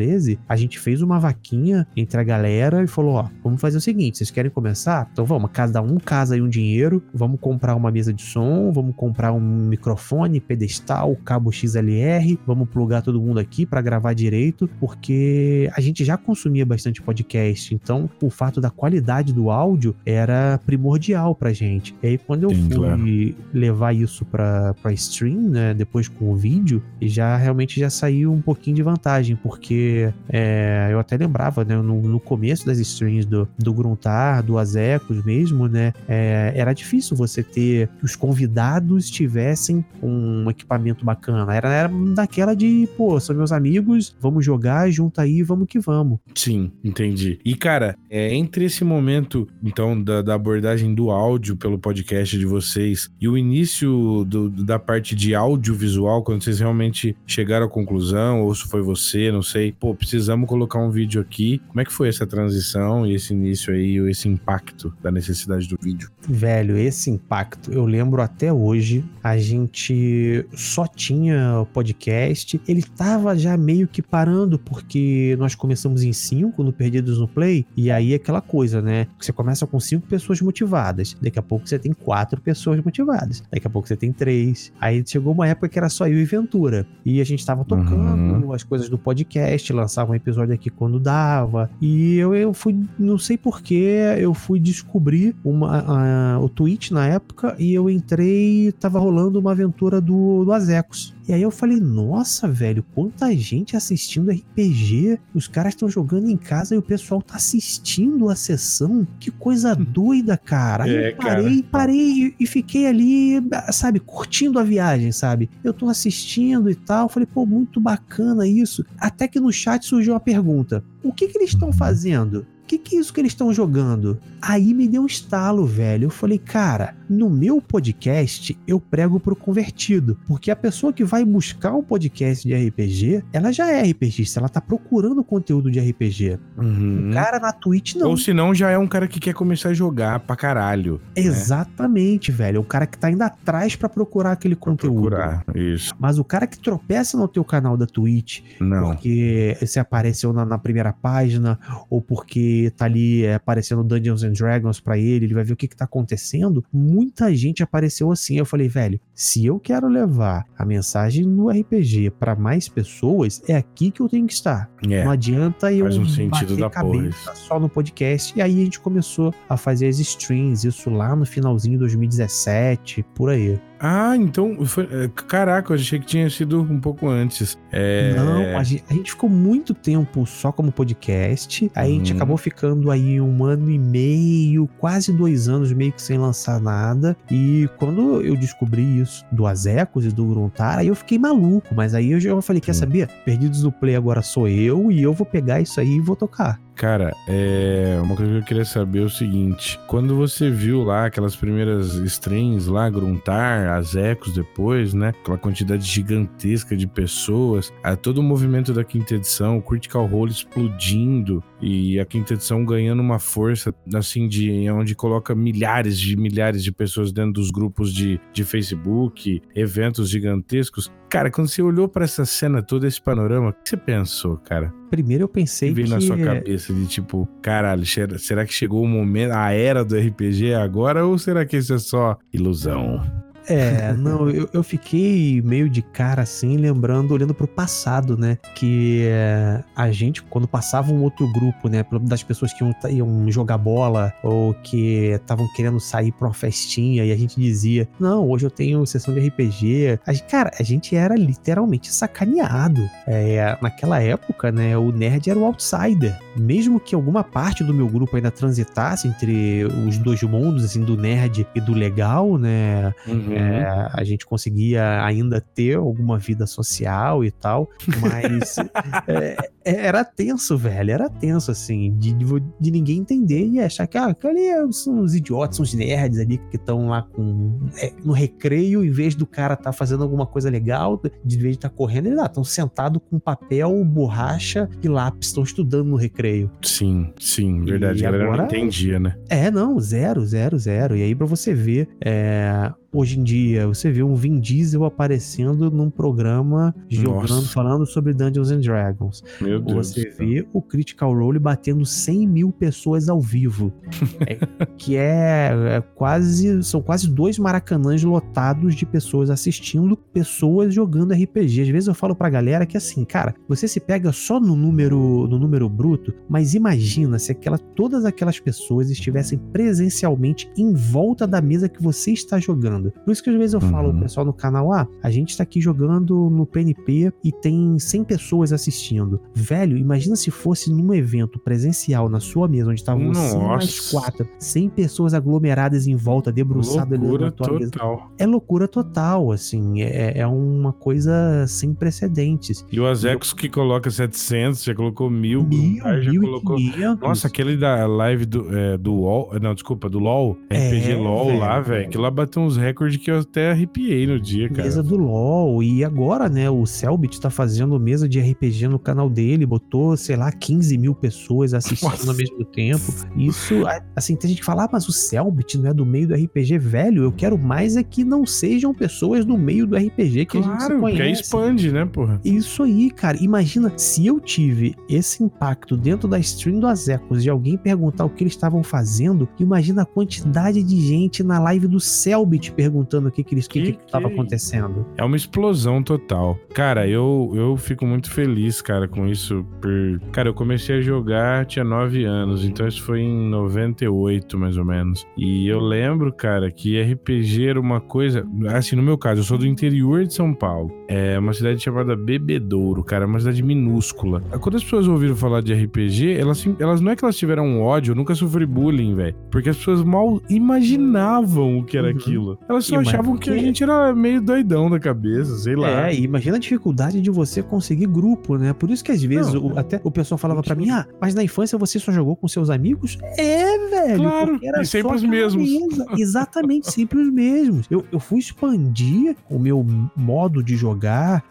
a 0.49 0.57
gente 0.57 0.79
fez 0.79 1.03
uma 1.03 1.19
vaquinha 1.19 1.87
entre 1.97 2.21
a 2.21 2.25
galera 2.25 2.83
e 2.83 2.87
falou: 2.87 3.15
ó, 3.15 3.29
vamos 3.43 3.61
fazer 3.61 3.79
o 3.79 3.81
seguinte: 3.81 4.19
vocês 4.19 4.31
querem 4.31 4.51
começar? 4.51 5.09
Então 5.13 5.25
vamos, 5.25 5.51
cada 5.53 5.81
um 5.81 5.99
casa 5.99 6.35
aí 6.35 6.43
um 6.43 6.49
dinheiro, 6.49 7.03
vamos 7.13 7.39
comprar 7.41 7.75
uma 7.75 7.91
mesa 7.91 8.13
de 8.13 8.23
som, 8.23 8.73
vamos 8.73 8.95
comprar 8.97 9.33
um 9.33 9.41
microfone, 9.41 10.41
pedestal, 10.41 11.17
cabo 11.25 11.53
XLR, 11.53 12.39
vamos 12.47 12.69
plugar 12.69 13.03
todo 13.03 13.21
mundo 13.21 13.39
aqui 13.39 13.65
para 13.65 13.81
gravar 13.81 14.15
direito, 14.15 14.69
porque 14.81 15.71
a 15.77 15.81
gente 15.81 16.05
já 16.05 16.17
consumia 16.17 16.67
bastante 16.67 17.01
podcast, 17.01 17.75
então 17.75 18.09
o 18.23 18.31
fato 18.31 18.61
da 18.61 18.71
qualidade 18.71 19.33
do 19.33 19.51
áudio 19.51 19.95
era 20.05 20.59
primordial 20.67 21.35
pra 21.35 21.53
gente. 21.53 21.95
E 22.03 22.09
aí 22.09 22.19
quando 22.19 22.45
eu 22.45 22.51
Sim, 22.51 22.71
fui 22.71 22.77
claro. 22.77 23.05
levar 23.53 23.95
isso 23.95 24.25
pra, 24.25 24.75
pra 24.75 24.93
stream, 24.93 25.41
né, 25.51 25.75
depois 25.75 26.09
com 26.09 26.33
o 26.33 26.37
vídeo, 26.37 26.83
já 27.01 27.37
realmente 27.37 27.79
já 27.79 27.91
saiu 27.91 28.33
um 28.33 28.41
pouquinho 28.41 28.77
de 28.77 28.83
vantagem, 28.83 29.37
porque 29.37 29.84
é, 30.29 30.89
eu 30.91 30.99
até 30.99 31.17
lembrava, 31.17 31.65
né, 31.65 31.77
no, 31.77 32.01
no, 32.01 32.21
começo 32.21 32.65
das 32.65 32.79
streams 32.79 33.27
do, 33.27 33.49
do 33.59 33.73
Gruntar, 33.73 34.43
do 34.43 34.59
Azecos 34.59 35.25
mesmo, 35.25 35.69
né, 35.69 35.93
é, 36.09 36.53
era 36.55 36.73
difícil 36.73 37.17
você 37.17 37.43
ter 37.43 37.65
que 37.65 37.89
os 38.03 38.15
convidados 38.15 39.09
tivessem 39.09 39.85
um 40.03 40.51
equipamento 40.51 41.05
bacana. 41.05 41.55
Era, 41.55 41.73
era 41.73 41.91
daquela 42.15 42.55
de, 42.55 42.89
pô, 42.97 43.19
são 43.19 43.35
meus 43.35 43.53
amigos, 43.53 44.15
vamos 44.21 44.45
jogar, 44.45 44.91
junta 44.91 45.23
aí, 45.23 45.43
vamos 45.43 45.67
que 45.67 45.79
vamos. 45.79 46.19
Sim, 46.35 46.71
entendi. 46.83 47.39
E, 47.45 47.55
cara, 47.55 47.97
é, 48.11 48.35
entre 48.35 48.67
esse 48.67 48.85
momento, 48.85 49.49
então, 49.63 50.01
da, 50.01 50.21
da 50.21 50.35
abordagem 50.35 50.95
do 50.95 51.11
áudio 51.11 51.57
pelo 51.57 51.79
podcast 51.79 52.39
de 52.39 52.45
vocês 52.45 53.09
e 53.21 53.29
o 53.29 53.39
início 53.39 54.25
do, 54.27 54.51
da 54.51 54.79
parte 54.79 55.15
de 55.15 55.35
audiovisual, 55.35 56.23
quando 56.23 56.43
vocês 56.43 56.61
realmente 56.61 57.17
chegaram 57.27 57.67
à 57.67 57.69
conclusão, 57.69 58.43
ou 58.43 58.55
se 58.55 58.69
foi 58.69 58.83
você, 58.83 59.33
não 59.33 59.43
sei, 59.43 59.74
pô, 59.79 59.95
precisamos 59.95 60.49
colocar 60.49 60.79
um 60.79 60.91
vídeo 60.91 61.21
aqui. 61.21 61.61
Como 61.69 61.81
é 61.81 61.85
que 61.85 61.93
foi 61.93 62.09
essa 62.09 62.27
transição 62.27 63.07
e 63.07 63.15
esse 63.15 63.33
início 63.33 63.73
aí, 63.73 63.97
esse 64.11 64.29
impacto 64.29 64.93
da 65.03 65.11
necessidade 65.11 65.69
do 65.69 65.79
vídeo? 65.81 66.11
Velho, 66.29 66.77
esse 66.77 67.11
impacto, 67.11 67.73
eu 67.73 67.85
lembro 67.85 68.23
até 68.23 68.53
hoje, 68.53 69.05
a 69.23 69.37
gente 69.37 70.45
só 70.55 70.87
tinha 70.87 71.61
o 71.61 71.67
podcast, 71.67 72.61
ele 72.67 72.83
tava 72.83 73.37
já 73.37 73.57
meio 73.57 73.87
que 73.87 74.01
parando, 74.01 74.59
porque 74.59 75.37
nós 75.39 75.55
começamos 75.55 76.03
em 76.03 76.13
cinco 76.13 76.63
no 76.63 76.73
Perdidos 76.73 77.19
no 77.19 77.29
Play, 77.29 77.67
e 77.77 77.91
aí 77.91 78.13
é 78.13 78.17
aquela 78.17 78.41
coisa, 78.41 78.81
né? 78.81 79.07
Você 79.21 79.33
começa 79.33 79.67
com 79.67 79.79
cinco 79.81 80.07
pessoas 80.07 80.41
motivadas, 80.41 81.17
daqui 81.21 81.39
a 81.39 81.43
pouco 81.43 81.69
você 81.69 81.79
tem 81.79 81.93
quatro 81.93 82.41
pessoas 82.41 82.83
motivadas, 82.83 83.43
daqui 83.51 83.67
a 83.67 83.71
pouco 83.71 83.89
você 83.89 83.97
tem 83.97 84.13
três. 84.13 84.73
Aí 84.81 85.03
chegou 85.07 85.33
uma 85.33 85.47
época 85.47 85.69
que 85.69 85.79
era 85.79 85.89
só 85.89 86.07
eu 86.07 86.19
e 86.19 86.25
Ventura, 86.25 86.87
e 87.05 87.21
a 87.21 87.25
gente 87.25 87.45
tava 87.45 87.65
tocando 87.65 88.47
uhum. 88.47 88.53
as 88.53 88.63
coisas 88.63 88.89
do 88.89 88.99
podcast, 88.99 89.64
lançava 89.73 90.13
um 90.13 90.15
episódio 90.15 90.55
aqui 90.55 90.71
quando 90.71 90.99
dava, 91.01 91.71
e 91.81 92.17
eu, 92.17 92.35
eu 92.35 92.53
fui, 92.53 92.79
não 92.99 93.19
sei 93.19 93.37
porquê, 93.37 94.17
eu 94.19 94.35
fui 94.35 94.59
descobrir 94.59 95.35
uma, 95.45 96.35
a, 96.35 96.41
o 96.41 96.49
Twitch 96.49 96.91
na 96.91 97.07
época, 97.07 97.55
e 97.59 97.73
eu 97.73 97.89
entrei, 97.89 98.73
tava 98.73 98.99
rolando 98.99 99.39
uma 99.39 99.53
aventura 99.53 100.01
do, 100.01 100.45
do 100.45 100.53
Azecos. 100.53 101.15
E 101.27 101.33
aí 101.33 101.41
eu 101.41 101.51
falei, 101.51 101.81
nossa, 101.81 102.47
velho, 102.47 102.85
quanta 102.95 103.35
gente 103.35 103.77
assistindo 103.77 104.31
RPG. 104.31 105.19
Os 105.35 105.49
caras 105.49 105.73
estão 105.73 105.89
jogando 105.89 106.29
em 106.29 106.37
casa 106.37 106.75
e 106.75 106.79
o 106.79 106.83
pessoal 106.83 107.23
tá 107.23 107.37
assistindo 107.37 108.29
a 108.29 108.37
sessão. 108.37 109.07
Que 109.19 109.31
coisa 109.31 109.75
doida, 109.75 110.37
cara. 110.37 110.85
Aí 110.85 110.95
é, 110.95 111.11
eu 111.13 111.17
parei, 111.17 111.63
cara. 111.63 111.69
parei 111.71 112.35
e 112.39 112.47
fiquei 112.47 112.87
ali, 112.87 113.43
sabe, 113.73 114.01
curtindo 114.01 114.59
a 114.59 114.63
viagem, 114.63 115.13
sabe? 115.13 115.49
Eu 115.63 115.73
tô 115.73 115.89
assistindo 115.89 116.71
e 116.71 116.75
tal. 116.75 117.09
Falei, 117.09 117.27
pô, 117.27 117.47
muito 117.47 117.81
bacana 117.81 118.47
isso. 118.47 118.85
Até 118.99 119.27
que 119.27 119.41
no 119.41 119.53
chat 119.53 119.87
surgiu 119.87 120.15
a 120.15 120.21
pergunta: 120.21 120.85
o 121.03 121.13
que, 121.13 121.29
que 121.29 121.39
eles 121.39 121.51
estão 121.51 121.73
fazendo? 121.73 122.47
O 122.65 122.67
que, 122.67 122.79
que 122.79 122.97
é 122.97 123.01
isso 123.01 123.13
que 123.13 123.21
eles 123.21 123.33
estão 123.33 123.53
jogando? 123.53 124.19
Aí 124.41 124.73
me 124.73 124.89
deu 124.89 125.03
um 125.03 125.07
estalo, 125.07 125.67
velho. 125.67 126.07
Eu 126.07 126.11
falei, 126.11 126.39
cara, 126.39 126.97
no 127.09 127.29
meu 127.29 127.61
podcast 127.61 128.57
eu 128.67 128.81
prego 128.81 129.21
pro 129.21 129.37
convertido. 129.37 130.19
Porque 130.27 130.51
a 130.51 130.57
pessoa 130.57 130.93
que 130.93 131.05
vai 131.05 131.25
buscar 131.25 131.73
um 131.73 131.83
podcast 131.83 132.47
de 132.47 132.55
RPG, 132.55 133.25
ela 133.33 133.53
já 133.53 133.71
é 133.71 133.83
RPGista, 133.83 134.41
ela 134.41 134.49
tá 134.49 134.61
procurando 134.61 135.23
conteúdo 135.23 135.71
de 135.71 135.81
RPG. 135.81 136.39
Uhum. 136.57 137.11
O 137.11 137.15
cara 137.15 137.39
na 137.39 137.53
Twitch 137.53 137.95
não. 137.95 138.11
Ou 138.11 138.17
senão 138.17 138.55
já 138.55 138.71
é 138.71 138.79
um 138.79 138.87
cara 138.87 139.07
que 139.07 139.21
quer 139.21 139.35
começar 139.35 139.71
a 139.71 139.75
jogar 139.75 140.21
pra 140.21 140.37
caralho. 140.37 141.01
Né? 141.17 141.25
Exatamente, 141.25 142.31
né? 142.31 142.39
velho. 142.39 142.57
É 142.57 142.61
o 142.61 142.65
cara 142.65 142.87
que 142.87 142.99
tá 142.99 143.11
indo 143.11 143.23
atrás 143.23 143.77
para 143.77 143.89
procurar 143.89 144.33
aquele 144.33 144.55
pra 144.55 144.65
conteúdo. 144.65 145.11
Procurar, 145.11 145.45
isso. 145.55 145.95
Mas 145.99 146.19
o 146.19 146.25
cara 146.25 146.47
que 146.47 146.59
tropeça 146.59 147.17
no 147.17 147.29
teu 147.29 147.45
canal 147.45 147.77
da 147.77 147.87
Twitch, 147.87 148.43
não. 148.61 148.91
porque 148.91 149.57
você 149.61 149.79
apareceu 149.79 150.33
na, 150.33 150.45
na 150.45 150.59
primeira 150.59 150.93
página, 150.93 151.59
ou 151.89 152.01
porque 152.01 152.73
tá 152.77 152.85
ali 152.85 153.25
é, 153.25 153.35
aparecendo 153.35 153.85
Dungeons 153.85 154.23
and 154.23 154.33
Dragons 154.33 154.81
para 154.81 154.99
ele, 154.99 155.27
ele 155.27 155.35
vai 155.35 155.45
ver 155.45 155.53
o 155.53 155.57
que, 155.57 155.69
que 155.69 155.77
tá 155.77 155.85
acontecendo. 155.85 156.65
Muita 156.95 157.35
gente 157.35 157.63
apareceu 157.63 158.13
assim. 158.13 158.39
Eu 158.39 158.47
falei, 158.47 158.69
velho, 158.69 159.01
se 159.13 159.45
eu 159.45 159.59
quero 159.59 159.89
levar 159.89 160.45
a 160.57 160.65
mensagem 160.65 161.25
no 161.25 161.49
RPG 161.49 162.11
para 162.19 162.37
mais 162.37 162.69
pessoas, 162.69 163.43
é 163.49 163.57
aqui 163.57 163.91
que 163.91 164.01
eu 164.01 164.09
tenho 164.09 164.27
que 164.27 164.33
estar. 164.33 164.71
É, 164.89 165.03
Não 165.05 165.11
adianta 165.11 165.73
eu 165.73 165.87
faz 165.87 165.97
um 165.99 166.07
sentido 166.07 166.57
da 166.57 166.71
cabeça 166.71 167.35
só 167.35 167.59
no 167.59 167.69
podcast. 167.69 168.33
E 168.37 168.41
aí 168.41 168.61
a 168.61 168.65
gente 168.65 168.79
começou 168.79 169.35
a 169.49 169.57
fazer 169.57 169.89
as 169.89 169.99
streams, 169.99 170.67
isso 170.67 170.89
lá 170.89 171.17
no 171.17 171.27
finalzinho 171.27 171.75
de 171.75 171.81
2017, 171.81 173.05
por 173.15 173.31
aí. 173.31 173.59
Ah, 173.87 174.17
então. 174.17 174.65
Foi, 174.65 174.89
é, 174.91 175.11
caraca, 175.29 175.71
eu 175.71 175.77
achei 175.77 175.99
que 175.99 176.07
tinha 176.07 176.31
sido 176.31 176.63
um 176.63 176.81
pouco 176.81 177.07
antes. 177.07 177.59
É... 177.71 178.15
Não, 178.15 178.57
a 178.57 178.63
gente, 178.63 178.83
a 178.89 178.95
gente, 178.95 179.11
ficou 179.11 179.29
muito 179.29 179.75
tempo 179.75 180.25
só 180.25 180.51
como 180.51 180.73
podcast. 180.73 181.71
Aí 181.75 181.93
hum. 181.93 181.95
a 181.95 181.99
gente 181.99 182.13
uhum. 182.13 182.17
acabou 182.17 182.37
ficando 182.39 182.91
aí 182.91 183.21
um 183.21 183.45
ano 183.45 183.71
e 183.71 183.79
meio, 183.79 184.67
quase 184.79 185.13
dois 185.13 185.51
anos, 185.51 185.71
meio 185.71 185.93
que 185.93 186.01
sem 186.01 186.17
lançar 186.17 186.59
nada. 186.63 187.15
E 187.31 187.69
quando 187.79 188.23
eu 188.23 188.35
descobri 188.37 189.01
isso 189.01 189.23
do 189.31 189.47
Azecos 189.47 190.07
e 190.07 190.09
do 190.09 190.25
Gruntar, 190.25 190.79
aí 190.79 190.87
eu 190.87 190.95
fiquei 190.95 191.19
maluco. 191.19 191.75
Mas 191.75 191.95
aí 191.95 192.13
eu 192.13 192.21
já 192.21 192.41
falei: 192.41 192.63
quer 192.63 192.71
hum. 192.71 192.75
saber? 192.75 193.09
Perdidos 193.23 193.65
no 193.65 193.71
Play 193.71 193.97
agora 193.97 194.23
sou 194.23 194.49
eu 194.49 194.91
e 194.91 195.03
eu 195.03 195.13
vou 195.13 195.27
pegar 195.27 195.61
isso 195.61 195.79
aí 195.79 195.97
e 195.97 196.01
vou 196.01 196.17
tocar. 196.17 196.59
Cara, 196.75 197.15
é 197.29 197.99
uma 198.03 198.17
coisa 198.17 198.33
que 198.33 198.39
eu 198.39 198.45
queria 198.45 198.65
saber 198.65 199.03
é 199.03 199.05
o 199.05 199.11
seguinte: 199.11 199.79
quando 199.87 200.17
você 200.17 200.51
viu 200.51 200.83
lá 200.83 201.07
aquelas 201.07 201.37
primeiras 201.37 201.95
streams 201.95 202.69
lá, 202.69 202.91
Gruntar, 202.91 203.69
as 203.77 203.95
Ecos 203.95 204.35
depois, 204.35 204.93
né? 204.93 205.11
Aquela 205.11 205.39
quantidade 205.39 205.85
gigantesca 205.85 206.77
de 206.77 206.87
pessoas, 206.87 207.73
a 207.83 207.95
todo 207.95 208.19
o 208.19 208.23
movimento 208.23 208.73
da 208.73 208.83
quinta 208.83 209.15
edição, 209.15 209.59
o 209.59 209.63
Critical 209.63 210.05
Role 210.07 210.33
explodindo 210.33 211.43
e 211.65 211.99
a 211.99 212.05
quinta 212.05 212.35
edição 212.35 212.63
ganhando 212.63 213.01
uma 213.01 213.19
força 213.19 213.75
assim 213.95 214.29
de 214.29 214.71
onde 214.71 214.95
coloca 214.95 215.35
milhares 215.35 215.99
de 215.99 216.15
milhares 216.15 216.63
de 216.63 216.71
pessoas 216.71 217.11
dentro 217.11 217.33
dos 217.33 217.51
grupos 217.51 217.93
de, 217.93 218.21
de 218.35 218.45
Facebook, 218.45 219.41
eventos 219.55 220.11
gigantescos. 220.11 220.93
Cara, 221.09 221.31
quando 221.31 221.49
você 221.49 221.63
olhou 221.63 221.89
para 221.89 222.05
essa 222.05 222.27
cena 222.27 222.63
toda, 222.63 222.87
esse 222.87 223.01
panorama, 223.01 223.49
o 223.49 223.53
que 223.55 223.71
você 223.71 223.77
pensou, 223.79 224.37
cara? 224.37 224.71
Primeiro 224.91 225.25
eu 225.25 225.29
pensei 225.29 225.71
que 225.71 225.77
veio 225.77 225.89
na 225.89 226.01
sua 226.03 226.19
cabeça 226.19 226.75
de 226.75 226.87
tipo, 226.87 227.27
caralho, 227.41 227.85
será 228.19 228.45
que 228.45 228.53
chegou 228.53 228.83
o 228.83 228.89
momento, 228.89 229.33
a 229.33 229.51
era 229.53 229.83
do 229.83 229.97
RPG 229.97 230.53
agora 230.53 231.07
ou 231.07 231.17
será 231.17 231.47
que 231.47 231.57
isso 231.57 231.73
é 231.73 231.79
só 231.79 232.19
ilusão? 232.31 233.01
É, 233.49 233.93
não, 233.93 234.29
eu, 234.31 234.49
eu 234.53 234.63
fiquei 234.63 235.41
meio 235.43 235.69
de 235.69 235.83
cara 235.83 236.23
assim, 236.23 236.57
lembrando, 236.57 237.13
olhando 237.13 237.35
pro 237.35 237.47
passado, 237.47 238.17
né? 238.17 238.39
Que 238.55 239.05
é, 239.07 239.63
a 239.75 239.91
gente, 239.91 240.23
quando 240.23 240.49
passava 240.49 240.93
um 240.93 241.03
outro 241.03 241.31
grupo, 241.33 241.69
né? 241.69 241.85
Das 242.03 242.23
pessoas 242.23 242.53
que 242.53 242.65
iam, 242.65 242.75
iam 242.91 243.31
jogar 243.31 243.59
bola 243.59 244.13
ou 244.23 244.55
que 244.55 245.11
estavam 245.11 245.47
querendo 245.55 245.79
sair 245.79 246.13
pra 246.13 246.29
uma 246.29 246.35
festinha 246.35 247.05
e 247.05 247.13
a 247.13 247.17
gente 247.17 247.41
dizia: 247.41 247.89
Não, 247.99 248.29
hoje 248.29 248.47
eu 248.47 248.51
tenho 248.51 248.85
sessão 248.87 249.15
de 249.15 249.21
RPG. 249.21 250.01
A, 250.07 250.15
cara, 250.15 250.51
a 250.59 250.63
gente 250.63 250.97
era 250.97 251.15
literalmente 251.15 251.93
sacaneado. 251.93 252.89
É, 253.07 253.57
naquela 253.61 254.01
época, 254.01 254.51
né? 254.51 254.77
O 254.77 254.91
nerd 254.91 255.29
era 255.29 255.39
o 255.39 255.45
outsider. 255.45 256.19
Mesmo 256.37 256.81
que 256.81 256.95
alguma 256.95 257.23
parte 257.23 257.63
do 257.63 257.75
meu 257.75 257.89
grupo 257.89 258.17
ainda 258.17 258.31
transitasse 258.31 259.09
entre 259.09 259.65
os 259.65 259.99
dois 259.99 260.23
mundos, 260.23 260.65
assim, 260.65 260.83
do 260.83 260.97
nerd 260.97 261.47
e 261.55 261.61
do 261.61 261.73
legal, 261.73 262.39
né? 262.39 262.95
Uhum. 263.07 263.34
É, 263.37 263.89
a 263.93 264.05
gente 264.05 264.27
conseguia 264.27 265.05
ainda 265.05 265.41
ter 265.41 265.77
alguma 265.77 266.19
vida 266.19 266.47
social 266.47 267.25
e 267.25 267.31
tal, 267.31 267.69
mas 268.01 268.57
é, 269.07 269.37
era 269.65 270.05
tenso, 270.05 270.57
velho. 270.57 270.91
Era 270.91 271.09
tenso, 271.09 271.51
assim, 271.51 271.97
de, 271.99 272.15
de, 272.61 272.71
ninguém 272.71 272.99
entender 272.99 273.47
e 273.47 273.61
achar 273.61 273.87
que, 273.87 273.97
ah, 273.97 274.15
ali 274.25 274.73
são 274.73 275.01
os 275.01 275.15
idiotas, 275.15 275.57
são 275.57 275.65
os 275.65 275.75
nerds 275.75 276.19
ali 276.19 276.39
que 276.51 276.57
estão 276.57 276.89
lá 276.89 277.03
com, 277.03 277.59
é, 277.79 277.93
no 278.05 278.13
recreio, 278.13 278.85
em 278.85 278.91
vez 278.91 279.15
do 279.15 279.27
cara 279.27 279.55
estar 279.55 279.65
tá 279.65 279.73
fazendo 279.73 280.03
alguma 280.03 280.27
coisa 280.27 280.51
legal, 280.51 281.01
de 281.25 281.37
vez 281.37 281.53
de 281.53 281.59
estar 281.59 281.71
tá 281.71 281.75
correndo, 281.75 282.07
eles 282.07 282.21
estão 282.21 282.43
ah, 282.43 282.47
sentados 282.47 283.01
com 283.11 283.19
papel, 283.19 283.85
borracha 283.85 284.69
e 284.83 284.89
lápis, 284.89 285.29
estão 285.29 285.43
estudando 285.43 285.89
no 285.89 285.97
recreio. 285.97 286.51
Sim, 286.63 287.13
sim, 287.19 287.65
verdade. 287.65 288.03
E 288.03 288.07
a 288.07 288.11
galera 288.11 288.37
não 288.37 288.45
entendia, 288.45 288.99
né? 288.99 289.17
É, 289.29 289.51
não, 289.51 289.79
zero, 289.81 290.25
zero, 290.25 290.59
zero. 290.59 290.97
E 290.97 291.03
aí, 291.03 291.15
pra 291.15 291.27
você 291.27 291.55
ver, 291.55 291.89
é, 292.01 292.73
hoje 292.95 293.19
em 293.19 293.25
dia 293.25 293.67
você 293.67 293.91
vê 293.91 294.03
um 294.03 294.15
Vin 294.15 294.39
Diesel 294.39 294.85
aparecendo 294.85 295.71
num 295.71 295.91
programa 295.91 296.75
jogando, 296.89 297.29
Nossa. 297.29 297.49
falando 297.49 297.85
sobre 297.85 298.15
Dungeons 298.15 298.51
and 298.51 298.61
Dragons. 298.61 299.23
Meu 299.41 299.61
Deus 299.61 299.89
você 299.89 300.09
vê 300.11 300.47
o 300.53 300.63
Critical 300.63 301.13
Role 301.13 301.39
batendo 301.39 301.85
100 301.85 302.27
mil 302.29 302.53
pessoas 302.53 303.09
ao 303.09 303.21
vivo. 303.21 303.73
é, 304.27 304.39
que 304.79 304.97
é, 304.97 305.51
é, 305.77 305.81
quase. 305.95 306.63
São 306.63 306.81
quase 306.81 307.11
dois 307.11 307.39
maracanãs 307.39 308.03
lotados 308.05 308.75
de 308.77 308.87
pessoas 308.87 309.29
assistindo, 309.29 309.97
pessoas 309.97 310.73
jogando 310.73 311.13
RPG. 311.13 311.63
Às 311.63 311.69
vezes 311.69 311.89
eu 311.89 311.95
falo 311.95 312.15
pra 312.15 312.31
galera 312.31 312.65
que 312.65 312.77
assim, 312.77 313.05
cara, 313.05 313.35
você 313.49 313.67
se 313.67 313.81
pega 313.81 314.13
só 314.13 314.39
no 314.39 314.55
número, 314.55 315.27
no 315.27 315.39
número 315.39 315.69
bruto, 315.69 316.15
mas 316.29 316.55
imagina 316.55 317.19
se 317.19 317.33
aquela, 317.33 317.59
todas 317.59 318.05
aquelas 318.05 318.39
pessoas 318.39 318.91
estivessem 318.91 319.39
presencialmente 319.39 320.51
em 320.57 320.73
volta 320.73 321.27
da 321.27 321.41
mesa 321.41 321.69
que 321.69 321.83
você 321.83 322.13
está 322.13 322.39
jogando 322.39 322.84
jogando. 322.85 322.93
Por 323.05 323.13
isso 323.13 323.23
que 323.23 323.31
às 323.31 323.37
vezes 323.37 323.55
eu 323.55 323.61
uhum. 323.61 323.71
falo 323.71 323.91
pro 323.91 324.01
pessoal 324.01 324.27
no 324.27 324.33
canal, 324.33 324.73
ah, 324.73 324.87
a 325.03 325.11
gente 325.11 325.37
tá 325.37 325.43
aqui 325.43 325.61
jogando 325.61 326.29
no 326.31 326.47
PNP 326.47 327.13
e 327.23 327.33
tem 327.33 327.79
100 327.79 328.05
pessoas 328.05 328.53
assistindo. 328.53 329.21
Velho, 329.35 329.77
imagina 329.77 330.17
se 330.17 330.31
fosse 330.31 330.73
num 330.73 330.93
evento 330.93 331.39
presencial 331.39 332.09
na 332.09 332.21
sua 332.21 332.49
mesa, 332.49 332.71
onde 332.71 332.81
estavam 332.81 333.13
você 333.13 333.37
mais 333.37 333.91
quatro, 333.91 334.29
100 334.39 334.69
pessoas 334.71 335.15
aglomeradas 335.15 335.87
em 335.87 335.97
volta, 335.97 336.33
debruçadas 336.33 336.99
loucura 336.99 337.27
na 337.27 337.31
tua 337.31 337.47
total. 337.47 337.97
Mesa. 337.97 338.03
É 338.19 338.27
loucura 338.27 338.69
total, 338.69 339.33
assim, 339.33 339.83
é, 339.83 340.19
é 340.19 340.27
uma 340.27 340.73
coisa 340.73 341.47
sem 341.47 341.75
precedentes. 341.75 342.65
E 342.71 342.81
o 342.81 342.87
Azecos 342.87 343.31
eu... 343.31 343.37
que 343.37 343.49
coloca 343.49 343.91
700, 343.91 344.65
já 344.65 344.75
colocou 344.75 345.09
mil, 345.11 345.45
mil, 345.45 345.79
já 345.79 346.11
mil 346.11 346.23
colocou... 346.23 346.59
Nossa, 347.01 347.29
aquele 347.29 347.57
da 347.57 347.87
live 347.87 348.27
do, 348.27 348.57
é, 348.57 348.77
do 348.77 348.95
UOL, 348.95 349.31
não, 349.41 349.55
desculpa, 349.55 349.89
do 349.89 349.99
LOL, 349.99 350.37
RPG 350.51 350.93
é, 350.93 350.97
LOL 350.97 351.27
velho, 351.27 351.39
lá, 351.39 351.61
velho, 351.61 351.89
que 351.89 351.99
lá 351.99 352.11
bateu 352.11 352.43
uns 352.43 352.57
recordes 352.57 352.74
recorde 352.75 352.99
que 352.99 353.11
eu 353.11 353.21
até 353.21 353.53
arrepiei 353.53 354.07
no 354.07 354.19
dia, 354.19 354.49
cara. 354.49 354.65
Mesa 354.65 354.83
do 354.83 354.97
LoL. 354.97 355.63
E 355.63 355.85
agora, 355.85 356.29
né, 356.29 356.51
o 356.51 356.67
Selbit 356.67 357.21
tá 357.21 357.31
fazendo 357.31 357.79
mesa 357.79 358.09
de 358.09 358.21
RPG 358.21 358.67
no 358.67 358.79
canal 358.79 359.09
dele, 359.09 359.47
botou, 359.47 359.97
sei 359.97 360.17
lá, 360.17 360.31
15 360.33 360.77
mil 360.77 360.95
pessoas 360.95 361.55
assistindo 361.55 361.91
Nossa. 361.91 362.11
ao 362.11 362.17
mesmo 362.17 362.45
tempo. 362.45 362.93
Isso, 363.17 363.63
assim, 363.95 364.17
tem 364.17 364.31
gente 364.31 364.41
que 364.41 364.45
fala, 364.45 364.65
ah, 364.65 364.69
mas 364.73 364.89
o 364.89 364.93
Selbit 364.93 365.57
não 365.57 365.71
é 365.71 365.75
do 365.75 365.87
meio 365.87 366.09
do 366.09 366.15
RPG 366.15 366.59
velho. 366.59 367.05
Eu 367.05 367.13
quero 367.13 367.39
mais 367.39 367.77
é 367.77 367.83
que 367.83 368.05
não 368.05 368.27
sejam 368.27 368.75
pessoas 368.75 369.25
do 369.25 369.39
meio 369.39 369.67
do 369.67 369.77
RPG 369.77 370.27
que 370.27 370.39
claro, 370.39 370.51
a 370.51 370.59
gente 370.59 370.73
se 370.73 370.81
conhece. 370.81 371.03
que 371.03 371.11
expande, 371.13 371.73
né, 371.73 371.85
porra? 371.85 372.21
Isso 372.25 372.63
aí, 372.65 372.91
cara. 372.91 373.17
Imagina 373.21 373.73
se 373.77 374.07
eu 374.07 374.19
tive 374.19 374.75
esse 374.89 375.23
impacto 375.23 375.77
dentro 375.77 376.09
da 376.09 376.19
stream 376.19 376.59
do 376.59 376.67
Azecos 376.67 377.23
de 377.23 377.31
alguém 377.31 377.57
perguntar 377.57 378.05
o 378.05 378.11
que 378.11 378.25
eles 378.25 378.33
estavam 378.33 378.63
fazendo, 378.63 379.29
imagina 379.39 379.83
a 379.83 379.87
quantidade 379.87 380.63
de 380.63 380.81
gente 380.81 381.23
na 381.23 381.39
live 381.39 381.69
do 381.69 381.79
Selbit 381.79 382.53
perguntando 382.55 383.09
o 383.09 383.11
que 383.11 383.23
que 383.23 383.35
eles 383.35 383.49
que, 383.49 383.63
que, 383.63 383.73
que 383.73 383.93
tava 383.93 384.09
acontecendo. 384.09 384.87
É 384.97 385.05
uma 385.05 385.17
explosão 385.17 385.83
total. 385.83 386.39
Cara, 386.53 386.87
eu, 386.89 387.33
eu 387.35 387.57
fico 387.57 387.87
muito 387.87 388.11
feliz, 388.11 388.61
cara, 388.63 388.89
com 388.89 389.07
isso. 389.07 389.45
Por... 389.61 390.01
Cara, 390.13 390.29
eu 390.29 390.35
comecei 390.35 390.79
a 390.79 390.81
jogar, 390.81 391.47
tinha 391.47 391.65
9 391.65 392.05
anos, 392.05 392.45
então 392.45 392.67
isso 392.67 392.83
foi 392.83 393.01
em 393.01 393.29
98, 393.29 394.39
mais 394.39 394.57
ou 394.57 394.65
menos. 394.65 395.07
E 395.17 395.49
eu 395.49 395.61
lembro, 395.61 396.13
cara, 396.13 396.51
que 396.51 396.81
RPG 396.81 397.49
era 397.49 397.61
uma 397.61 397.81
coisa. 397.81 398.27
Assim, 398.55 398.77
no 398.77 398.83
meu 398.83 398.99
caso, 398.99 399.21
eu 399.21 399.25
sou 399.25 399.39
do 399.39 399.47
interior 399.47 400.05
de 400.05 400.15
São 400.15 400.33
Paulo. 400.33 400.73
É 400.89 401.19
uma 401.19 401.33
cidade 401.33 401.61
chamada 401.63 401.97
Bebedouro, 401.97 402.85
cara, 402.85 403.05
é 403.05 403.07
uma 403.07 403.19
cidade 403.19 403.43
minúscula. 403.43 404.21
Quando 404.41 404.57
as 404.57 404.65
pessoas 404.65 404.87
ouviram 404.87 405.17
falar 405.17 405.41
de 405.41 405.55
RPG, 405.55 406.15
elas, 406.19 406.45
elas 406.59 406.81
não 406.81 406.93
é 406.93 406.97
que 406.97 407.05
elas 407.05 407.17
tiveram 407.17 407.63
ódio, 407.63 407.93
eu 407.93 407.97
nunca 407.97 408.15
sofri 408.15 408.45
bullying, 408.45 408.95
velho. 408.95 409.17
Porque 409.31 409.49
as 409.49 409.57
pessoas 409.57 409.83
mal 409.83 410.21
imaginavam 410.29 411.59
o 411.59 411.65
que 411.65 411.79
era 411.79 411.89
uhum. 411.89 411.97
aquilo. 411.97 412.39
Elas 412.49 412.67
só 412.67 412.79
achavam 412.79 413.17
que 413.17 413.31
a 413.31 413.37
gente 413.37 413.63
era 413.63 413.95
meio 413.95 414.21
doidão 414.21 414.71
da 414.71 414.79
cabeça, 414.79 415.37
sei 415.39 415.57
lá. 415.57 415.89
É, 415.89 415.95
imagina 415.95 416.37
a 416.37 416.41
dificuldade 416.41 417.01
de 417.01 417.11
você 417.11 417.43
conseguir 417.43 417.87
grupo, 417.87 418.37
né? 418.37 418.53
Por 418.53 418.71
isso 418.71 418.85
que 418.85 418.93
às 418.93 419.03
vezes 419.03 419.35
o, 419.35 419.59
até 419.59 419.81
o 419.83 419.91
pessoal 419.91 420.19
falava 420.19 420.43
para 420.43 420.55
mim, 420.55 420.71
ah, 420.71 420.87
mas 421.01 421.15
na 421.15 421.23
infância 421.23 421.59
você 421.59 421.79
só 421.79 421.93
jogou 421.93 422.17
com 422.17 422.29
seus 422.29 422.51
amigos? 422.51 422.99
É, 423.17 423.69
velho. 423.69 423.97
Claro, 423.97 424.41
e 424.61 424.67
sempre 424.67 424.95
os 424.95 425.03
mesmos. 425.03 425.49
Exatamente, 425.97 426.71
sempre 426.73 426.99
os 426.99 427.11
mesmos. 427.11 427.67
Eu, 427.71 427.85
eu 427.91 428.01
fui 428.01 428.19
expandir 428.19 429.17
o 429.31 429.39
meu 429.39 429.65
modo 429.97 430.43
de 430.43 430.57
jogar, 430.57 430.74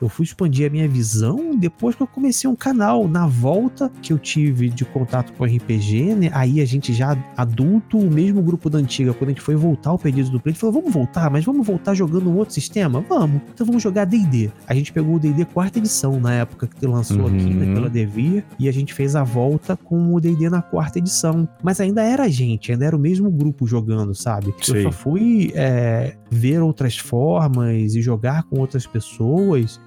eu 0.02 0.10
fui 0.10 0.26
expandir 0.26 0.68
a 0.68 0.70
minha 0.70 0.88
visão 0.88 1.56
depois 1.56 1.96
que 1.96 2.04
eu 2.04 2.08
comecei 2.08 2.50
um 2.50 2.56
canal. 2.56 3.08
Na 3.08 3.28
volta 3.28 3.92
que 4.02 4.14
eu 4.14 4.18
tive 4.18 4.70
de 4.70 4.86
contato 4.86 5.34
com 5.34 5.44
RPG, 5.44 6.16
né? 6.16 6.30
Aí 6.34 6.62
a 6.62 6.66
gente 6.66 6.94
já 6.94 7.18
adulto, 7.36 7.98
o 7.98 8.12
mesmo 8.12 8.42
grupo 8.42 8.70
da 8.70 8.78
antiga, 8.78 9.14
quando 9.14 9.30
a 9.30 9.34
gente 9.34 9.42
foi 9.42 9.56
voltar 9.56 9.90
ao 9.92 10.00
pedido 10.00 10.30
do 10.30 10.40
play, 10.40 10.54
falou, 10.54 10.74
vamos 10.74 10.94
voltar 10.94 11.24
mas 11.30 11.46
vamos 11.46 11.66
voltar 11.66 11.94
jogando 11.94 12.30
um 12.30 12.38
outro 12.38 12.54
sistema? 12.54 13.04
Vamos. 13.10 13.42
Então 13.54 13.66
vamos 13.66 13.82
jogar 13.82 14.06
D&D. 14.06 14.52
A 14.68 14.74
gente 14.74 14.92
pegou 14.92 15.16
o 15.16 15.20
D&D 15.20 15.46
quarta 15.46 15.80
edição 15.80 16.20
na 16.20 16.34
época 16.34 16.68
que 16.68 16.86
lançou 16.86 17.22
uhum. 17.22 17.28
aqui, 17.28 17.54
né, 17.54 17.74
pela 17.74 17.90
Devir, 17.90 18.44
e 18.60 18.70
a 18.70 18.72
gente 18.72 18.94
fez 18.94 19.16
a 19.16 19.24
volta 19.24 19.76
com 19.76 20.14
o 20.14 20.20
D&D 20.20 20.50
na 20.50 20.62
quarta 20.62 21.00
edição. 21.00 21.48
Mas 21.62 21.80
ainda 21.80 22.04
era 22.04 22.24
a 22.24 22.30
gente, 22.30 22.72
ainda 22.72 22.86
era 22.86 22.96
o 22.96 23.00
mesmo 23.00 23.30
grupo 23.32 23.66
jogando, 23.66 24.14
sabe? 24.14 24.54
Sim. 24.62 24.78
Eu 24.78 24.84
só 24.84 24.92
fui 24.92 25.52
é, 25.56 26.16
ver 26.30 26.62
outras 26.62 26.98
formas 26.98 27.96
e 27.96 28.02
jogar 28.02 28.44
com 28.44 28.60
outras 28.60 28.86
pessoas 28.86 29.14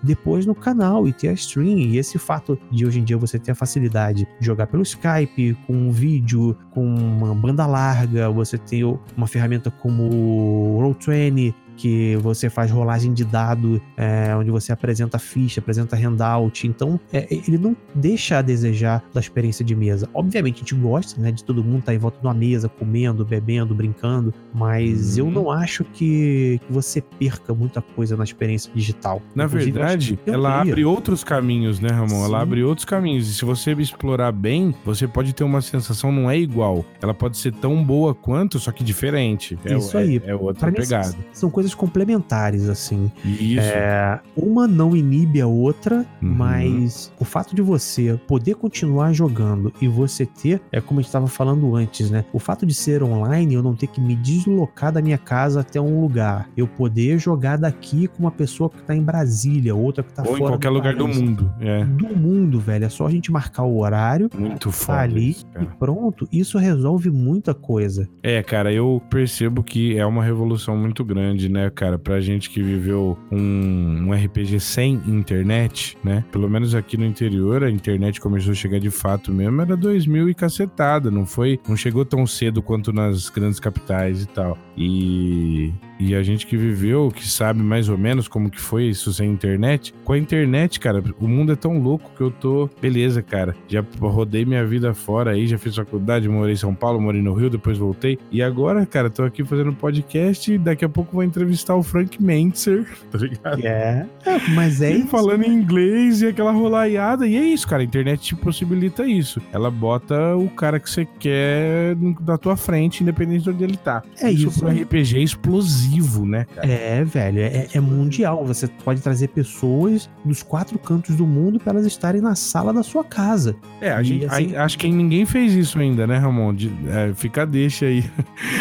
depois 0.02 0.46
no 0.46 0.54
canal 0.54 1.06
e 1.06 1.12
ter 1.12 1.28
a 1.28 1.32
stream. 1.32 1.78
E 1.78 1.98
esse 1.98 2.18
fato 2.18 2.58
de 2.70 2.86
hoje 2.86 3.00
em 3.00 3.04
dia 3.04 3.16
você 3.16 3.38
ter 3.38 3.52
a 3.52 3.54
facilidade 3.54 4.26
de 4.40 4.46
jogar 4.46 4.66
pelo 4.66 4.82
Skype, 4.82 5.56
com 5.66 5.72
um 5.72 5.90
vídeo, 5.90 6.56
com 6.70 6.84
uma 6.84 7.34
banda 7.34 7.66
larga, 7.66 8.30
você 8.30 8.58
ter 8.58 8.84
uma 9.16 9.26
ferramenta 9.26 9.70
como 9.70 10.04
o 10.04 10.78
Roll20 10.80 11.54
que 11.76 12.16
você 12.16 12.48
faz 12.48 12.70
rolagem 12.70 13.12
de 13.12 13.24
dado, 13.24 13.80
é, 13.96 14.34
onde 14.36 14.50
você 14.50 14.72
apresenta 14.72 15.18
ficha, 15.18 15.60
apresenta 15.60 15.96
handout. 15.96 16.66
Então, 16.66 16.98
é, 17.12 17.26
ele 17.30 17.58
não 17.58 17.76
deixa 17.94 18.38
a 18.38 18.42
desejar 18.42 19.04
da 19.12 19.20
experiência 19.20 19.64
de 19.64 19.74
mesa. 19.74 20.08
Obviamente, 20.14 20.56
a 20.56 20.58
gente 20.60 20.74
gosta, 20.74 21.20
né, 21.20 21.30
de 21.30 21.44
todo 21.44 21.62
mundo 21.62 21.80
estar 21.80 21.92
tá 21.92 21.94
em 21.94 21.98
volta 21.98 22.20
de 22.20 22.26
uma 22.26 22.34
mesa, 22.34 22.68
comendo, 22.68 23.24
bebendo, 23.24 23.74
brincando, 23.74 24.32
mas 24.54 25.18
uhum. 25.18 25.26
eu 25.26 25.30
não 25.30 25.50
acho 25.50 25.84
que, 25.84 26.60
que, 26.66 26.72
você 26.72 27.00
perca 27.00 27.54
muita 27.54 27.80
coisa 27.80 28.16
na 28.16 28.24
experiência 28.24 28.70
digital. 28.74 29.22
Na 29.34 29.44
Inclusive, 29.44 29.72
verdade, 29.72 30.18
ela 30.26 30.60
abre 30.60 30.84
outros 30.84 31.22
caminhos, 31.22 31.80
né, 31.80 31.88
Ramon? 31.90 32.08
Sim. 32.08 32.24
Ela 32.24 32.40
abre 32.40 32.62
outros 32.62 32.84
caminhos. 32.84 33.28
E 33.28 33.34
se 33.34 33.44
você 33.44 33.72
explorar 33.72 34.32
bem, 34.32 34.74
você 34.84 35.06
pode 35.06 35.32
ter 35.32 35.44
uma 35.44 35.60
sensação, 35.60 36.10
não 36.10 36.30
é 36.30 36.38
igual. 36.38 36.84
Ela 37.02 37.14
pode 37.14 37.36
ser 37.36 37.52
tão 37.52 37.82
boa 37.84 38.14
quanto, 38.14 38.58
só 38.58 38.72
que 38.72 38.82
diferente. 38.82 39.58
É, 39.64 39.76
Isso 39.76 39.96
aí. 39.96 40.20
É, 40.24 40.30
é 40.30 40.34
outra 40.34 40.70
pra 40.70 40.80
pegada. 40.80 41.08
Mim, 41.08 41.24
são 41.32 41.50
coisas 41.50 41.65
complementares, 41.74 42.68
assim. 42.68 43.10
Isso. 43.24 43.60
É, 43.60 44.20
uma 44.36 44.66
não 44.66 44.96
inibe 44.96 45.40
a 45.40 45.46
outra, 45.46 46.06
uhum. 46.22 46.34
mas 46.34 47.12
o 47.18 47.24
fato 47.24 47.54
de 47.54 47.62
você 47.62 48.18
poder 48.26 48.54
continuar 48.54 49.12
jogando 49.12 49.72
e 49.80 49.88
você 49.88 50.26
ter, 50.26 50.60
é 50.72 50.80
como 50.80 51.00
a 51.00 51.02
gente 51.02 51.08
estava 51.08 51.26
falando 51.26 51.74
antes, 51.76 52.10
né? 52.10 52.24
O 52.32 52.38
fato 52.38 52.66
de 52.66 52.74
ser 52.74 53.02
online, 53.02 53.54
eu 53.54 53.62
não 53.62 53.74
ter 53.74 53.86
que 53.86 54.00
me 54.00 54.16
deslocar 54.16 54.92
da 54.92 55.02
minha 55.02 55.18
casa 55.18 55.60
até 55.60 55.80
um 55.80 56.00
lugar. 56.00 56.48
Eu 56.56 56.66
poder 56.66 57.18
jogar 57.18 57.56
daqui 57.56 58.08
com 58.08 58.20
uma 58.20 58.30
pessoa 58.30 58.70
que 58.70 58.82
tá 58.82 58.94
em 58.94 59.02
Brasília, 59.02 59.74
outra 59.74 60.02
que 60.02 60.12
tá 60.12 60.22
Ou 60.22 60.28
fora. 60.28 60.40
em 60.40 60.46
qualquer 60.46 60.70
lugar 60.70 60.94
do 60.94 61.08
mundo. 61.08 61.52
É. 61.60 61.84
Do 61.84 62.16
mundo, 62.16 62.60
velho. 62.60 62.84
É 62.84 62.88
só 62.88 63.06
a 63.06 63.10
gente 63.10 63.30
marcar 63.30 63.64
o 63.64 63.78
horário. 63.78 64.30
Muito 64.34 64.70
foda. 64.70 65.00
Ali 65.00 65.30
isso, 65.30 65.46
e 65.60 65.66
pronto. 65.78 66.28
Isso 66.32 66.58
resolve 66.58 67.10
muita 67.10 67.54
coisa. 67.54 68.08
É, 68.22 68.42
cara, 68.42 68.72
eu 68.72 69.02
percebo 69.10 69.62
que 69.62 69.96
é 69.98 70.06
uma 70.06 70.22
revolução 70.22 70.76
muito 70.76 71.04
grande, 71.04 71.48
né, 71.48 71.55
cara? 71.74 71.98
Pra 71.98 72.20
gente 72.20 72.50
que 72.50 72.62
viveu 72.62 73.18
um, 73.30 74.08
um 74.08 74.12
RPG 74.12 74.60
sem 74.60 74.94
internet, 75.06 75.96
né? 76.02 76.24
Pelo 76.30 76.48
menos 76.48 76.74
aqui 76.74 76.96
no 76.96 77.04
interior, 77.04 77.64
a 77.64 77.70
internet 77.70 78.20
começou 78.20 78.52
a 78.52 78.54
chegar 78.54 78.78
de 78.78 78.90
fato 78.90 79.32
mesmo, 79.32 79.60
era 79.60 79.76
2000 79.76 80.28
e 80.30 80.34
cacetada. 80.34 81.10
Não 81.10 81.26
foi. 81.26 81.58
Não 81.68 81.76
chegou 81.76 82.04
tão 82.04 82.26
cedo 82.26 82.62
quanto 82.62 82.92
nas 82.92 83.28
grandes 83.28 83.60
capitais 83.60 84.22
e 84.22 84.28
tal. 84.28 84.58
E 84.76 85.72
e 85.98 86.14
a 86.14 86.22
gente 86.22 86.46
que 86.46 86.56
viveu, 86.56 87.10
que 87.10 87.26
sabe 87.26 87.62
mais 87.62 87.88
ou 87.88 87.96
menos 87.96 88.28
como 88.28 88.50
que 88.50 88.60
foi 88.60 88.84
isso 88.84 89.12
sem 89.12 89.30
internet, 89.30 89.94
com 90.04 90.12
a 90.12 90.18
internet, 90.18 90.78
cara, 90.78 91.02
o 91.20 91.26
mundo 91.26 91.52
é 91.52 91.56
tão 91.56 91.78
louco 91.78 92.10
que 92.16 92.20
eu 92.20 92.30
tô, 92.30 92.68
beleza, 92.80 93.22
cara, 93.22 93.56
já 93.68 93.84
rodei 93.98 94.44
minha 94.44 94.64
vida 94.66 94.92
fora 94.92 95.32
aí, 95.32 95.46
já 95.46 95.58
fiz 95.58 95.74
faculdade, 95.74 96.28
morei 96.28 96.54
em 96.54 96.56
São 96.56 96.74
Paulo, 96.74 97.00
morei 97.00 97.22
no 97.22 97.34
Rio, 97.34 97.50
depois 97.50 97.78
voltei. 97.78 98.18
E 98.30 98.42
agora, 98.42 98.84
cara, 98.84 99.08
tô 99.08 99.22
aqui 99.22 99.44
fazendo 99.44 99.72
podcast 99.72 100.52
e 100.52 100.58
daqui 100.58 100.84
a 100.84 100.88
pouco 100.88 101.12
vou 101.12 101.22
entrevistar 101.22 101.74
o 101.74 101.82
Frank 101.82 102.22
Mentzer, 102.22 102.86
tá 103.10 103.18
ligado? 103.18 103.66
É, 103.66 104.06
é 104.24 104.38
mas 104.54 104.82
é 104.82 104.92
isso. 104.92 105.08
falando 105.08 105.44
em 105.44 105.52
inglês 105.52 106.22
e 106.22 106.26
aquela 106.26 106.52
rolaiada, 106.52 107.26
e 107.26 107.36
é 107.36 107.44
isso, 107.44 107.66
cara, 107.66 107.82
a 107.82 107.84
internet 107.84 108.20
te 108.20 108.36
possibilita 108.36 109.06
isso. 109.06 109.40
Ela 109.52 109.70
bota 109.70 110.36
o 110.36 110.48
cara 110.50 110.78
que 110.78 110.90
você 110.90 111.06
quer 111.18 111.94
da 112.20 112.36
tua 112.36 112.56
frente, 112.56 113.02
independente 113.02 113.44
de 113.44 113.50
onde 113.50 113.64
ele 113.64 113.76
tá. 113.76 114.02
É 114.20 114.30
isso. 114.30 114.48
Isso 114.48 114.60
pro 114.60 114.68
RPG 114.68 115.18
é 115.18 115.22
explosivo 115.22 115.85
né, 116.26 116.46
cara? 116.54 116.66
É, 116.66 117.04
velho, 117.04 117.40
é, 117.40 117.66
é, 117.72 117.80
mundial. 117.80 118.44
Você 118.44 118.66
pode 118.66 119.00
trazer 119.00 119.28
pessoas 119.28 120.08
dos 120.24 120.42
quatro 120.42 120.78
cantos 120.78 121.16
do 121.16 121.26
mundo 121.26 121.58
para 121.58 121.72
elas 121.72 121.86
estarem 121.86 122.20
na 122.20 122.34
sala 122.34 122.72
da 122.72 122.82
sua 122.82 123.04
casa. 123.04 123.56
É, 123.80 123.92
a 123.92 124.00
e, 124.00 124.04
gente, 124.04 124.26
assim, 124.26 124.56
acho 124.56 124.78
que 124.78 124.88
ninguém 124.88 125.24
fez 125.24 125.54
isso 125.54 125.78
ainda, 125.78 126.06
né, 126.06 126.18
Ramon? 126.18 126.54
De, 126.54 126.70
é, 126.88 127.12
fica 127.14 127.46
deixa 127.46 127.86
aí. 127.86 128.04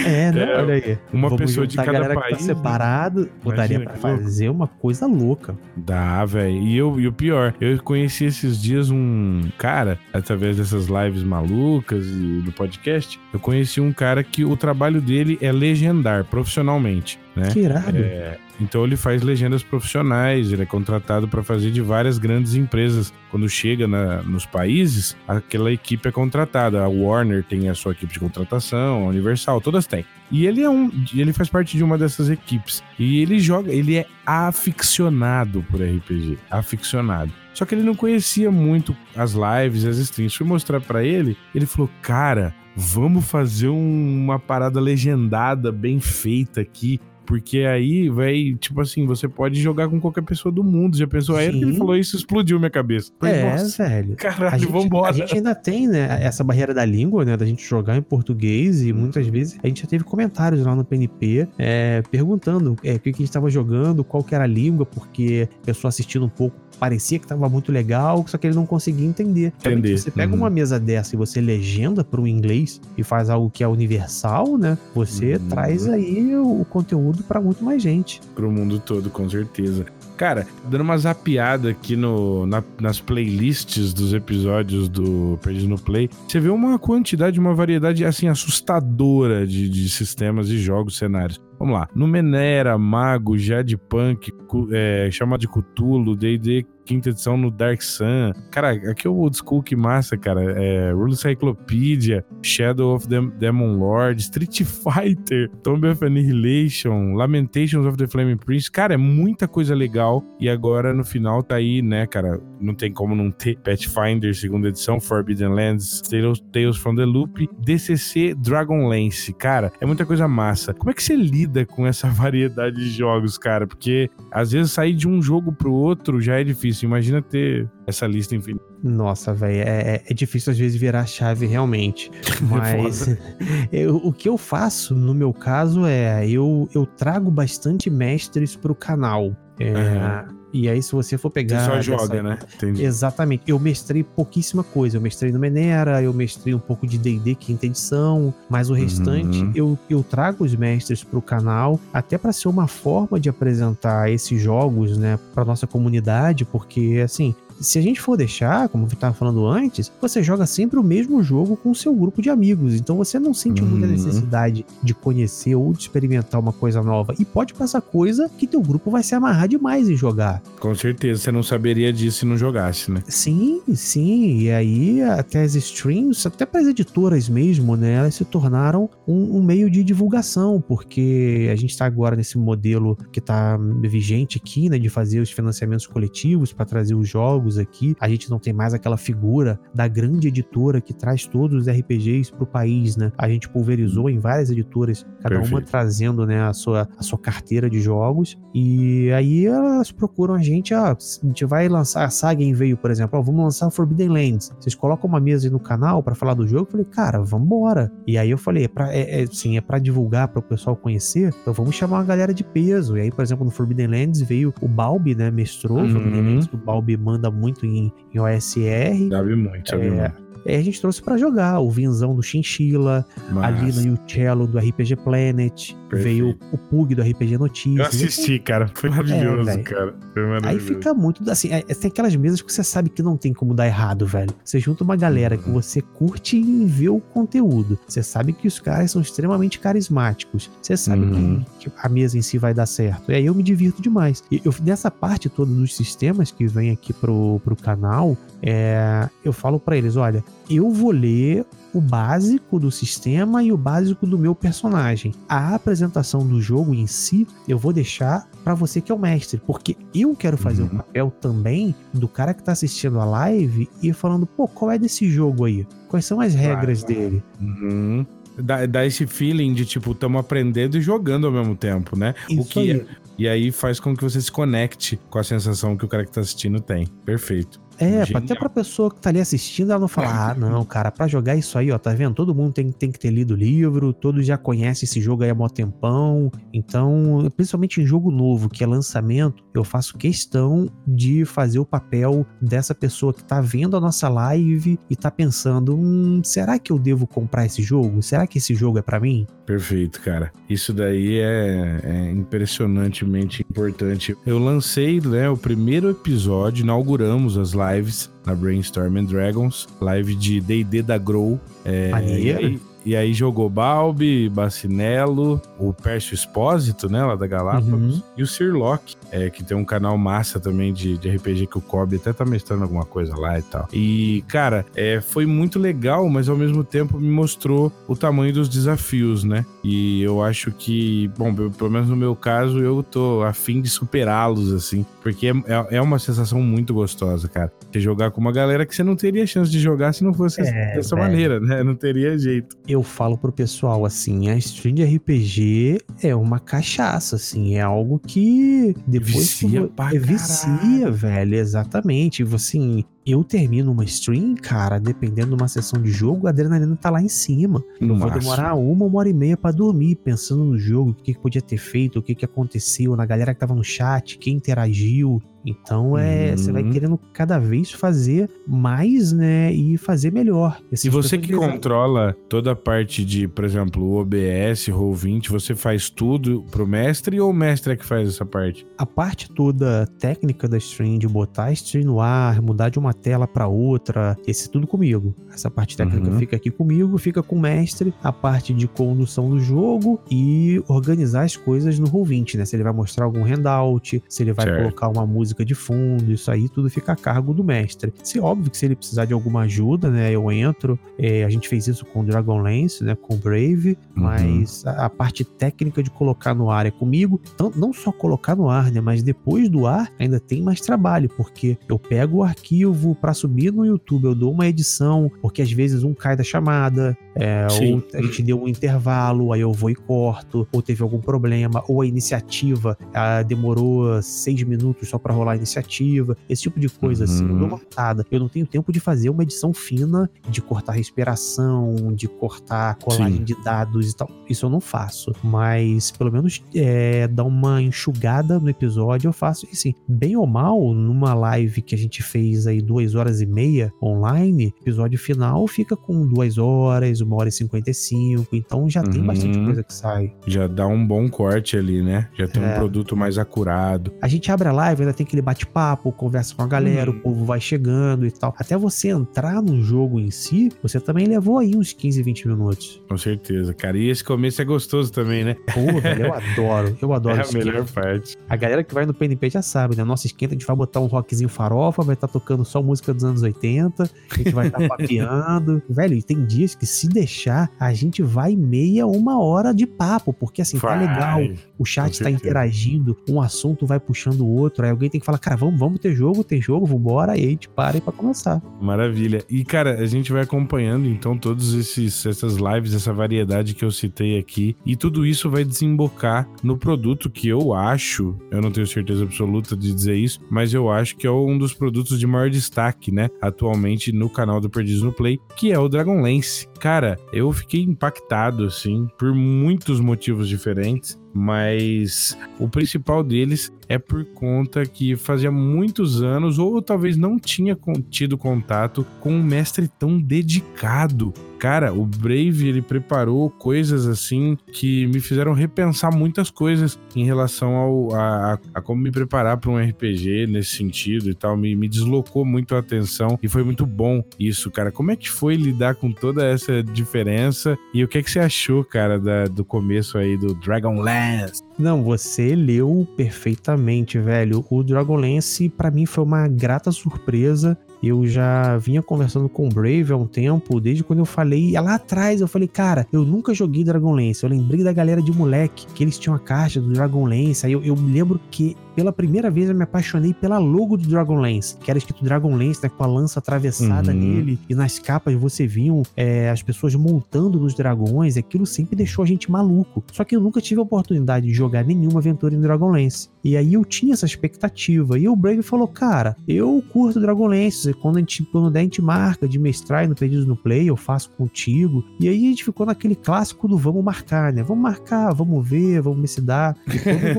É, 0.06 0.32
né? 0.34 0.44
É, 0.44 0.58
Olha 0.58 0.74
aí. 0.76 0.98
Uma 1.12 1.30
Vamos 1.30 1.42
pessoa 1.42 1.68
de 1.68 1.76
cada 1.76 2.16
país. 2.16 2.38
Que 2.38 2.44
tá 2.46 2.54
né? 2.54 2.56
separado, 2.56 3.30
daria 3.56 3.80
pra 3.80 3.94
fazer 3.96 4.50
uma 4.50 4.68
coisa 4.68 5.06
louca. 5.06 5.58
Dá, 5.76 6.26
velho. 6.26 6.58
E, 6.58 6.78
eu, 6.78 7.00
e 7.00 7.08
o 7.08 7.14
pior, 7.14 7.54
eu 7.60 7.82
conheci 7.82 8.26
esses 8.26 8.62
dias 8.62 8.90
um 8.90 9.42
cara, 9.58 10.00
através 10.14 10.58
dessas 10.58 10.88
lives 10.88 11.24
malucas 11.24 12.06
e 12.06 12.42
do 12.44 12.52
podcast, 12.52 13.20
eu 13.34 13.40
conheci 13.40 13.82
um 13.82 13.92
cara 13.92 14.24
que 14.24 14.44
o 14.44 14.56
trabalho 14.56 15.02
dele 15.02 15.38
é 15.42 15.52
legendar 15.52 16.26
profissionalmente 16.26 17.15
né? 17.36 17.50
Que 17.52 17.60
irado. 17.60 17.98
É, 17.98 18.38
então 18.60 18.86
ele 18.86 18.96
faz 18.96 19.22
legendas 19.22 19.62
profissionais, 19.62 20.52
ele 20.52 20.64
é 20.64 20.66
contratado 20.66 21.28
para 21.28 21.44
fazer 21.44 21.72
de 21.72 21.82
várias 21.82 22.18
grandes 22.18 22.56
empresas. 22.56 23.14
Quando 23.30 23.50
chega 23.50 23.88
na, 23.88 24.22
nos 24.22 24.46
países, 24.46 25.16
aquela 25.28 25.72
equipe 25.72 26.08
é 26.08 26.12
contratada. 26.12 26.82
A 26.82 26.88
Warner 26.88 27.44
tem 27.44 27.70
a 27.70 27.76
sua 27.76 27.92
equipe 27.92 28.14
de 28.14 28.20
contratação, 28.20 29.04
a 29.04 29.10
Universal, 29.10 29.60
todas 29.60 29.86
têm. 29.86 30.06
E 30.32 30.48
ele 30.48 30.62
é 30.62 30.70
um, 30.70 30.90
ele 31.14 31.34
faz 31.34 31.50
parte 31.50 31.76
de 31.76 31.84
uma 31.84 31.98
dessas 31.98 32.30
equipes. 32.30 32.82
E 32.98 33.22
ele 33.22 33.40
joga, 33.40 33.72
ele 33.72 33.98
é 33.98 34.06
aficionado 34.26 35.64
por 35.70 35.82
RPG, 35.82 36.38
aficionado. 36.50 37.32
Só 37.54 37.66
que 37.66 37.76
ele 37.76 37.84
não 37.84 37.96
conhecia 37.96 38.50
muito 38.50 38.96
as 39.16 39.34
lives, 39.34 39.86
as 39.86 39.98
streams. 39.98 40.38
Fui 40.38 40.48
mostrar 40.48 40.80
para 40.80 41.04
ele, 41.04 41.38
ele 41.54 41.66
falou: 41.66 41.90
"Cara, 42.02 42.54
vamos 42.76 43.26
fazer 43.26 43.70
um, 43.70 44.24
uma 44.24 44.40
parada 44.40 44.80
legendada, 44.80 45.72
bem 45.72 46.00
feita 46.00 46.62
aqui. 46.62 47.00
Porque 47.26 47.60
aí 47.60 48.08
vai, 48.08 48.56
tipo 48.60 48.80
assim, 48.82 49.06
você 49.06 49.28
pode 49.28 49.60
jogar 49.60 49.90
com 49.90 50.00
qualquer 50.00 50.22
pessoa 50.22 50.52
do 50.52 50.64
mundo. 50.64 50.96
Já 50.96 51.08
pensou? 51.08 51.36
Aí 51.36 51.48
ele 51.48 51.76
falou 51.76 51.98
isso, 51.98 52.16
explodiu 52.16 52.60
minha 52.60 52.70
cabeça. 52.70 53.12
Falei, 53.20 53.36
é, 53.36 53.64
velho. 53.78 54.16
Caralho, 54.16 54.56
a 54.56 54.58
gente, 54.58 54.72
vambora. 54.72 55.10
A 55.10 55.14
gente 55.14 55.36
ainda 55.36 55.56
tem, 55.56 55.88
né, 55.88 56.20
essa 56.22 56.44
barreira 56.44 56.74
da 56.74 56.86
língua, 56.86 57.26
né, 57.26 57.36
da 57.36 57.46
gente 57.46 57.66
jogar 57.66 57.98
em 57.98 58.02
português 58.02 58.84
e 58.84 58.94
muitas 58.94 59.26
vezes 59.28 59.58
a 59.64 59.68
gente 59.68 59.82
já 59.82 59.88
teve 59.88 60.04
comentários 60.04 60.64
lá 60.64 60.76
no 60.76 60.86
PNP 60.86 61.48
é, 61.58 62.04
perguntando 62.12 62.76
é, 62.84 62.94
o 62.94 63.00
que, 63.00 63.12
que 63.12 63.18
a 63.18 63.20
gente 63.20 63.24
estava 63.24 63.50
jogando, 63.50 64.04
qual 64.04 64.24
que 64.24 64.36
era 64.36 64.44
a 64.44 64.48
língua, 64.48 64.86
porque 64.86 65.50
a 65.64 65.66
pessoa 65.66 65.90
assistindo 65.90 66.26
um 66.26 66.30
pouco 66.30 66.56
parecia 66.80 67.20
que 67.20 67.28
tava 67.28 67.48
muito 67.50 67.72
legal, 67.72 68.26
só 68.28 68.38
que 68.38 68.48
ele 68.48 68.56
não 68.56 68.66
conseguia 68.66 69.06
entender. 69.06 69.54
Entender. 69.60 69.98
Você 69.98 70.12
pega 70.12 70.34
uhum. 70.34 70.40
uma 70.40 70.50
mesa 70.50 70.80
dessa 70.80 71.16
e 71.16 71.18
você 71.18 71.42
legenda 71.42 72.04
para 72.04 72.22
o 72.22 72.28
inglês 72.28 72.82
e 72.98 73.04
faz 73.04 73.30
algo 73.30 73.50
que 73.50 73.64
é 73.64 73.68
universal, 73.68 74.58
né? 74.58 74.78
Você 74.94 75.36
uhum. 75.36 75.48
traz 75.50 75.88
aí 75.88 76.36
o, 76.36 76.66
conteúdo 76.66 77.24
para 77.24 77.40
muito 77.40 77.64
mais 77.64 77.82
gente. 77.82 78.22
Para 78.34 78.46
o 78.46 78.52
mundo 78.52 78.80
todo, 78.80 79.10
com 79.10 79.30
certeza. 79.30 79.86
Cara, 80.18 80.48
dando 80.70 80.82
uma 80.82 80.98
zapiada 80.98 81.70
aqui 81.70 81.96
no, 81.96 82.46
na, 82.46 82.64
nas 82.80 83.00
playlists 83.00 83.94
dos 83.94 84.14
episódios 84.14 84.88
do 84.88 85.38
Perdido 85.44 85.68
no 85.68 85.78
Play, 85.78 86.10
você 86.28 86.40
vê 86.40 86.50
uma 86.50 86.80
quantidade, 86.80 87.40
uma 87.40 87.54
variedade 87.54 88.06
assim 88.06 88.28
assustadora 88.28 89.46
de, 89.46 89.70
de 89.70 89.90
sistemas 89.90 90.50
e 90.50 90.58
jogos, 90.58 90.98
cenários. 90.98 91.42
Vamos 91.60 91.76
lá. 91.76 91.88
Numenera, 91.96 92.78
Mago, 92.78 93.38
Jade 93.38 93.78
Punk, 93.78 94.32
é, 94.72 95.10
Chama 95.12 95.38
de 95.38 95.48
Cthulhu, 95.48 96.16
D&D 96.16 96.66
quinta 96.86 97.10
edição 97.10 97.36
no 97.36 97.50
Dark 97.50 97.82
Sun. 97.82 98.32
Cara, 98.52 98.72
aqui 98.72 99.08
é 99.08 99.10
o 99.10 99.16
old 99.16 99.36
school 99.36 99.64
que 99.64 99.76
massa, 99.76 100.16
cara. 100.16 100.42
É 100.62 100.92
Rule 100.92 101.16
Cyclopedia, 101.16 102.24
Shadow 102.42 102.96
of 102.96 103.08
the 103.08 103.20
Demon 103.40 103.78
Lord, 103.80 104.22
Street 104.22 104.64
Fighter, 104.64 105.50
Tomb 105.64 105.88
of 105.88 106.06
Annihilation, 106.06 107.16
Lamentations 107.16 107.86
of 107.86 107.98
the 107.98 108.08
Flaming 108.08 108.38
Prince. 108.38 108.72
Cara, 108.72 108.94
é 108.94 108.98
muita 108.98 109.48
coisa 109.48 109.74
legal. 109.74 110.24
E 110.40 110.48
agora 110.48 110.94
no 110.94 111.04
final 111.04 111.42
tá 111.42 111.56
aí, 111.56 111.82
né, 111.82 112.06
cara? 112.06 112.40
Não 112.60 112.74
tem 112.74 112.92
como 112.92 113.16
não 113.16 113.32
ter 113.32 113.58
Pathfinder, 113.60 114.36
segunda 114.36 114.70
edição, 114.70 115.00
Forbidden 115.00 115.50
Lands, 115.50 116.02
Tales, 116.02 116.40
Tales 116.52 116.78
from 116.78 116.96
the 116.96 117.06
Loop, 117.06 117.48
DCC 117.60 118.34
Dragonlance. 118.36 119.34
Cara, 119.34 119.72
é 119.80 119.86
muita 119.86 120.06
coisa 120.06 120.28
massa. 120.28 120.74
Como 120.74 120.92
é 120.92 120.94
que 120.94 121.04
você 121.04 121.16
lida 121.16 121.66
com 121.66 121.86
essa 121.86 122.08
variedade 122.12 122.78
de 122.78 122.90
jogos, 122.90 123.38
cara? 123.38 123.68
Porque 123.68 124.10
às 124.32 124.52
vezes 124.52 124.72
sair 124.72 124.94
de 124.94 125.08
um 125.08 125.22
jogo 125.22 125.52
pro 125.52 125.74
outro 125.74 126.22
já 126.22 126.40
é 126.40 126.44
difícil. 126.44 126.88
Imagina 126.88 127.22
ter 127.22 127.70
essa 127.88 128.08
lista 128.08 128.36
infinita. 128.36 128.64
Nossa, 128.84 129.34
velho, 129.34 129.68
é, 129.68 129.96
é, 129.96 130.04
é, 130.08 130.14
difícil 130.14 130.52
às 130.52 130.58
vezes 130.58 130.80
virar 130.80 131.02
a 131.02 131.06
chave 131.06 131.46
realmente. 131.46 132.12
Mas 132.42 133.08
eu, 133.72 133.98
o 133.98 134.14
que 134.14 134.30
eu 134.30 134.38
faço, 134.38 134.96
no 134.96 135.14
meu 135.14 135.34
caso, 135.34 135.86
é 135.86 136.28
eu, 136.30 136.70
eu 136.74 136.86
trago 136.86 137.32
bastante 137.32 137.90
mestres 137.90 138.56
pro 138.56 138.76
canal. 138.76 139.36
É, 139.60 139.72
uhum. 139.72 140.36
E 140.56 140.70
aí, 140.70 140.82
se 140.82 140.94
você 140.94 141.18
for 141.18 141.30
pegar. 141.30 141.60
Você 141.60 141.66
só 141.66 141.82
joga, 141.82 142.24
né? 142.24 142.40
Entendi. 142.56 142.82
Exatamente. 142.82 143.44
Eu 143.46 143.60
mestrei 143.60 144.04
pouquíssima 144.04 144.64
coisa. 144.64 144.96
Eu 144.96 145.02
mestrei 145.02 145.30
no 145.30 145.38
Menera, 145.38 146.02
eu 146.02 146.14
mestrei 146.14 146.54
um 146.54 146.60
pouco 146.60 146.88
de 146.88 146.98
DD 146.98 147.36
quinta 147.36 147.66
edição, 147.66 148.34
mas 148.50 148.70
o 148.70 148.74
restante 148.74 149.40
uhum. 149.40 149.52
eu, 149.54 149.80
eu 149.90 150.02
trago 150.02 150.46
os 150.46 150.56
mestres 150.56 151.04
pro 151.04 151.22
canal, 151.22 151.78
até 151.94 152.18
para 152.18 152.32
ser 152.32 152.48
uma 152.48 152.68
forma 152.68 153.20
de 153.20 153.28
apresentar 153.28 154.10
esses 154.10 154.42
jogos, 154.42 154.98
né, 154.98 155.20
pra 155.34 155.44
nossa 155.44 155.68
comunidade, 155.68 156.46
porque, 156.46 157.02
assim, 157.04 157.36
se 157.60 157.80
a 157.80 157.82
gente 157.82 158.02
for 158.02 158.18
deixar, 158.18 158.70
como 158.70 158.86
eu 158.86 158.88
estava 158.88 159.14
falando 159.14 159.46
antes, 159.48 159.92
você 160.02 160.22
joga 160.22 160.46
sempre 160.46 160.80
o 160.80 160.84
mesmo 160.84 161.24
jogo 161.24 161.56
com 161.56 161.72
o 161.72 161.76
seu 161.76 161.94
grupo 161.94 162.22
de 162.22 162.30
amigos. 162.30 162.76
Então 162.76 162.98
você 162.98 163.20
não 163.20 163.34
sente 163.34 163.62
uhum. 163.62 163.70
muita 163.70 163.88
necessidade 163.88 164.66
de 164.84 164.94
conhecer 164.94 165.56
ou 165.56 165.72
de 165.74 165.80
experimentar 165.80 166.40
uma 166.40 166.54
coisa 166.54 166.82
nova. 166.82 167.14
E 167.18 167.26
pode 167.26 167.54
passar 167.54 167.82
coisa 167.82 168.30
que 168.38 168.48
teu 168.48 168.62
grupo 168.62 168.92
vai 168.92 169.04
se 169.04 169.16
amarrar 169.16 169.48
demais 169.48 169.90
em 169.90 169.96
jogar. 169.96 170.42
Com 170.60 170.76
certeza, 170.76 171.22
você 171.22 171.32
não 171.32 171.44
saberia 171.44 171.92
disso 171.92 172.20
se 172.20 172.26
não 172.26 172.38
jogasse, 172.38 172.92
né? 172.92 173.04
Sim, 173.08 173.62
sim. 173.74 174.40
E 174.40 174.52
aí 174.52 175.02
até 175.02 175.44
as 175.44 175.56
streams, 175.56 176.28
até 176.28 176.46
para 176.46 176.62
as 176.62 176.68
editoras 176.68 177.30
mesmo, 177.30 177.76
né? 177.76 177.94
Elas 177.94 178.16
se 178.16 178.26
tornaram 178.26 178.90
um, 179.08 179.38
um 179.38 179.44
meio 179.44 179.70
de 179.70 179.84
divulgação, 179.84 180.64
porque 180.66 181.50
a 181.52 181.56
gente 181.56 181.72
está 181.72 181.86
agora 181.86 182.16
nesse 182.16 182.38
modelo 182.38 182.98
que 183.12 183.20
está 183.20 183.58
vigente 183.82 184.38
aqui, 184.38 184.70
né? 184.70 184.78
De 184.78 184.90
fazer 184.90 185.20
os 185.20 185.32
financiamentos 185.32 185.88
coletivos 185.88 186.52
para 186.52 186.66
trazer 186.66 186.96
os 186.96 187.08
jogos 187.08 187.45
aqui. 187.58 187.96
A 188.00 188.10
gente 188.10 188.30
não 188.30 188.40
tem 188.40 188.54
mais 188.54 188.74
aquela 188.74 188.98
figura 188.98 189.60
da 189.74 189.88
grande 189.88 190.28
editora 190.28 190.82
que 190.82 190.94
traz 190.94 191.26
todos 191.26 191.62
os 191.62 191.68
RPGs 191.68 192.32
para 192.32 192.44
o 192.44 192.48
país, 192.48 192.98
né? 192.98 193.12
A 193.18 193.30
gente 193.30 193.48
pulverizou 193.50 194.10
em 194.10 194.20
várias 194.20 194.50
editoras, 194.50 195.06
cada 195.22 195.36
Perfeito. 195.36 195.52
uma 195.52 195.62
trazendo, 195.62 196.26
né, 196.26 196.42
a 196.42 196.54
sua, 196.54 196.88
a 196.98 197.04
sua 197.04 197.18
carteira 197.18 197.70
de 197.70 197.80
jogos. 197.80 198.38
E 198.54 199.12
aí 199.12 199.46
elas 199.46 199.92
procuram 199.92 200.34
a 200.34 200.42
gente, 200.42 200.74
ó, 200.74 200.86
a 200.88 200.98
gente 201.24 201.46
vai 201.46 201.68
lançar, 201.68 202.06
a 202.06 202.10
Sagen 202.10 202.54
veio, 202.54 202.78
por 202.78 202.92
exemplo, 202.92 203.20
ó, 203.20 203.22
vamos 203.22 203.44
lançar 203.44 203.70
Forbidden 203.70 204.10
Lands. 204.10 204.52
Vocês 204.60 204.76
colocam 204.76 205.10
uma 205.10 205.20
mesa 205.20 205.48
aí 205.48 205.52
no 205.52 205.60
canal 205.60 206.02
para 206.02 206.16
falar 206.16 206.34
do 206.34 206.48
jogo? 206.48 206.64
Eu 206.64 206.72
falei, 206.72 206.86
cara, 206.86 207.22
vambora. 207.22 207.92
E 208.08 208.18
aí 208.18 208.30
eu 208.30 208.38
falei, 208.38 208.66
é 208.66 208.68
pra, 208.68 208.94
é, 208.94 209.22
é, 209.22 209.24
assim, 209.24 209.58
é 209.58 209.62
pra 209.62 209.80
divulgar, 209.80 210.28
para 210.28 210.40
o 210.40 210.42
pessoal 210.42 210.76
conhecer, 210.76 211.34
então 211.42 211.54
vamos 211.54 211.76
chamar 211.76 211.98
uma 211.98 212.04
galera 212.04 212.34
de 212.34 212.44
peso. 212.44 212.98
E 212.98 213.02
aí, 213.02 213.12
por 213.12 213.22
exemplo, 213.22 213.46
no 213.46 213.52
Forbidden 213.52 213.88
Lands 213.88 214.22
veio 214.22 214.54
o 214.62 214.68
Balbi, 214.68 215.16
né, 215.16 215.30
mestrou, 215.30 215.80
uhum. 215.80 215.90
Forbidden 215.90 216.22
Lands, 216.22 216.50
o 216.54 216.58
Balbi 216.58 216.98
manda 216.98 217.30
muito 217.36 217.66
em, 217.66 217.92
em 218.14 218.20
OSR. 218.20 219.10
Sabe 219.10 219.36
muito, 219.36 219.70
sabe 219.70 219.88
é, 219.88 219.90
muito. 219.90 220.25
É, 220.46 220.58
a 220.58 220.62
gente 220.62 220.80
trouxe 220.80 221.02
para 221.02 221.18
jogar 221.18 221.60
o 221.60 221.72
Vinzão 221.72 222.16
do 222.16 222.22
Chinchilla, 222.22 223.06
a 223.42 223.50
Lina 223.50 223.82
e 223.82 223.90
o 223.90 224.00
Cello 224.08 224.46
do 224.46 224.60
RPG 224.60 224.96
Planet, 224.98 225.74
Perfeito. 225.90 226.04
veio 226.04 226.38
o 226.52 226.58
Pug 226.58 226.94
do 226.94 227.02
RPG 227.02 227.38
Notícias. 227.38 227.80
Eu 227.80 227.86
assisti, 227.86 228.40
cara. 228.40 228.70
Foi 228.76 228.90
maravilhoso, 228.92 229.50
é, 229.50 229.58
cara. 229.58 229.96
Foi 230.14 230.24
maravilhoso. 230.24 230.48
Aí 230.48 230.60
fica 230.60 230.94
muito 230.94 231.30
assim, 231.30 231.50
é, 231.52 231.62
tem 231.62 231.90
aquelas 231.90 232.16
mesas 232.16 232.42
que 232.42 232.54
você 232.54 232.64
sabe 232.64 232.90
que 232.90 233.02
não 233.02 233.18
tem 233.18 233.34
como 233.34 233.56
dar 233.56 233.66
errado, 233.66 234.06
velho. 234.06 234.32
Você 234.44 234.60
junta 234.60 234.84
uma 234.84 234.96
galera 234.96 235.36
uhum. 235.36 235.42
que 235.42 235.50
você 235.50 235.82
curte 235.82 236.38
e 236.38 236.66
vê 236.66 236.90
o 236.90 237.00
conteúdo. 237.00 237.80
Você 237.88 238.04
sabe 238.04 238.32
que 238.32 238.48
os 238.48 238.60
caras 238.60 238.92
são 238.92 239.02
extremamente 239.02 239.60
carismáticos. 239.60 240.52
Você 240.62 240.78
sabe 240.78 241.06
uhum. 241.06 241.44
que, 241.58 241.70
que, 241.70 241.76
a 241.76 241.90
mesa 241.90 242.18
em 242.18 242.22
si 242.22 242.38
vai 242.38 242.54
dar 242.54 242.68
certo. 242.68 243.12
E 243.12 243.16
aí 243.16 243.26
eu 243.26 243.34
me 243.34 243.42
divirto 243.42 243.82
demais. 243.82 244.24
E 244.32 244.42
eu, 244.46 244.54
nessa 244.64 244.92
parte 244.92 245.28
toda 245.28 245.52
dos 245.52 245.76
sistemas 245.76 246.30
que 246.30 246.46
vem 246.46 246.70
aqui 246.70 246.94
pro, 246.94 247.42
pro 247.44 247.56
canal, 247.56 248.16
é, 248.42 249.10
eu 249.24 249.34
falo 249.34 249.60
para 249.60 249.76
eles: 249.78 249.96
olha, 249.96 250.24
eu 250.50 250.70
vou 250.70 250.92
ler 250.92 251.46
o 251.74 251.82
básico 251.82 252.58
do 252.58 252.72
sistema 252.72 253.44
e 253.44 253.52
o 253.52 253.58
básico 253.58 254.08
do 254.08 254.18
meu 254.18 254.34
personagem. 254.34 255.14
A 255.28 255.56
apresentação 255.56 256.26
do 256.26 256.40
jogo 256.40 256.74
em 256.74 256.88
si 256.88 257.28
eu 257.48 257.58
vou 257.58 257.74
deixar 257.74 258.30
para 258.44 258.54
você 258.54 258.80
que 258.80 258.92
é 258.92 258.96
o 258.96 259.00
mestre, 259.00 259.42
porque 259.46 259.76
eu 259.94 260.16
quero 260.16 260.38
fazer 260.38 260.62
uhum. 260.62 260.70
o 260.70 260.76
papel 260.78 261.12
também 261.20 261.76
do 261.94 262.08
cara 262.08 262.34
que 262.34 262.42
tá 262.42 262.54
assistindo 262.54 263.00
a 263.00 263.06
live 263.06 263.68
e 263.84 263.92
falando, 263.92 264.26
pô, 264.26 264.48
qual 264.48 264.72
é 264.72 264.80
desse 264.80 265.10
jogo 265.10 265.44
aí? 265.44 265.68
Quais 265.90 266.06
são 266.06 266.22
as 266.22 266.34
regras 266.34 266.82
vai. 266.82 266.96
dele? 266.96 267.24
Uhum. 267.42 268.06
Dá, 268.38 268.66
dá, 268.66 268.86
esse 268.86 269.06
feeling 269.08 269.54
de 269.54 269.66
tipo, 269.66 269.92
estamos 269.92 270.20
aprendendo 270.20 270.78
e 270.78 270.82
jogando 270.82 271.28
ao 271.28 271.34
mesmo 271.34 271.56
tempo, 271.56 271.98
né? 271.98 272.14
Isso 272.30 272.42
o 272.42 272.46
que 272.46 272.60
aí. 272.60 272.72
É, 272.72 272.86
e 273.18 273.28
aí 273.28 273.52
faz 273.52 273.80
com 273.80 273.96
que 273.96 274.04
você 274.04 274.20
se 274.22 274.32
conecte 274.32 275.00
com 275.10 275.20
a 275.20 275.24
sensação 275.24 275.78
que 275.78 275.86
o 275.86 275.88
cara 275.88 276.06
que 276.06 276.12
tá 276.12 276.22
assistindo 276.22 276.60
tem. 276.60 276.86
Perfeito. 277.06 277.65
É, 277.80 278.06
Genial. 278.06 278.24
até 278.24 278.36
pra 278.36 278.50
pessoa 278.50 278.90
que 278.90 279.00
tá 279.00 279.10
ali 279.10 279.20
assistindo, 279.20 279.72
ela 279.72 279.80
não 279.80 279.88
falar, 279.88 280.32
ah, 280.32 280.36
não, 280.38 280.64
cara, 280.64 280.92
pra 280.92 281.08
jogar 281.08 281.36
isso 281.36 281.58
aí, 281.58 281.72
ó, 281.72 281.78
tá 281.78 281.94
vendo? 281.94 282.14
Todo 282.16 282.34
mundo 282.34 282.54
tem, 282.54 282.72
tem 282.72 282.92
que 282.92 283.00
ter 283.00 283.10
lido 283.10 283.32
o 283.32 283.38
livro, 283.38 283.94
todos 283.94 284.26
já 284.26 284.38
conhecem 284.38 284.86
esse 284.86 285.02
jogo 285.02 285.24
aí 285.24 285.30
há 285.30 285.36
mó 285.36 285.50
tempão. 285.50 286.32
Então, 286.54 287.28
principalmente 287.36 287.82
em 287.82 287.86
jogo 287.86 288.12
novo, 288.12 288.50
que 288.50 288.64
é 288.64 288.68
lançamento, 288.68 289.44
eu 289.54 289.64
faço 289.64 289.98
questão 289.98 290.70
de 290.88 291.26
fazer 291.26 291.60
o 291.60 291.66
papel 291.66 292.26
dessa 292.42 292.74
pessoa 292.74 293.14
que 293.14 293.24
tá 293.24 293.42
vendo 293.42 293.76
a 293.76 293.82
nossa 293.82 294.08
live 294.10 294.80
e 294.90 294.96
tá 294.96 295.12
pensando, 295.12 295.76
hum, 295.76 296.22
será 296.24 296.58
que 296.58 296.72
eu 296.72 296.80
devo 296.80 297.06
comprar 297.06 297.46
esse 297.46 297.62
jogo? 297.62 298.02
Será 298.02 298.26
que 298.26 298.38
esse 298.38 298.56
jogo 298.56 298.80
é 298.80 298.82
para 298.82 299.00
mim? 299.00 299.28
Perfeito, 299.46 300.02
cara. 300.02 300.32
Isso 300.50 300.74
daí 300.74 301.20
é, 301.20 301.80
é 301.84 302.12
impressionantemente 302.12 303.46
importante. 303.50 304.16
Eu 304.26 304.40
lancei, 304.40 305.00
né, 305.00 305.30
o 305.30 305.38
primeiro 305.38 305.90
episódio, 305.90 306.64
inauguramos 306.64 307.38
as 307.38 307.52
lives 307.52 307.65
lives 307.66 308.10
na 308.26 308.34
Brainstorm 308.36 308.98
and 308.98 309.06
Dragons, 309.06 309.68
live 309.82 310.16
de 310.16 310.42
D&D 310.42 310.82
da 310.82 310.98
Grow. 310.98 311.40
É, 311.64 311.90
Maneiro. 311.90 312.60
E 312.86 312.96
aí 312.96 313.14
jogou 313.14 313.50
Balbi, 313.50 314.30
Bacinello, 314.30 315.42
o 315.58 315.74
Pércio 315.74 316.14
Espósito, 316.14 316.88
né, 316.88 317.04
lá 317.04 317.16
da 317.16 317.26
Galápagos, 317.26 317.96
uhum. 317.96 318.04
e 318.16 318.22
o 318.22 318.28
Sirlock, 318.28 318.96
é, 319.12 319.30
que 319.32 319.44
tem 319.44 319.58
um 319.58 319.66
canal 319.66 319.98
massa 319.98 320.40
também 320.40 320.72
de, 320.72 320.96
de 320.96 321.10
RPG 321.10 321.48
que 321.48 321.58
o 321.58 321.62
Kobe 321.62 321.96
até 321.96 322.14
tá 322.14 322.24
mestrando 322.24 322.62
alguma 322.62 322.86
coisa 322.86 323.16
lá 323.18 323.40
e 323.40 323.42
tal. 323.42 323.68
E, 323.74 324.24
cara, 324.28 324.66
é, 324.76 325.02
foi 325.02 325.26
muito 325.26 325.58
legal, 325.58 326.08
mas 326.08 326.30
ao 326.30 326.38
mesmo 326.38 326.64
tempo 326.64 327.00
me 327.00 327.10
mostrou 327.10 327.72
o 327.88 327.96
tamanho 327.96 328.32
dos 328.32 328.48
desafios, 328.48 329.24
né? 329.24 329.44
E 329.64 330.04
eu 330.04 330.22
acho 330.22 330.52
que, 330.52 331.10
bom, 331.18 331.34
pelo 331.34 331.72
menos 331.72 331.90
no 331.90 331.96
meu 331.96 332.16
caso, 332.16 332.60
eu 332.60 332.84
tô 332.84 333.24
afim 333.24 333.62
de 333.62 333.70
superá-los, 333.70 334.54
assim, 334.54 334.86
porque 335.02 335.28
é, 335.28 335.32
é, 335.32 335.78
é 335.78 335.82
uma 335.82 335.98
sensação 335.98 336.40
muito 336.40 336.72
gostosa, 336.72 337.28
cara. 337.28 337.52
Você 337.72 337.80
jogar 337.80 338.12
com 338.12 338.22
uma 338.22 338.32
galera 338.32 338.64
que 338.64 338.76
você 338.76 338.84
não 338.84 338.96
teria 338.96 339.26
chance 339.26 339.50
de 339.50 339.60
jogar 339.60 339.92
se 339.94 340.04
não 340.04 340.14
fosse 340.14 340.42
é, 340.42 340.76
dessa 340.76 340.96
velho. 340.96 341.08
maneira, 341.08 341.40
né? 341.40 341.64
Não 341.64 341.74
teria 341.74 342.16
jeito 342.16 342.56
eu 342.75 342.75
falo 342.84 343.18
pro 343.18 343.32
pessoal 343.32 343.86
assim, 343.86 344.30
a 344.30 344.38
stream 344.38 344.76
de 344.76 344.84
RPG 344.84 345.80
é 346.02 346.16
uma 346.16 346.40
cachaça, 346.40 347.16
assim, 347.16 347.56
é 347.56 347.62
algo 347.62 348.00
que 348.00 348.76
depois 348.88 349.16
vicia, 349.16 349.70
é, 349.94 350.00
vicia, 350.00 350.92
velho, 350.92 351.36
exatamente. 351.36 352.24
Assim, 352.24 352.84
eu 353.06 353.24
termino 353.24 353.72
uma 353.72 353.84
stream, 353.84 354.36
cara, 354.36 354.80
dependendo 354.80 355.36
de 355.36 355.42
uma 355.42 355.48
sessão 355.48 355.80
de 355.82 355.92
jogo, 355.92 356.26
a 356.26 356.32
adrenalina 356.32 356.76
tá 356.76 356.90
lá 356.90 357.02
em 357.02 357.08
cima. 357.08 357.64
Eu 357.80 357.88
Nossa. 357.88 358.02
vou 358.02 358.20
demorar 358.20 358.56
uma, 358.56 358.86
uma 358.86 359.00
hora 359.00 359.10
e 359.10 359.14
meia 359.14 359.38
para 359.38 359.52
dormir, 359.52 359.96
pensando 359.98 360.44
no 360.44 360.58
jogo, 360.58 360.90
o 360.90 360.94
que, 360.96 361.14
que 361.14 361.20
podia 361.20 361.42
ter 361.42 361.58
feito, 361.58 362.00
o 362.00 362.02
que, 362.02 362.16
que 362.16 362.26
aconteceu, 362.26 362.96
na 362.96 363.06
galera 363.06 363.34
que 363.34 363.40
tava 363.40 363.54
no 363.54 363.64
chat, 363.64 364.18
quem 364.18 364.36
interagiu. 364.36 365.22
Então 365.46 365.96
é, 365.96 366.32
uhum. 366.32 366.38
você 366.38 366.52
vai 366.52 366.64
querendo 366.64 366.98
cada 367.14 367.38
vez 367.38 367.72
fazer 367.72 368.30
mais, 368.48 369.12
né, 369.14 369.54
e 369.54 369.78
fazer 369.78 370.12
melhor. 370.12 370.60
E 370.84 370.90
você 370.90 371.18
que 371.18 371.34
controla 371.34 372.18
toda 372.28 372.52
a 372.52 372.56
parte 372.56 373.06
de, 373.06 373.28
por 373.28 373.46
exemplo, 373.46 373.84
o 373.84 374.02
OBS, 374.02 374.68
Roll20, 374.68 375.30
você 375.30 375.54
faz 375.54 375.90
tudo 375.90 376.44
pro 376.50 376.66
mestre 376.66 377.20
ou 377.22 377.30
o 377.30 377.34
mestre 377.34 377.74
é 377.74 377.76
que 377.76 377.86
faz 377.86 378.10
essa 378.10 378.26
parte? 378.26 378.66
A 378.78 378.86
parte 378.86 379.30
toda 379.32 379.86
técnica 380.00 380.48
da 380.48 380.58
stream, 380.58 380.98
de 380.98 381.08
botar 381.08 381.46
a 381.46 381.52
stream 381.52 381.86
no 381.86 382.02
ar, 382.02 382.42
mudar 382.42 382.70
de 382.70 382.80
uma 382.80 382.94
tela 382.96 383.28
para 383.28 383.48
outra, 383.48 384.18
esse 384.26 384.50
tudo 384.50 384.66
comigo. 384.66 385.14
Essa 385.34 385.50
parte 385.50 385.78
técnica 385.78 386.10
uhum. 386.10 386.20
fica 386.20 386.36
aqui 386.36 386.50
comigo, 386.50 386.98
fica 386.98 387.22
com 387.22 387.36
o 387.36 387.40
mestre, 387.40 387.94
a 388.02 388.12
parte 388.12 388.54
de 388.54 388.68
condução 388.68 389.30
do 389.30 389.40
jogo 389.40 390.00
e 390.10 390.64
organizar 390.68 391.24
as 391.24 391.36
coisas 391.36 391.78
no 391.78 391.88
Roll20, 391.88 392.38
né? 392.38 392.46
Se 392.46 392.56
ele 392.56 392.64
vai 392.64 392.74
mostrar 392.74 393.06
algum 393.06 393.24
handout, 393.24 394.02
se 394.08 394.24
ele 394.24 394.34
vai 394.34 394.46
certo. 394.46 394.60
colocar 394.60 394.88
uma 394.90 395.06
música 395.06 395.44
de 395.46 395.54
fundo, 395.54 396.12
isso 396.12 396.32
aí 396.32 396.50
tudo 396.50 396.70
fica 396.70 396.94
a 396.94 396.96
cargo 396.96 397.34
do 397.34 397.44
mestre. 397.44 397.94
Se 398.04 398.20
óbvio 398.20 398.50
que 398.50 398.58
se 398.58 398.66
ele 398.66 398.76
precisar 398.76 399.06
de 399.06 399.14
alguma 399.14 399.42
ajuda, 399.42 399.90
né, 399.90 400.12
eu 400.12 400.32
entro. 400.32 400.80
É, 400.98 401.24
a 401.24 401.30
gente 401.30 401.50
fez 401.50 401.68
isso 401.68 401.86
com 401.86 402.02
o 402.02 402.04
Dragonlance, 402.04 402.84
né, 402.84 402.96
com 402.96 403.16
o 403.16 403.18
Brave, 403.18 403.78
uhum. 403.96 404.04
mas 404.04 404.66
a, 404.66 404.86
a, 404.86 404.90
parte 404.90 405.24
técnica 405.24 405.84
de 405.84 405.90
colocar 405.90 406.34
no 406.34 406.50
ar 406.50 406.66
é 406.66 406.72
comigo. 406.72 407.20
Então, 407.34 407.52
não 407.56 407.74
só 407.74 407.92
colocar 407.92 408.36
no 408.36 408.50
ar, 408.50 408.72
né, 408.72 408.80
mas 408.82 409.04
depois 409.04 409.50
do 409.50 409.66
ar 409.68 409.92
ainda 410.00 410.20
tem 410.20 410.42
mais 410.42 410.62
trabalho, 410.62 411.10
porque 411.10 411.58
eu 411.68 411.78
pego 411.78 412.18
o 412.18 412.24
arquivo 412.24 412.85
para 412.94 413.14
subir 413.14 413.52
no 413.52 413.66
YouTube, 413.66 414.06
eu 414.06 414.16
dou 414.16 414.32
uma 414.32 414.48
edição, 414.48 415.10
porque 415.22 415.42
às 415.42 415.52
vezes 415.52 415.84
um 415.84 415.94
cai 415.94 416.16
da 416.16 416.24
chamada, 416.24 416.98
é, 417.16 417.48
ou 417.50 417.84
a 417.94 418.02
gente 418.02 418.22
deu 418.22 418.42
um 418.42 418.48
intervalo, 418.48 419.32
aí 419.32 419.42
eu 419.42 419.52
vou 419.52 419.70
e 419.70 419.76
corto, 419.76 420.48
ou 420.52 420.62
teve 420.62 420.84
algum 420.84 421.00
problema, 421.00 421.64
ou 421.68 421.82
a 421.82 421.86
iniciativa 421.86 422.78
a, 422.94 423.24
demorou 423.24 424.02
seis 424.02 424.44
minutos 424.44 424.90
só 424.90 425.00
para 425.00 425.14
rolar 425.14 425.34
a 425.34 425.36
iniciativa, 425.38 426.18
esse 426.30 426.44
tipo 426.44 426.60
de 426.60 426.70
coisa 426.70 427.06
uhum. 427.06 427.12
assim, 427.12 427.28
eu 427.28 427.36
dou 427.38 427.48
uma 427.48 427.58
notada. 427.58 428.06
Eu 428.12 428.20
não 428.20 428.28
tenho 428.28 428.46
tempo 428.46 428.72
de 428.72 428.80
fazer 428.80 429.10
uma 429.10 429.24
edição 429.24 429.54
fina, 429.54 430.10
de 430.30 430.42
cortar 430.42 430.74
respiração, 430.74 431.94
de 431.94 432.08
cortar 432.08 432.76
colagem 432.76 433.18
Sim. 433.18 433.24
de 433.24 433.44
dados 433.44 433.92
e 433.92 433.96
tal. 433.96 434.10
Isso 434.30 434.46
eu 434.46 434.50
não 434.50 434.60
faço, 434.60 435.14
mas 435.24 435.92
pelo 435.92 436.12
menos 436.12 436.44
é, 436.54 437.08
dar 437.08 437.24
uma 437.24 437.62
enxugada 437.62 438.40
no 438.40 438.50
episódio 438.50 439.08
eu 439.08 439.14
faço. 439.14 439.46
E 439.46 439.50
assim, 439.52 439.74
bem 439.88 440.16
ou 440.16 440.28
mal, 440.28 440.74
numa 440.74 441.14
live 441.14 441.62
que 441.62 441.76
a 441.76 441.78
gente 441.78 442.02
fez 442.04 442.48
aí 442.48 442.62
duas 442.76 442.94
horas 442.94 443.22
e 443.22 443.26
meia 443.26 443.72
online, 443.82 444.54
episódio 444.62 445.00
final 445.00 445.48
fica 445.48 445.78
com 445.78 446.06
duas 446.06 446.38
horas, 446.38 447.00
uma 447.00 447.16
hora 447.16 447.30
e 447.30 447.32
55. 447.32 448.36
Então 448.36 448.70
já 448.70 448.84
tem 448.84 449.00
Uhum. 449.00 449.08
bastante 449.08 449.40
coisa 449.40 449.64
que 449.64 449.74
sai. 449.74 450.14
Já 450.28 450.46
dá 450.48 450.68
um 450.68 450.86
bom 450.86 451.08
corte 451.10 451.56
ali, 451.58 451.82
né? 451.82 452.10
Já 452.18 452.28
tem 452.28 452.44
É. 452.44 452.48
um 452.52 452.56
produto 452.56 452.96
mais 452.98 453.18
acurado. 453.18 453.94
A 454.02 454.08
gente 454.10 454.30
abre 454.30 454.50
a 454.50 454.52
live, 454.52 454.82
ainda 454.82 454.94
tem 454.94 455.06
aquele 455.06 455.22
bate-papo, 455.22 455.90
conversa 455.94 456.36
com 456.36 456.42
a 456.44 456.48
galera, 456.48 456.92
Uhum. 456.92 456.98
o 456.98 457.00
povo 457.02 457.24
vai 457.26 457.40
chegando 457.40 458.06
e 458.06 458.12
tal. 458.12 458.36
Até 458.38 458.58
você 458.58 458.90
entrar 458.90 459.42
no 459.42 459.62
jogo 459.62 459.98
em 460.00 460.12
si, 460.12 460.50
você 460.62 460.78
também 460.80 461.06
levou 461.08 461.38
aí 461.40 461.56
uns 461.56 461.72
15, 461.72 462.04
20 462.04 462.28
minutos. 462.28 462.82
Com 462.90 462.98
certeza, 462.98 463.54
cara. 463.54 463.78
E 463.78 463.88
esse 463.90 464.04
começo 464.04 464.42
é 464.42 464.46
gostoso 464.46 464.92
também, 464.92 465.24
né? 465.24 465.36
Pô, 465.54 465.80
velho, 465.80 466.08
eu 466.08 466.14
adoro. 466.14 466.78
Eu 466.82 466.92
adoro 466.94 467.22
É 467.22 467.24
a 467.24 467.32
melhor 467.32 467.66
parte. 467.72 468.18
A 468.28 468.36
galera 468.36 468.64
que 468.66 468.74
vai 468.74 468.86
no 468.86 468.94
PNP 468.94 469.30
já 469.30 469.42
sabe, 469.42 469.78
né? 469.78 469.84
Nossa 469.86 470.08
esquenta, 470.08 470.34
a 470.34 470.38
gente 470.38 470.46
vai 470.46 470.56
botar 470.56 470.82
um 470.82 470.88
rockzinho 470.88 471.30
farofa, 471.30 471.82
vai 471.84 471.94
estar 471.94 472.08
tocando 472.08 472.44
só 472.44 472.62
música 472.66 472.94
dos 472.94 473.04
anos 473.04 473.22
80, 473.22 473.84
a 473.84 474.18
gente 474.18 474.32
vai 474.32 474.48
estar 474.48 474.66
papeando. 474.68 475.62
velho, 475.70 475.94
e 475.94 476.04
tem 476.04 476.26
dias 476.26 476.56
que 476.56 476.66
se 476.66 476.88
deixar, 476.88 477.50
a 477.60 477.74
gente 477.74 478.02
vai 478.02 478.36
meia, 478.36 478.86
uma 478.88 479.20
hora 479.22 479.54
de 479.54 479.66
papo, 479.66 480.12
porque 480.12 480.42
assim, 480.42 480.60
tá 480.60 480.68
Vai. 480.76 480.80
legal, 480.80 481.20
o 481.58 481.66
chat 481.66 481.98
tá 481.98 482.06
certeza. 482.06 482.16
interagindo, 482.16 482.98
um 483.10 483.22
assunto 483.22 483.66
vai 483.66 483.80
puxando 483.80 484.22
o 484.22 484.28
outro, 484.28 484.66
aí 484.66 484.72
alguém 484.72 484.90
tem 484.90 485.00
que 485.00 485.06
falar, 485.06 485.18
cara, 485.20 485.36
vamos, 485.36 485.60
vamos 485.60 485.80
ter 485.80 485.94
jogo, 485.96 486.24
tem 486.24 486.42
jogo, 486.42 486.66
vambora, 486.66 487.14
aí 487.14 487.26
a 487.26 487.30
gente 487.30 487.50
para 487.50 487.80
pra 487.82 487.94
começar. 487.94 488.42
Maravilha. 488.62 489.24
E, 489.30 489.44
cara, 489.44 489.80
a 489.80 489.86
gente 489.86 490.12
vai 490.12 490.24
acompanhando, 490.24 490.88
então, 490.88 491.18
todos 491.18 491.54
esses 491.54 492.06
essas 492.06 492.36
lives, 492.36 492.74
essa 492.74 492.94
variedade 492.94 493.54
que 493.54 493.64
eu 493.64 493.72
citei 493.72 494.18
aqui. 494.18 494.56
E 494.66 494.76
tudo 494.76 495.06
isso 495.06 495.30
vai 495.30 495.44
desembocar 495.44 496.28
no 496.44 496.58
produto 496.58 497.10
que 497.10 497.28
eu 497.28 497.54
acho, 497.54 498.16
eu 498.32 498.42
não 498.42 498.52
tenho 498.52 498.68
certeza 498.68 499.04
absoluta 499.04 499.56
de 499.56 499.74
dizer 499.74 499.96
isso, 499.96 500.20
mas 500.30 500.54
eu 500.54 500.70
acho 500.70 500.96
que 500.96 501.08
é 501.08 501.12
um 501.12 501.38
dos 501.38 501.54
produtos 501.54 502.00
de 502.00 502.08
maior 502.08 502.30
destaque, 502.30 502.92
né? 502.92 503.10
Atualmente 503.22 503.92
no 503.92 504.10
canal 504.10 504.40
do 504.40 504.50
Perdidos 504.50 504.84
no 504.84 504.94
Play, 504.94 505.20
que 505.36 505.52
é 505.52 505.60
o 505.60 505.70
Dragonlance. 505.70 506.48
Cara, 506.60 506.98
eu 507.14 507.32
fiquei 507.32 507.62
impactado, 507.62 508.46
assim, 508.46 508.88
por 508.98 509.14
muitos 509.14 509.80
motivos 509.80 510.28
diferentes. 510.28 510.98
Mas 511.18 512.18
o 512.38 512.50
principal 512.50 513.02
deles 513.02 513.50
é 513.68 513.78
por 513.78 514.04
conta 514.06 514.66
que 514.66 514.96
fazia 514.96 515.32
muitos 515.32 516.02
anos, 516.02 516.38
ou 516.40 516.62
talvez 516.62 516.96
não 516.98 517.18
tinha 517.20 517.58
tido 517.90 518.18
contato 518.18 518.86
com 519.00 519.12
um 519.14 519.24
mestre 519.24 519.68
tão 519.68 520.00
dedicado. 520.00 521.14
Cara, 521.38 521.74
o 521.74 521.86
Brave 521.86 522.48
ele 522.48 522.62
preparou 522.62 523.30
coisas 523.30 523.86
assim 523.86 524.38
que 524.52 524.88
me 524.88 525.00
fizeram 525.00 525.34
repensar 525.34 525.94
muitas 525.96 526.30
coisas 526.32 526.80
em 526.96 527.04
relação 527.04 527.56
ao, 527.56 527.94
a, 527.94 528.34
a- 528.34 528.40
a 528.56 528.62
como 528.62 528.82
me 528.82 528.90
preparar 528.90 529.38
para 529.38 529.52
um 529.52 529.58
RPG 529.60 530.26
nesse 530.28 530.56
sentido 530.56 531.10
e 531.10 531.14
tal. 531.14 531.36
Me, 531.38 531.54
me 531.56 531.68
deslocou 531.68 532.24
muito 532.26 532.56
a 532.56 532.60
atenção 532.60 533.20
e 533.22 533.28
foi 533.28 533.44
muito 533.44 533.66
bom 533.66 534.04
isso, 534.20 534.50
cara. 534.50 534.72
Como 534.72 534.92
é 534.92 534.96
que 534.96 535.10
foi 535.10 535.36
lidar 535.36 535.76
com 535.76 535.92
toda 535.92 536.26
essa 536.26 536.64
diferença 536.64 537.58
e 537.74 537.84
o 537.84 537.88
que, 537.88 537.98
é 537.98 538.04
que 538.04 538.10
você 538.10 538.20
achou, 538.20 538.64
cara, 538.64 538.98
da- 538.98 539.26
do 539.26 539.44
começo 539.46 539.98
aí 539.98 540.18
do 540.18 540.34
Dragonlance? 540.36 541.44
Não, 541.60 541.84
você 541.84 542.34
leu 542.36 542.88
perfeitamente, 542.98 543.55
velho. 543.56 544.46
O 544.50 544.64
Dragonlance, 544.64 545.50
pra 545.50 545.72
mim, 545.72 545.86
foi 545.86 546.04
uma 546.04 546.28
grata 546.28 546.72
surpresa. 546.72 547.58
Eu 547.84 548.06
já 548.08 548.58
vinha 548.58 548.82
conversando 548.82 549.30
com 549.30 549.46
o 549.46 549.50
Brave 549.50 549.92
há 549.92 549.98
um 549.98 550.08
tempo, 550.08 550.60
desde 550.60 550.84
quando 550.84 551.00
eu 551.00 551.06
falei 551.06 551.52
lá 551.54 551.76
atrás. 551.76 552.20
Eu 552.20 552.28
falei, 552.28 552.48
cara, 552.48 552.88
eu 552.92 553.04
nunca 553.04 553.34
joguei 553.34 553.64
Dragonlance. 553.64 554.24
Eu 554.24 554.30
lembrei 554.30 554.64
da 554.64 554.74
galera 554.74 555.02
de 555.02 555.12
moleque, 555.12 555.68
que 555.74 555.84
eles 555.84 556.00
tinham 556.00 556.16
a 556.16 556.20
caixa 556.20 556.60
do 556.60 556.70
Dragonlance. 556.74 557.46
Aí 557.46 557.52
eu, 557.52 557.64
eu 557.64 557.76
me 557.76 557.92
lembro 557.92 558.20
que 558.32 558.56
pela 558.76 558.92
primeira 558.92 559.30
vez 559.30 559.50
eu 559.50 559.56
me 559.56 559.64
apaixonei 559.64 560.14
pela 560.14 560.38
logo 560.40 560.78
do 560.78 560.88
Dragonlance, 560.88 561.58
que 561.58 561.70
era 561.70 561.78
escrito 561.78 562.04
Dragonlance, 562.04 562.60
né, 562.64 562.70
com 562.70 562.84
a 562.84 562.88
lança 562.88 563.20
atravessada 563.20 563.92
Uhum. 563.92 563.98
nele. 564.00 564.40
E 564.50 564.56
nas 564.56 564.80
capas 564.80 565.14
você 565.14 565.46
viam 565.46 565.84
é, 565.96 566.30
as 566.30 566.42
pessoas 566.42 566.74
montando 566.76 567.40
nos 567.40 567.54
dragões. 567.54 568.16
e 568.16 568.20
Aquilo 568.20 568.46
sempre 568.48 568.76
deixou 568.76 569.04
a 569.04 569.06
gente 569.06 569.30
maluco. 569.32 569.84
Só 569.94 570.04
que 570.04 570.16
eu 570.16 570.22
nunca 570.22 570.42
tive 570.42 570.60
a 570.60 570.64
oportunidade 570.64 571.28
de 571.28 571.34
jogar 571.34 571.64
nenhuma 571.64 572.00
aventura 572.00 572.34
em 572.34 572.42
Dragonlance. 572.42 573.10
E 573.26 573.36
aí 573.36 573.56
eu 573.56 573.66
tinha 573.66 573.94
essa 573.94 574.06
expectativa. 574.06 575.00
E 575.00 575.10
o 575.10 575.16
Brave 575.16 575.42
falou: 575.42 575.68
Cara, 575.68 576.16
eu 576.28 576.64
curto 576.72 577.00
Dragonlance. 577.00 577.74
Quando 577.74 577.98
a 577.98 578.00
gente, 578.00 578.24
quando 578.26 578.52
der, 578.52 578.60
a 578.60 578.64
gente 578.64 578.84
marca 578.84 579.28
de 579.28 579.40
mestrar 579.40 579.90
no 579.90 579.96
Perdidos 579.96 580.28
no 580.28 580.36
Play, 580.36 580.70
eu 580.70 580.78
faço 580.78 581.10
contigo. 581.10 581.84
E 582.00 582.08
aí 582.08 582.28
a 582.28 582.30
gente 582.30 582.46
ficou 582.46 582.68
naquele 582.68 582.96
clássico 582.96 583.48
do 583.48 583.58
vamos 583.58 583.84
marcar, 583.84 584.32
né? 584.32 584.44
Vamos 584.44 584.62
marcar, 584.62 585.12
vamos 585.12 585.48
ver, 585.48 585.82
vamos 585.82 586.02
ver 586.02 586.08
se 586.08 586.22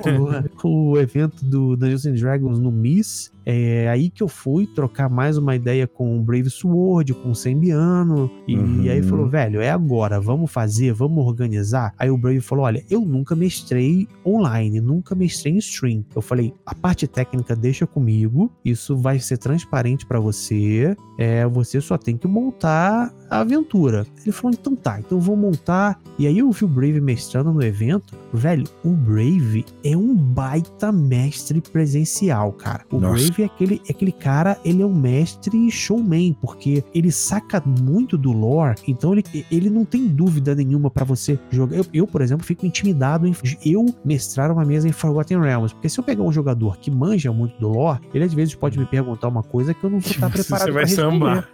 rolou 0.00 0.92
o 0.92 0.98
evento 0.98 1.44
do 1.44 1.76
Dungeons 1.76 2.07
and 2.07 2.14
Dragons 2.14 2.61
no 2.61 2.70
Miss, 2.70 3.32
é 3.47 3.88
aí 3.88 4.11
que 4.11 4.22
eu 4.22 4.28
fui 4.28 4.66
trocar 4.66 5.09
mais 5.09 5.38
uma 5.38 5.55
ideia 5.55 5.86
com 5.86 6.18
o 6.18 6.22
Brave 6.22 6.51
Sword, 6.51 7.14
com 7.14 7.30
o 7.30 7.34
Sembiano. 7.34 8.28
E 8.47 8.57
Uhum. 8.57 8.80
aí 8.90 9.03
falou, 9.03 9.28
velho, 9.28 9.61
é 9.61 9.70
agora, 9.70 10.20
vamos 10.20 10.51
fazer, 10.51 10.92
vamos 10.92 11.24
organizar. 11.24 11.94
Aí 11.99 12.11
o 12.11 12.18
Brave 12.18 12.40
falou: 12.40 12.64
olha, 12.64 12.84
eu 12.90 13.01
nunca 13.03 13.36
mestrei 13.36 14.09
online, 14.26 14.80
nunca 14.80 15.14
mestrei 15.14 15.55
em 15.55 15.59
stream. 15.59 16.05
Eu 16.14 16.20
falei, 16.22 16.53
a 16.66 16.74
parte 16.74 17.07
técnica 17.07 17.55
deixa 17.55 17.86
comigo, 17.86 18.51
isso 18.64 18.97
vai 18.97 19.18
ser 19.20 19.38
transparente 19.38 20.05
pra 20.05 20.18
você. 20.18 20.97
É, 21.18 21.47
você 21.47 21.80
só 21.80 21.97
tem 21.97 22.16
que 22.16 22.26
montar 22.26 23.14
a 23.30 23.40
aventura. 23.40 24.07
Ele 24.22 24.32
falou, 24.32 24.57
então 24.59 24.74
tá, 24.74 24.99
então 24.99 25.18
eu 25.18 25.22
vou 25.22 25.36
montar. 25.36 26.01
E 26.18 26.26
aí 26.26 26.38
eu 26.38 26.51
vi 26.51 26.64
o 26.64 26.68
Brave 26.68 27.01
mestrando 27.01 27.53
no 27.53 27.62
evento. 27.62 28.14
Velho, 28.32 28.64
o 28.84 28.90
Brave 28.90 29.64
é 29.84 29.97
um 29.97 30.14
baita 30.14 30.90
mestre 30.90 31.61
presencial, 31.61 32.53
cara. 32.53 32.84
O 32.90 32.99
Nossa. 32.99 33.14
Brave 33.14 33.36
é 33.43 33.47
aquele, 33.47 33.80
aquele 33.89 34.12
cara, 34.12 34.57
ele 34.64 34.82
é 34.82 34.87
um 34.87 34.95
mestre 34.95 35.70
showman, 35.70 36.37
porque 36.41 36.82
ele 36.95 37.11
saca 37.11 37.62
muito 37.66 38.16
do 38.16 38.32
lore, 38.32 38.76
então 38.87 39.12
ele, 39.12 39.24
ele 39.51 39.70
não 39.70 39.84
tem 39.84 40.07
dúvida 40.07 40.55
nenhuma 40.55 40.91
pra 40.91 41.05
você 41.05 41.39
jogar. 41.51 41.76
Eu, 41.76 41.87
eu, 41.93 42.07
por 42.07 42.20
exemplo, 42.22 42.45
fico 42.47 42.66
intimidado 42.66 43.26
em 43.26 43.34
eu 43.64 43.87
mestrar 44.05 44.51
uma 44.51 44.64
mesa 44.64 44.89
em 44.89 44.93
Forgotten 44.93 45.41
Realms, 45.41 45.72
porque 45.74 45.89
se 45.89 45.99
eu 45.99 46.05
pegar 46.05 46.22
um 46.22 46.32
jogador 46.32 46.78
que 46.78 46.91
manja 46.91 47.32
muito 47.32 47.59
do 47.59 47.68
lore, 47.68 48.01
ele 48.14 48.24
às 48.24 48.32
vezes 48.34 48.55
pode 48.55 48.78
me 48.78 48.87
perguntar 48.87 49.28
uma 49.28 49.43
coisa 49.43 49.72
que 49.74 49.82
eu 49.84 49.91
não 49.91 49.99
vou 50.01 50.11
estar 50.11 50.28
preparado 50.30 50.64
Você 50.66 50.72
vai 50.72 50.82
pra 50.84 50.91
responder. 50.91 51.12
sambar. 51.12 51.49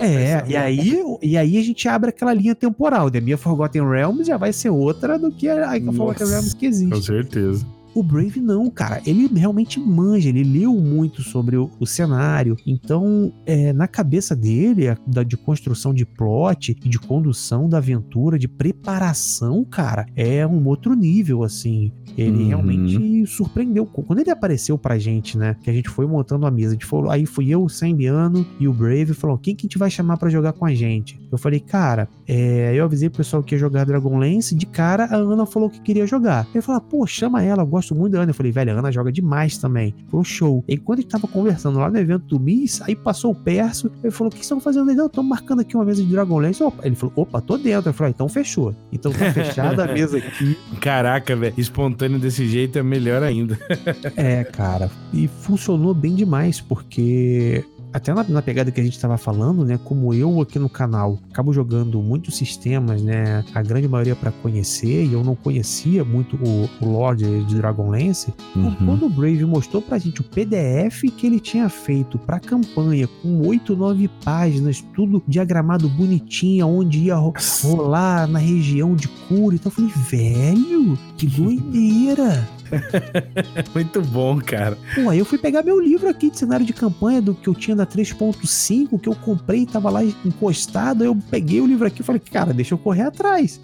É, 0.00 0.44
e 0.48 0.56
aí, 0.56 1.02
e 1.22 1.36
aí 1.36 1.58
a 1.58 1.62
gente 1.62 1.86
abre 1.88 2.08
aquela 2.10 2.32
linha 2.32 2.54
temporal. 2.54 3.10
Da 3.10 3.20
minha 3.20 3.36
Forgotten 3.36 3.86
Realms 3.88 4.26
já 4.26 4.36
vai 4.36 4.52
ser 4.52 4.70
outra 4.70 5.18
do 5.18 5.30
que 5.30 5.48
a, 5.48 5.70
a 5.72 5.80
Forgotten 5.92 6.26
Realms 6.26 6.54
que 6.54 6.60
Com 6.66 6.66
existe. 6.66 7.02
certeza. 7.06 7.66
O 7.94 8.02
Brave 8.02 8.40
não, 8.40 8.70
cara. 8.70 9.00
Ele 9.06 9.26
realmente 9.34 9.80
manja, 9.80 10.28
ele 10.28 10.44
leu 10.44 10.74
muito 10.74 11.22
sobre 11.22 11.56
o, 11.56 11.70
o 11.80 11.86
cenário. 11.86 12.56
Então, 12.66 13.32
é, 13.44 13.72
na 13.72 13.88
cabeça 13.88 14.36
dele, 14.36 14.88
a- 14.88 14.96
da, 15.06 15.22
de 15.22 15.36
construção 15.36 15.92
de 15.92 16.04
plot 16.06 16.76
e 16.84 16.88
de 16.88 16.98
condução 16.98 17.68
da 17.68 17.78
aventura, 17.78 18.38
de 18.38 18.46
preparação, 18.88 19.64
cara, 19.64 20.06
é 20.16 20.46
um 20.46 20.66
outro 20.66 20.94
nível, 20.94 21.42
assim. 21.42 21.92
Ele 22.16 22.38
Uhum. 22.42 22.48
realmente 22.48 23.26
surpreendeu. 23.26 23.86
Quando 23.86 24.18
ele 24.20 24.30
apareceu 24.30 24.76
pra 24.78 24.98
gente, 24.98 25.36
né? 25.38 25.56
Que 25.62 25.70
a 25.70 25.72
gente 25.72 25.88
foi 25.88 26.06
montando 26.06 26.46
a 26.46 26.50
mesa, 26.50 26.70
a 26.70 26.72
gente 26.72 26.86
falou, 26.86 27.10
aí 27.10 27.26
fui 27.26 27.48
eu, 27.48 27.62
o 27.62 27.68
Sembiano 27.68 28.46
e 28.58 28.66
o 28.66 28.72
Brave, 28.72 29.14
falou: 29.14 29.38
quem 29.38 29.54
que 29.54 29.62
a 29.66 29.66
gente 29.68 29.78
vai 29.78 29.90
chamar 29.90 30.16
pra 30.16 30.28
jogar 30.30 30.52
com 30.52 30.64
a 30.64 30.74
gente? 30.74 31.18
Eu 31.30 31.38
falei, 31.38 31.60
cara, 31.60 32.08
é, 32.26 32.72
eu 32.74 32.84
avisei 32.84 33.08
pro 33.08 33.18
pessoal 33.18 33.42
que 33.42 33.54
ia 33.54 33.58
jogar 33.58 33.84
Dragonlance, 33.84 34.54
de 34.54 34.66
cara 34.66 35.04
a 35.04 35.16
Ana 35.16 35.46
falou 35.46 35.68
que 35.70 35.80
queria 35.80 36.06
jogar. 36.06 36.46
Ele 36.54 36.62
falou, 36.62 36.80
pô, 36.80 37.06
chama 37.06 37.42
ela, 37.42 37.62
eu 37.62 37.76
gosto 37.78 37.94
muito 37.94 38.12
da 38.12 38.20
Ana. 38.20 38.30
Eu 38.30 38.34
falei, 38.34 38.52
velho, 38.52 38.72
a 38.72 38.78
Ana 38.78 38.92
joga 38.92 39.10
demais 39.10 39.56
também. 39.56 39.94
Foi 40.08 40.20
um 40.20 40.24
show. 40.24 40.64
E 40.68 40.76
quando 40.76 40.98
a 40.98 41.02
gente 41.02 41.10
tava 41.10 41.26
conversando 41.26 41.78
lá 41.78 41.90
no 41.90 41.98
evento 41.98 42.26
do 42.26 42.40
Miss, 42.40 42.82
aí 42.82 42.94
passou 42.94 43.32
o 43.32 43.34
Perso, 43.34 43.90
ele 44.02 44.10
falou, 44.10 44.28
o 44.28 44.30
que 44.30 44.38
vocês 44.38 44.46
estão 44.46 44.60
fazendo 44.60 44.90
aí? 44.90 44.96
Não, 44.96 45.06
estamos 45.06 45.28
marcando 45.28 45.60
aqui 45.60 45.76
uma 45.76 45.84
mesa 45.84 46.02
de 46.02 46.10
Dragonlance. 46.10 46.62
Opa. 46.62 46.86
Ele 46.86 46.94
falou, 46.94 47.12
opa, 47.16 47.40
tô 47.40 47.56
dentro. 47.56 47.90
Eu 47.90 47.94
falei, 47.94 48.10
ah, 48.10 48.14
então 48.14 48.28
fechou. 48.28 48.74
Então 48.92 49.12
tá 49.12 49.32
fechada 49.32 49.84
a 49.84 49.86
mesa 49.92 50.18
aqui. 50.18 50.56
Caraca, 50.80 51.34
velho. 51.36 51.54
Espontâneo 51.56 52.18
desse 52.18 52.46
jeito 52.46 52.78
é 52.78 52.82
melhor 52.82 53.22
ainda. 53.22 53.58
É, 54.16 54.44
cara. 54.44 54.90
E 55.12 55.28
funcionou 55.28 55.94
bem 55.94 56.14
demais, 56.14 56.60
porque 56.60 57.64
até 57.98 58.14
na, 58.14 58.24
na 58.24 58.42
pegada 58.42 58.70
que 58.70 58.80
a 58.80 58.84
gente 58.84 58.98
tava 58.98 59.16
falando, 59.18 59.64
né? 59.64 59.78
Como 59.84 60.12
eu 60.14 60.40
aqui 60.40 60.58
no 60.58 60.68
canal 60.68 61.18
acabo 61.30 61.52
jogando 61.52 62.00
muitos 62.02 62.36
sistemas, 62.36 63.02
né? 63.02 63.44
A 63.54 63.62
grande 63.62 63.86
maioria 63.86 64.16
pra 64.16 64.30
conhecer, 64.32 65.04
e 65.04 65.12
eu 65.12 65.22
não 65.22 65.34
conhecia 65.34 66.04
muito 66.04 66.36
o, 66.36 66.68
o 66.84 66.88
Lord 66.90 67.44
de 67.44 67.54
Dragonlance. 67.56 68.32
Uhum. 68.56 68.74
Quando 68.84 69.06
o 69.06 69.10
Brave 69.10 69.44
mostrou 69.44 69.82
pra 69.82 69.98
gente 69.98 70.20
o 70.20 70.24
PDF 70.24 71.02
que 71.16 71.26
ele 71.26 71.38
tinha 71.40 71.68
feito 71.68 72.18
pra 72.18 72.40
campanha, 72.40 73.08
com 73.22 73.46
8, 73.46 73.76
9 73.76 74.08
páginas, 74.24 74.84
tudo 74.94 75.22
diagramado 75.28 75.88
bonitinho, 75.88 76.66
onde 76.66 76.98
ia 77.00 77.16
ro- 77.16 77.34
rolar 77.62 78.26
na 78.26 78.38
região 78.38 78.94
de 78.94 79.08
cura. 79.08 79.54
Então 79.56 79.70
eu 79.70 79.90
falei, 79.90 79.90
velho, 80.08 80.98
que 81.16 81.26
doideira! 81.28 82.48
Muito 83.74 84.02
bom, 84.02 84.38
cara. 84.40 84.76
Pô, 84.94 85.08
aí 85.08 85.18
eu 85.18 85.24
fui 85.24 85.38
pegar 85.38 85.62
meu 85.62 85.80
livro 85.80 86.08
aqui 86.08 86.30
de 86.30 86.38
cenário 86.38 86.64
de 86.64 86.72
campanha 86.72 87.20
do 87.20 87.34
que 87.34 87.48
eu 87.48 87.54
tinha 87.54 87.76
da 87.76 87.86
3.5, 87.86 88.98
que 89.00 89.08
eu 89.08 89.14
comprei, 89.14 89.66
tava 89.66 89.90
lá 89.90 90.02
encostado, 90.04 91.02
aí 91.02 91.08
eu 91.08 91.16
peguei 91.30 91.60
o 91.60 91.66
livro 91.66 91.86
aqui 91.86 92.00
e 92.00 92.04
falei, 92.04 92.20
cara, 92.20 92.52
deixa 92.52 92.74
eu 92.74 92.78
correr 92.78 93.02
atrás. 93.02 93.60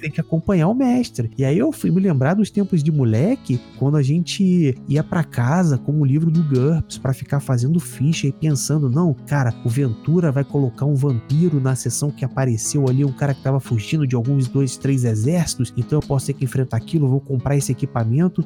Tem 0.00 0.10
que 0.10 0.20
acompanhar 0.20 0.68
o 0.68 0.74
mestre. 0.74 1.30
E 1.36 1.44
aí 1.44 1.58
eu 1.58 1.72
fui 1.72 1.90
me 1.90 2.00
lembrar 2.00 2.34
dos 2.34 2.50
tempos 2.50 2.82
de 2.82 2.90
moleque, 2.90 3.60
quando 3.78 3.96
a 3.96 4.02
gente 4.02 4.76
ia 4.88 5.02
para 5.02 5.24
casa 5.24 5.78
com 5.78 6.00
o 6.00 6.04
livro 6.04 6.30
do 6.30 6.42
GURPS 6.42 6.98
para 6.98 7.12
ficar 7.12 7.40
fazendo 7.40 7.78
ficha 7.80 8.26
e 8.26 8.32
pensando, 8.32 8.90
não, 8.90 9.14
cara, 9.14 9.54
o 9.64 9.68
Ventura 9.68 10.32
vai 10.32 10.44
colocar 10.44 10.84
um 10.84 10.94
vampiro 10.94 11.60
na 11.60 11.74
sessão 11.74 12.10
que 12.10 12.24
apareceu 12.24 12.88
ali, 12.88 13.04
um 13.04 13.12
cara 13.12 13.34
que 13.34 13.42
tava 13.42 13.60
fugindo 13.60 14.06
de 14.06 14.16
alguns 14.16 14.48
dois, 14.48 14.76
três 14.76 15.04
exércitos, 15.04 15.72
então 15.76 15.98
eu 15.98 16.06
posso 16.06 16.26
ter 16.26 16.32
que 16.32 16.44
enfrentar 16.44 16.76
aquilo, 16.76 17.08
vou 17.08 17.20
comprar 17.20 17.56
esse 17.56 17.72
equipamento. 17.72 17.97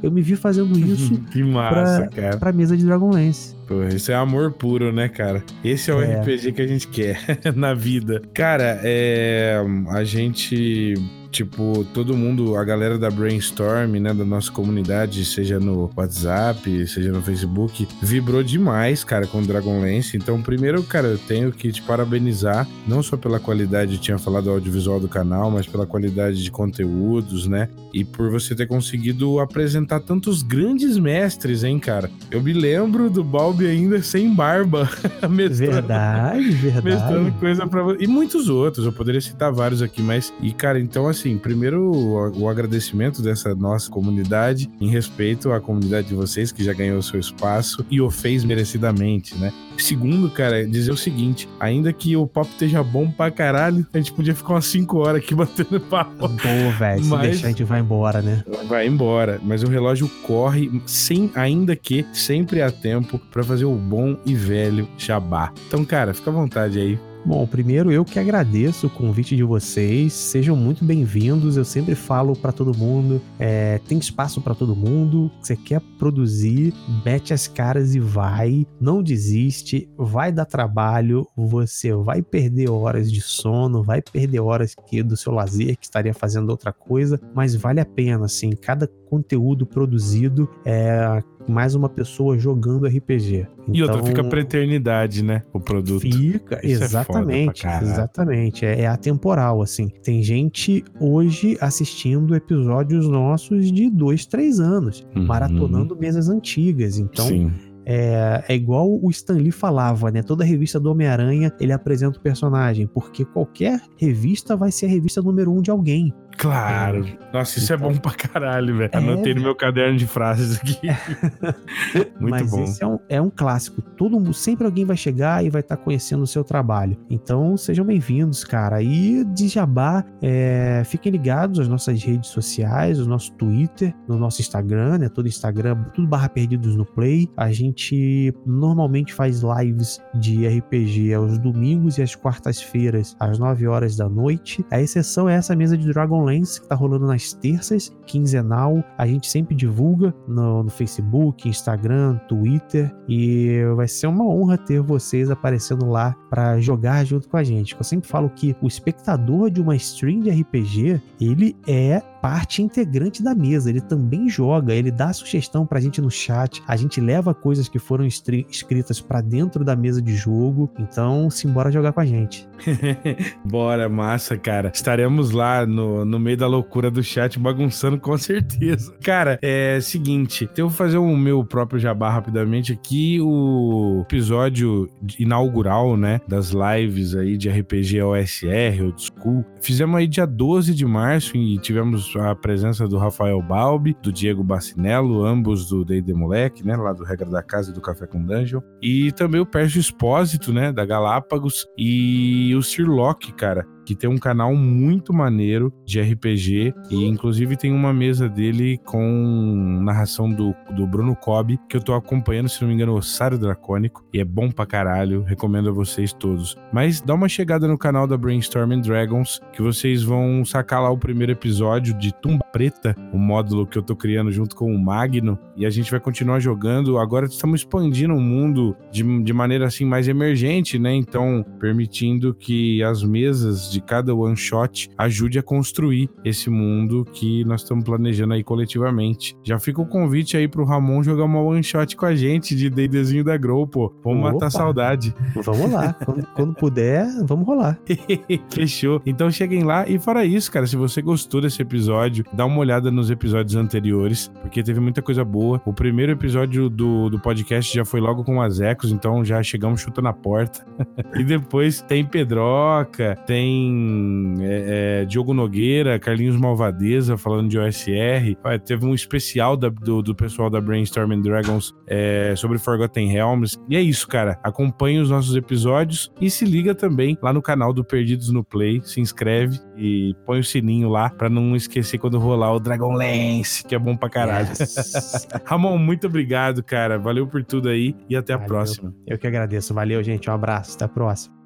Eu 0.03 0.11
me 0.11 0.22
vi 0.22 0.36
fazendo 0.36 0.76
isso 0.78 1.16
que 1.32 1.42
massa, 1.42 2.09
pra, 2.12 2.22
cara. 2.22 2.36
pra 2.36 2.53
mesa 2.53 2.76
de 2.76 2.84
Dragonlance. 2.84 3.57
Pô, 3.67 3.83
isso 3.85 4.11
é 4.11 4.15
amor 4.15 4.53
puro, 4.53 4.93
né, 4.93 5.09
cara? 5.09 5.43
Esse 5.65 5.91
é 5.91 5.95
o 5.95 6.01
É. 6.03 6.21
RPG 6.21 6.53
que 6.53 6.63
a 6.63 6.67
gente 6.67 6.89
quer 6.89 7.19
na 7.55 7.75
vida. 7.75 8.23
Cara, 8.35 8.81
é. 8.83 9.63
A 9.89 10.05
gente. 10.05 10.95
Tipo, 11.31 11.83
todo 11.95 12.15
mundo, 12.15 12.59
a 12.59 12.63
galera 12.63 12.99
da 12.99 13.11
Brainstorm, 13.11 13.93
né, 13.99 14.13
da 14.13 14.23
nossa 14.23 14.53
comunidade, 14.53 15.25
seja 15.25 15.59
no 15.59 15.91
WhatsApp, 15.97 16.87
seja 16.87 17.11
no 17.11 17.23
Facebook, 17.23 17.89
vibrou 18.03 18.43
demais, 18.43 19.03
cara, 19.03 19.27
com 19.27 19.43
Dragonlance. 19.43 20.15
Então, 20.15 20.43
primeiro, 20.43 20.83
cara, 20.83 21.09
eu 21.09 21.17
tenho 21.17 21.51
que 21.51 21.73
te 21.73 21.81
parabenizar, 21.81 22.69
não 22.87 23.03
só 23.03 23.17
pela 23.17 23.41
qualidade, 23.41 23.95
eu 23.95 23.99
tinha 23.99 24.19
falado 24.19 24.45
do 24.45 24.51
audiovisual 24.51 25.01
do 25.01 25.09
canal, 25.09 25.51
mas 25.51 25.67
pela 25.67 25.87
qualidade 25.87 26.43
de 26.45 26.51
conteúdos, 26.51 27.47
né? 27.47 27.71
E 27.95 28.05
por 28.05 28.31
você 28.31 28.55
ter 28.55 28.67
conseguido 28.67 29.41
apresentar 29.41 30.01
tantos 30.01 30.43
grandes 30.43 30.99
mestres, 30.99 31.65
hein, 31.65 31.79
cara? 31.79 32.11
Eu 32.31 32.43
me 32.43 32.53
lembro 32.53 33.09
do 33.09 33.25
Balbi 33.53 33.66
ainda 33.66 34.03
sem 34.03 34.32
barba, 34.34 34.88
mestrando, 35.28 35.72
Verdade, 35.72 36.40
mestrando 36.82 37.24
verdade. 37.24 37.38
coisa 37.38 37.66
pra. 37.66 37.82
E 38.00 38.07
muitos 38.07 38.48
outros, 38.48 38.86
eu 38.86 38.92
poderia 38.92 39.20
citar 39.20 39.53
vários 39.53 39.82
aqui, 39.82 40.00
mas. 40.00 40.32
E, 40.40 40.53
cara, 40.53 40.80
então, 40.80 41.07
assim, 41.07 41.36
primeiro 41.36 41.82
o, 41.82 42.40
o 42.42 42.48
agradecimento 42.48 43.20
dessa 43.22 43.55
nossa 43.55 43.90
comunidade, 43.90 44.70
em 44.80 44.88
respeito 44.88 45.53
à 45.53 45.61
comunidade 45.61 46.09
de 46.09 46.14
vocês, 46.14 46.50
que 46.50 46.64
já 46.64 46.72
ganhou 46.72 46.98
o 46.98 47.03
seu 47.03 47.20
espaço 47.20 47.84
e 47.90 48.00
o 48.00 48.11
fez 48.11 48.42
merecidamente, 48.44 49.36
né? 49.36 49.53
Segundo, 49.79 50.31
cara, 50.31 50.66
dizer 50.66 50.93
o 50.93 50.97
seguinte: 50.97 51.49
ainda 51.61 51.93
que 51.93 52.16
o 52.16 52.27
papo 52.27 52.51
esteja 52.51 52.83
bom 52.83 53.11
pra 53.11 53.31
caralho, 53.31 53.87
a 53.93 53.99
gente 53.99 54.12
podia 54.12 54.35
ficar 54.35 54.55
umas 54.55 54.66
5 54.66 54.99
horas 54.99 55.23
aqui 55.23 55.35
batendo 55.35 55.81
papo. 55.81 56.29
Pô, 56.29 56.70
velho, 56.79 57.03
se 57.03 57.09
Mas- 57.11 57.20
deixar 57.23 57.47
a 57.47 57.51
gente 57.51 57.64
vai 57.64 57.81
embora, 57.81 58.23
né? 58.23 58.43
Vai 58.68 58.87
embora, 58.87 59.41
mas 59.43 59.62
o 59.62 59.68
relógio 59.68 60.09
corre 60.27 60.70
sem, 60.87 61.31
ainda 61.35 61.75
que 61.77 62.05
sempre 62.12 62.62
há 62.62 62.70
tempo 62.70 63.18
pra 63.31 63.43
fazer 63.43 63.64
o 63.64 63.75
bom 63.75 64.16
e 64.25 64.35
velho 64.35 64.89
jabá. 64.97 65.53
Então, 65.66 65.85
cara, 65.85 66.14
fica 66.14 66.31
à 66.31 66.33
vontade 66.33 66.79
aí. 66.79 66.99
Bom, 67.25 67.47
primeiro 67.47 67.93
eu 67.93 68.05
que 68.05 68.18
agradeço 68.18 68.89
o 68.89 68.91
convite 68.91 69.37
de 69.37 69.45
vocês. 69.45 70.12
Sejam 70.12 70.57
muito 70.57 70.85
bem-vindos. 70.85 71.57
Eu 71.57 71.64
sempre 71.64 71.95
falo 71.95 72.35
pra 72.35 72.51
todo 72.51 72.77
mundo, 72.77 73.23
é, 73.39 73.79
tem 73.87 73.97
espaço 73.97 74.41
pra 74.41 74.57
todo 74.57 74.75
mundo. 74.75 75.31
Você 75.41 75.55
quer 75.55 75.81
produzir, 76.01 76.75
mete 77.05 77.33
as 77.33 77.47
caras 77.47 77.95
e 77.95 78.01
vai. 78.01 78.66
Não 78.81 79.01
desiste. 79.05 79.89
Vai 79.97 80.33
dar 80.33 80.47
trabalho. 80.47 81.25
Você 81.37 81.95
vai 81.95 82.23
perder 82.23 82.68
horas 82.68 83.11
de 83.11 83.20
sono, 83.20 83.85
vai 83.85 84.03
perder 84.03 84.41
horas 84.41 84.75
que 84.75 85.01
do 85.01 85.16
seu 85.16 85.33
lazer 85.33 85.77
que 85.77 85.85
estaria 85.85 86.12
fazendo 86.12 86.51
outra 86.51 86.73
coisa, 86.73 87.20
mas 87.33 87.55
vale 87.55 87.79
a 87.79 87.87
pena. 87.87 88.25
Assim, 88.25 88.51
cada 88.51 88.91
conteúdo 89.17 89.67
produzido 89.67 90.49
é 90.65 91.23
mais 91.47 91.75
uma 91.75 91.87
pessoa 91.89 92.39
jogando 92.39 92.87
RPG. 92.87 93.47
E 93.71 93.83
outra, 93.83 93.97
Então, 93.99 94.07
fica 94.07 94.25
pra 94.25 94.41
eternidade, 94.41 95.23
né? 95.23 95.43
O 95.53 95.61
produto. 95.61 96.01
Fica, 96.01 96.59
Isso 96.67 96.81
é 96.83 96.87
exatamente, 96.87 97.63
caralho. 97.65 97.87
exatamente. 97.89 98.65
É, 98.65 98.81
é 98.83 98.87
atemporal, 98.87 99.61
assim. 99.61 99.91
Tem 100.03 100.23
gente 100.23 100.83
hoje 100.99 101.59
assistindo 101.61 102.35
episódios 102.35 103.07
nossos 103.07 103.71
de 103.71 103.91
dois, 103.91 104.25
três 104.25 104.59
anos, 104.59 105.07
Uhum. 105.15 105.27
maratonando 105.27 105.95
mesas 105.95 106.31
antigas. 106.31 106.97
Então, 106.99 107.27
Sim. 107.27 107.53
é, 107.85 108.43
é 108.49 108.55
igual 108.55 108.89
o 109.03 109.11
Stan 109.11 109.35
Lee 109.35 109.51
falava, 109.53 110.11
né? 110.11 110.23
Toda 110.23 110.43
revista 110.45 110.81
do 110.81 110.91
Homem-Aranha, 110.91 111.53
ele 111.61 111.73
apresenta 111.73 112.19
o 112.19 112.23
personagem, 112.23 112.87
porque 112.87 113.27
qualquer 113.27 113.79
revista 113.99 114.57
vai 114.57 114.73
ser 114.73 114.87
a 114.87 114.89
revista 114.89 115.21
número 115.21 115.53
um 115.53 115.61
de 115.61 115.71
alguém. 115.71 116.15
Claro. 116.43 117.07
Nossa, 117.32 117.59
isso 117.61 117.72
Então- 117.72 117.88
é 117.88 117.93
bom 117.93 117.99
pra 118.01 118.12
caralho, 118.12 118.76
velho. 118.76 118.90
É, 118.93 118.97
Anotei 118.99 119.32
no 119.32 119.43
meu 119.43 119.55
caderno 119.55 119.97
de 119.97 120.07
frases 120.09 120.59
aqui. 120.59 120.76
Muito 122.18 122.30
Mas 122.30 122.51
bom. 122.51 122.64
esse 122.64 122.82
é 122.82 122.86
um, 122.86 122.99
é 123.09 123.20
um 123.20 123.30
clássico. 123.30 123.80
Todo 123.80 124.18
mundo, 124.18 124.34
sempre 124.34 124.64
alguém 124.66 124.84
vai 124.84 124.97
chegar 124.97 125.45
e 125.45 125.49
vai 125.49 125.61
estar 125.61 125.76
conhecendo 125.76 126.22
o 126.22 126.26
seu 126.26 126.43
trabalho. 126.43 126.97
Então 127.09 127.57
sejam 127.57 127.84
bem-vindos, 127.84 128.43
cara. 128.45 128.82
E 128.82 129.24
de 129.24 129.47
Jabá, 129.47 130.05
é, 130.20 130.82
fiquem 130.84 131.12
ligados 131.12 131.61
às 131.61 131.68
nossas 131.68 132.03
redes 132.03 132.30
sociais, 132.30 132.99
o 132.99 133.07
nosso 133.09 133.32
Twitter, 133.34 133.95
no 134.09 134.18
nosso 134.18 134.40
Instagram, 134.40 134.99
né? 134.99 135.09
Todo 135.09 135.28
Instagram, 135.28 135.76
tudo 135.95 136.09
barra 136.09 136.28
perdidos 136.28 136.74
no 136.74 136.84
Play. 136.84 137.30
A 137.36 137.53
gente 137.53 138.34
normalmente 138.45 139.14
faz 139.14 139.43
lives 139.43 140.01
de 140.14 140.45
RPG 140.47 141.14
aos 141.14 141.38
domingos 141.38 141.99
e 141.99 142.03
às 142.03 142.16
quartas-feiras, 142.16 143.16
às 143.20 143.38
9 143.38 143.66
horas 143.68 143.97
da 143.97 144.09
noite. 144.09 144.64
A 144.72 144.80
exceção 144.80 145.28
é 145.28 145.34
essa 145.34 145.55
mesa 145.55 145.78
de 145.78 145.86
Dragonlance, 145.86 146.32
que 146.41 146.68
tá 146.68 146.74
rolando 146.74 147.07
nas 147.07 147.33
terças, 147.33 147.95
quinzenal. 148.07 148.83
A 148.97 149.07
gente 149.07 149.28
sempre 149.28 149.55
divulga 149.55 150.14
no, 150.26 150.62
no 150.62 150.70
Facebook, 150.70 151.49
Instagram, 151.49 152.16
Twitter. 152.28 152.95
E 153.09 153.62
vai 153.76 153.89
ser 153.89 154.07
uma 154.07 154.24
honra 154.26 154.59
ter 154.59 154.80
vocês 154.80 155.30
aparecendo 155.30 155.87
lá 155.87 156.14
para 156.30 156.61
jogar 156.61 157.05
junto 157.05 157.28
com 157.28 157.37
a 157.37 157.45
gente. 157.45 157.74
Eu 157.74 157.85
sempre 157.85 158.09
falo 158.09 158.30
que 158.30 158.57
o 158.62 158.66
espectador 158.66 159.51
de 159.51 159.61
uma 159.61 159.76
stream 159.76 160.20
de 160.20 160.30
RPG, 160.30 161.01
ele 161.20 161.57
é 161.66 162.03
parte 162.23 162.62
integrante 162.62 163.20
da 163.20 163.35
mesa, 163.35 163.68
ele 163.68 163.81
também 163.81 164.29
joga, 164.29 164.73
ele 164.73 164.93
dá 164.93 165.12
sugestão 165.12 165.66
pra 165.66 165.81
gente 165.81 166.01
no 166.01 166.09
chat, 166.09 166.62
a 166.68 166.77
gente 166.77 167.01
leva 167.01 167.35
coisas 167.35 167.68
que 167.68 167.81
foram 167.81 168.07
escritas 168.07 169.01
pra 169.01 169.20
dentro 169.20 169.64
da 169.64 169.75
mesa 169.75 170.01
de 170.01 170.14
jogo, 170.14 170.70
então 170.79 171.29
simbora 171.29 171.73
jogar 171.73 171.93
com 171.93 171.99
a 171.99 172.07
gente. 172.07 172.49
Bora, 173.45 173.89
massa, 173.89 174.39
cara. 174.39 174.70
Estaremos 174.73 175.33
lá 175.33 175.66
no, 175.66 176.05
no 176.05 176.20
meio 176.20 176.37
da 176.37 176.47
loucura 176.47 176.93
do 176.93 177.03
chat, 177.03 177.41
bagunçando 177.41 177.99
com 177.99 178.16
certeza. 178.16 178.95
Cara, 179.03 179.37
é 179.43 179.81
seguinte, 179.81 180.49
eu 180.57 180.68
vou 180.68 180.77
fazer 180.77 180.99
o 180.99 181.16
meu 181.16 181.45
próprio 181.45 181.81
jabá 181.81 182.09
rapidamente 182.09 182.73
aqui. 182.73 183.20
O 183.20 184.03
episódio 184.03 184.89
inaugural, 185.18 185.97
né, 185.97 186.20
das 186.29 186.53
lives 186.53 187.16
aí 187.16 187.37
de 187.37 187.49
RPG 187.49 188.01
OSR, 188.01 188.83
Old 188.85 189.03
School. 189.03 189.45
Fizemos 189.61 189.97
aí 189.97 190.07
dia 190.07 190.27
12 190.27 190.73
de 190.73 190.87
março 190.87 191.37
e 191.37 191.59
tivemos 191.59 192.12
a 192.19 192.35
presença 192.35 192.87
do 192.87 192.99
Rafael 192.99 193.41
Balbi, 193.43 193.97
do 194.03 194.13
Diego 194.13 194.43
Bacinello, 194.43 195.25
ambos 195.25 195.69
do 195.69 195.85
D&D 195.85 196.13
Moleque, 196.15 196.65
né, 196.65 196.77
lá 196.77 196.93
do 196.93 197.05
Regra 197.05 197.29
da 197.29 197.43
Casa 197.43 197.71
e 197.71 197.75
do 197.75 197.81
Café 197.81 198.07
com 198.07 198.25
Dungeon. 198.25 198.61
E 198.81 199.13
também 199.13 199.41
o 199.41 199.47
Pércio 199.47 199.81
Expósito, 199.81 200.53
né, 200.53 200.73
da 200.73 200.85
Galápagos. 200.85 201.67
E 201.77 202.55
o 202.55 202.63
Sirlock, 202.63 203.33
cara, 203.33 203.67
que 203.85 203.95
tem 203.95 204.09
um 204.09 204.18
canal 204.18 204.55
muito 204.55 205.12
maneiro 205.12 205.72
de 205.85 206.01
RPG 206.01 206.74
e 206.91 207.05
inclusive 207.05 207.57
tem 207.57 207.72
uma 207.72 207.93
mesa 207.93 208.28
dele 208.28 208.78
com 208.85 209.80
narração 209.83 210.30
do, 210.30 210.55
do 210.74 210.87
Bruno 210.87 211.16
Cobb 211.16 211.59
que 211.68 211.76
eu 211.76 211.83
tô 211.83 211.95
acompanhando, 211.95 212.49
se 212.49 212.61
não 212.62 212.68
me 212.68 212.74
engano, 212.74 212.95
Ossário 212.95 213.39
Dracônico 213.39 214.05
e 214.12 214.20
é 214.20 214.24
bom 214.24 214.51
pra 214.51 214.66
caralho, 214.66 215.22
recomendo 215.22 215.68
a 215.68 215.72
vocês 215.72 216.12
todos. 216.12 216.57
Mas 216.72 217.01
dá 217.01 217.14
uma 217.14 217.28
chegada 217.28 217.66
no 217.66 217.78
canal 217.78 218.07
da 218.07 218.16
Brainstorming 218.16 218.80
Dragons 218.80 219.41
que 219.53 219.62
vocês 219.62 220.03
vão 220.03 220.45
sacar 220.45 220.83
lá 220.83 220.91
o 220.91 220.99
primeiro 220.99 221.33
episódio 221.33 221.95
de 221.95 222.12
Tumba 222.14 222.45
Preta, 222.53 222.95
o 223.12 223.18
módulo 223.18 223.66
que 223.66 223.78
eu 223.78 223.83
tô 223.83 223.97
criando 223.97 224.30
junto 224.30 224.55
com 224.55 224.72
o 224.72 224.78
Magno 224.78 225.39
e 225.57 225.66
a 225.66 225.70
gente 225.70 225.91
vai 225.91 226.01
continuar 226.01 226.41
jogando. 226.41 226.99
Agora 226.99 227.26
estamos 227.26 227.61
expandindo 227.61 228.14
o 228.14 228.20
mundo 228.20 228.76
de, 228.91 229.03
de 229.22 229.33
maneira 229.33 229.66
assim 229.66 229.85
mais 229.85 230.09
emergente, 230.09 230.78
né? 230.78 230.95
Então, 230.95 231.45
permitindo 231.59 232.35
que 232.35 232.83
as 232.83 233.03
mesas 233.03 233.72
de 233.73 233.81
cada 233.81 234.14
one 234.14 234.37
shot 234.37 234.91
ajude 234.97 235.39
a 235.39 235.43
construir 235.43 236.11
esse 236.25 236.51
mundo 236.51 237.05
que 237.12 237.45
nós 237.45 237.62
estamos 237.62 237.85
planejando 237.85 238.35
aí 238.35 238.45
coletivamente. 238.45 239.37
Já 239.43 239.59
fica 239.59 239.81
o 239.81 239.87
convite 239.87 240.37
aí 240.37 240.47
pro 240.47 240.64
Ramon 240.64 241.03
jogar 241.03 241.25
uma 241.25 241.41
one 241.41 241.62
shot 241.62 241.97
com 241.97 242.07
a 242.07 242.14
gente 242.14 242.55
de 242.55 242.68
D&Dzinho 242.68 243.25
da 243.25 243.37
Grow, 243.37 243.66
pô. 243.66 243.93
Vamos 244.05 244.20
Opa. 244.20 244.33
matar 244.33 244.47
a 244.47 244.51
saudade. 244.51 245.14
Vamos 245.43 245.70
lá, 245.70 245.93
quando, 246.05 246.27
quando 246.35 246.55
puder, 246.55 247.07
vamos 247.25 247.47
rolar. 247.47 247.79
Fechou. 248.53 249.01
Então 249.07 249.31
cheguem 249.31 249.64
lá 249.64 249.89
e 249.89 249.99
fora 249.99 250.25
isso, 250.25 250.51
cara, 250.51 250.66
se 250.66 250.77
você 250.77 251.01
gostou 251.03 251.41
desse 251.41 251.61
episódio, 251.62 252.25
dá 252.33 252.45
uma 252.45 252.59
olhada 252.59 252.91
nos 252.91 253.11
episódios 253.11 253.57
anteriores, 253.57 254.31
porque 254.41 254.62
teve 254.62 254.81
muita 254.81 255.03
coisa 255.03 255.25
boa. 255.25 255.61
O 255.64 255.73
primeiro 255.73 256.12
episódio 256.12 256.68
do, 256.68 257.09
do 257.09 257.18
podcast 257.18 257.75
já 257.75 257.85
foi 257.85 258.01
logo 258.01 258.25
com 258.25 258.41
as 258.41 258.61
ecos, 258.61 258.91
então 258.93 259.25
já 259.25 259.43
chegamos 259.43 259.81
chutando 259.81 260.09
a 260.09 260.12
porta. 260.12 260.66
e 261.14 261.25
depois 261.25 261.83
tem 261.83 262.05
Pedroca, 262.05 263.16
tem 263.27 263.62
tem 263.63 264.35
é, 264.41 265.03
é, 265.03 265.05
Diogo 265.05 265.33
Nogueira, 265.33 265.99
Carlinhos 265.99 266.37
Malvadeza 266.37 267.17
falando 267.17 267.49
de 267.49 267.59
OSR. 267.59 268.37
Teve 268.65 268.85
um 268.85 268.95
especial 268.95 269.57
da, 269.57 269.69
do, 269.69 270.03
do, 270.03 270.15
pessoal 270.15 270.51
da 270.51 270.61
Brainstorming 270.61 271.23
Dragons 271.23 271.75
é, 271.87 272.35
sobre 272.37 272.59
Forgotten 272.59 273.09
Realms. 273.09 273.59
E 273.69 273.77
é 273.77 273.81
isso, 273.81 274.09
cara. 274.09 274.39
Acompanhe 274.43 274.99
os 274.99 275.11
nossos 275.11 275.37
episódios 275.37 276.13
e 276.21 276.31
se 276.31 276.45
liga 276.45 276.75
também 276.75 277.17
lá 277.23 277.33
no 277.33 277.43
canal 277.43 277.73
do 277.73 277.85
Perdidos 277.85 278.31
no 278.31 278.45
Play. 278.45 278.81
Se 278.85 279.01
inscreve 279.01 279.59
e 279.77 280.15
põe 280.27 280.41
o 280.41 280.45
sininho 280.45 280.89
lá 280.89 281.11
para 281.11 281.29
não 281.29 281.55
esquecer 281.55 281.99
quando 281.99 282.19
rolar 282.19 282.55
o 282.55 282.61
Dragonlance, 282.61 283.65
que 283.65 283.75
é 283.75 283.79
bom 283.79 283.97
pra 283.97 284.09
caralho. 284.09 284.49
Yes. 284.49 285.29
Ramon, 285.45 285.79
muito 285.79 286.07
obrigado, 286.07 286.63
cara. 286.63 286.99
Valeu 286.99 287.27
por 287.27 287.45
tudo 287.45 287.69
aí 287.69 287.95
e 288.09 288.17
até 288.17 288.33
a 288.33 288.39
próxima. 288.39 288.95
Eu 289.07 289.19
que 289.19 289.27
agradeço. 289.27 289.75
Valeu, 289.75 290.03
gente. 290.03 290.29
Um 290.29 290.33
abraço. 290.33 290.77
Até 290.77 290.85
a 290.85 290.89
próxima. 290.89 291.41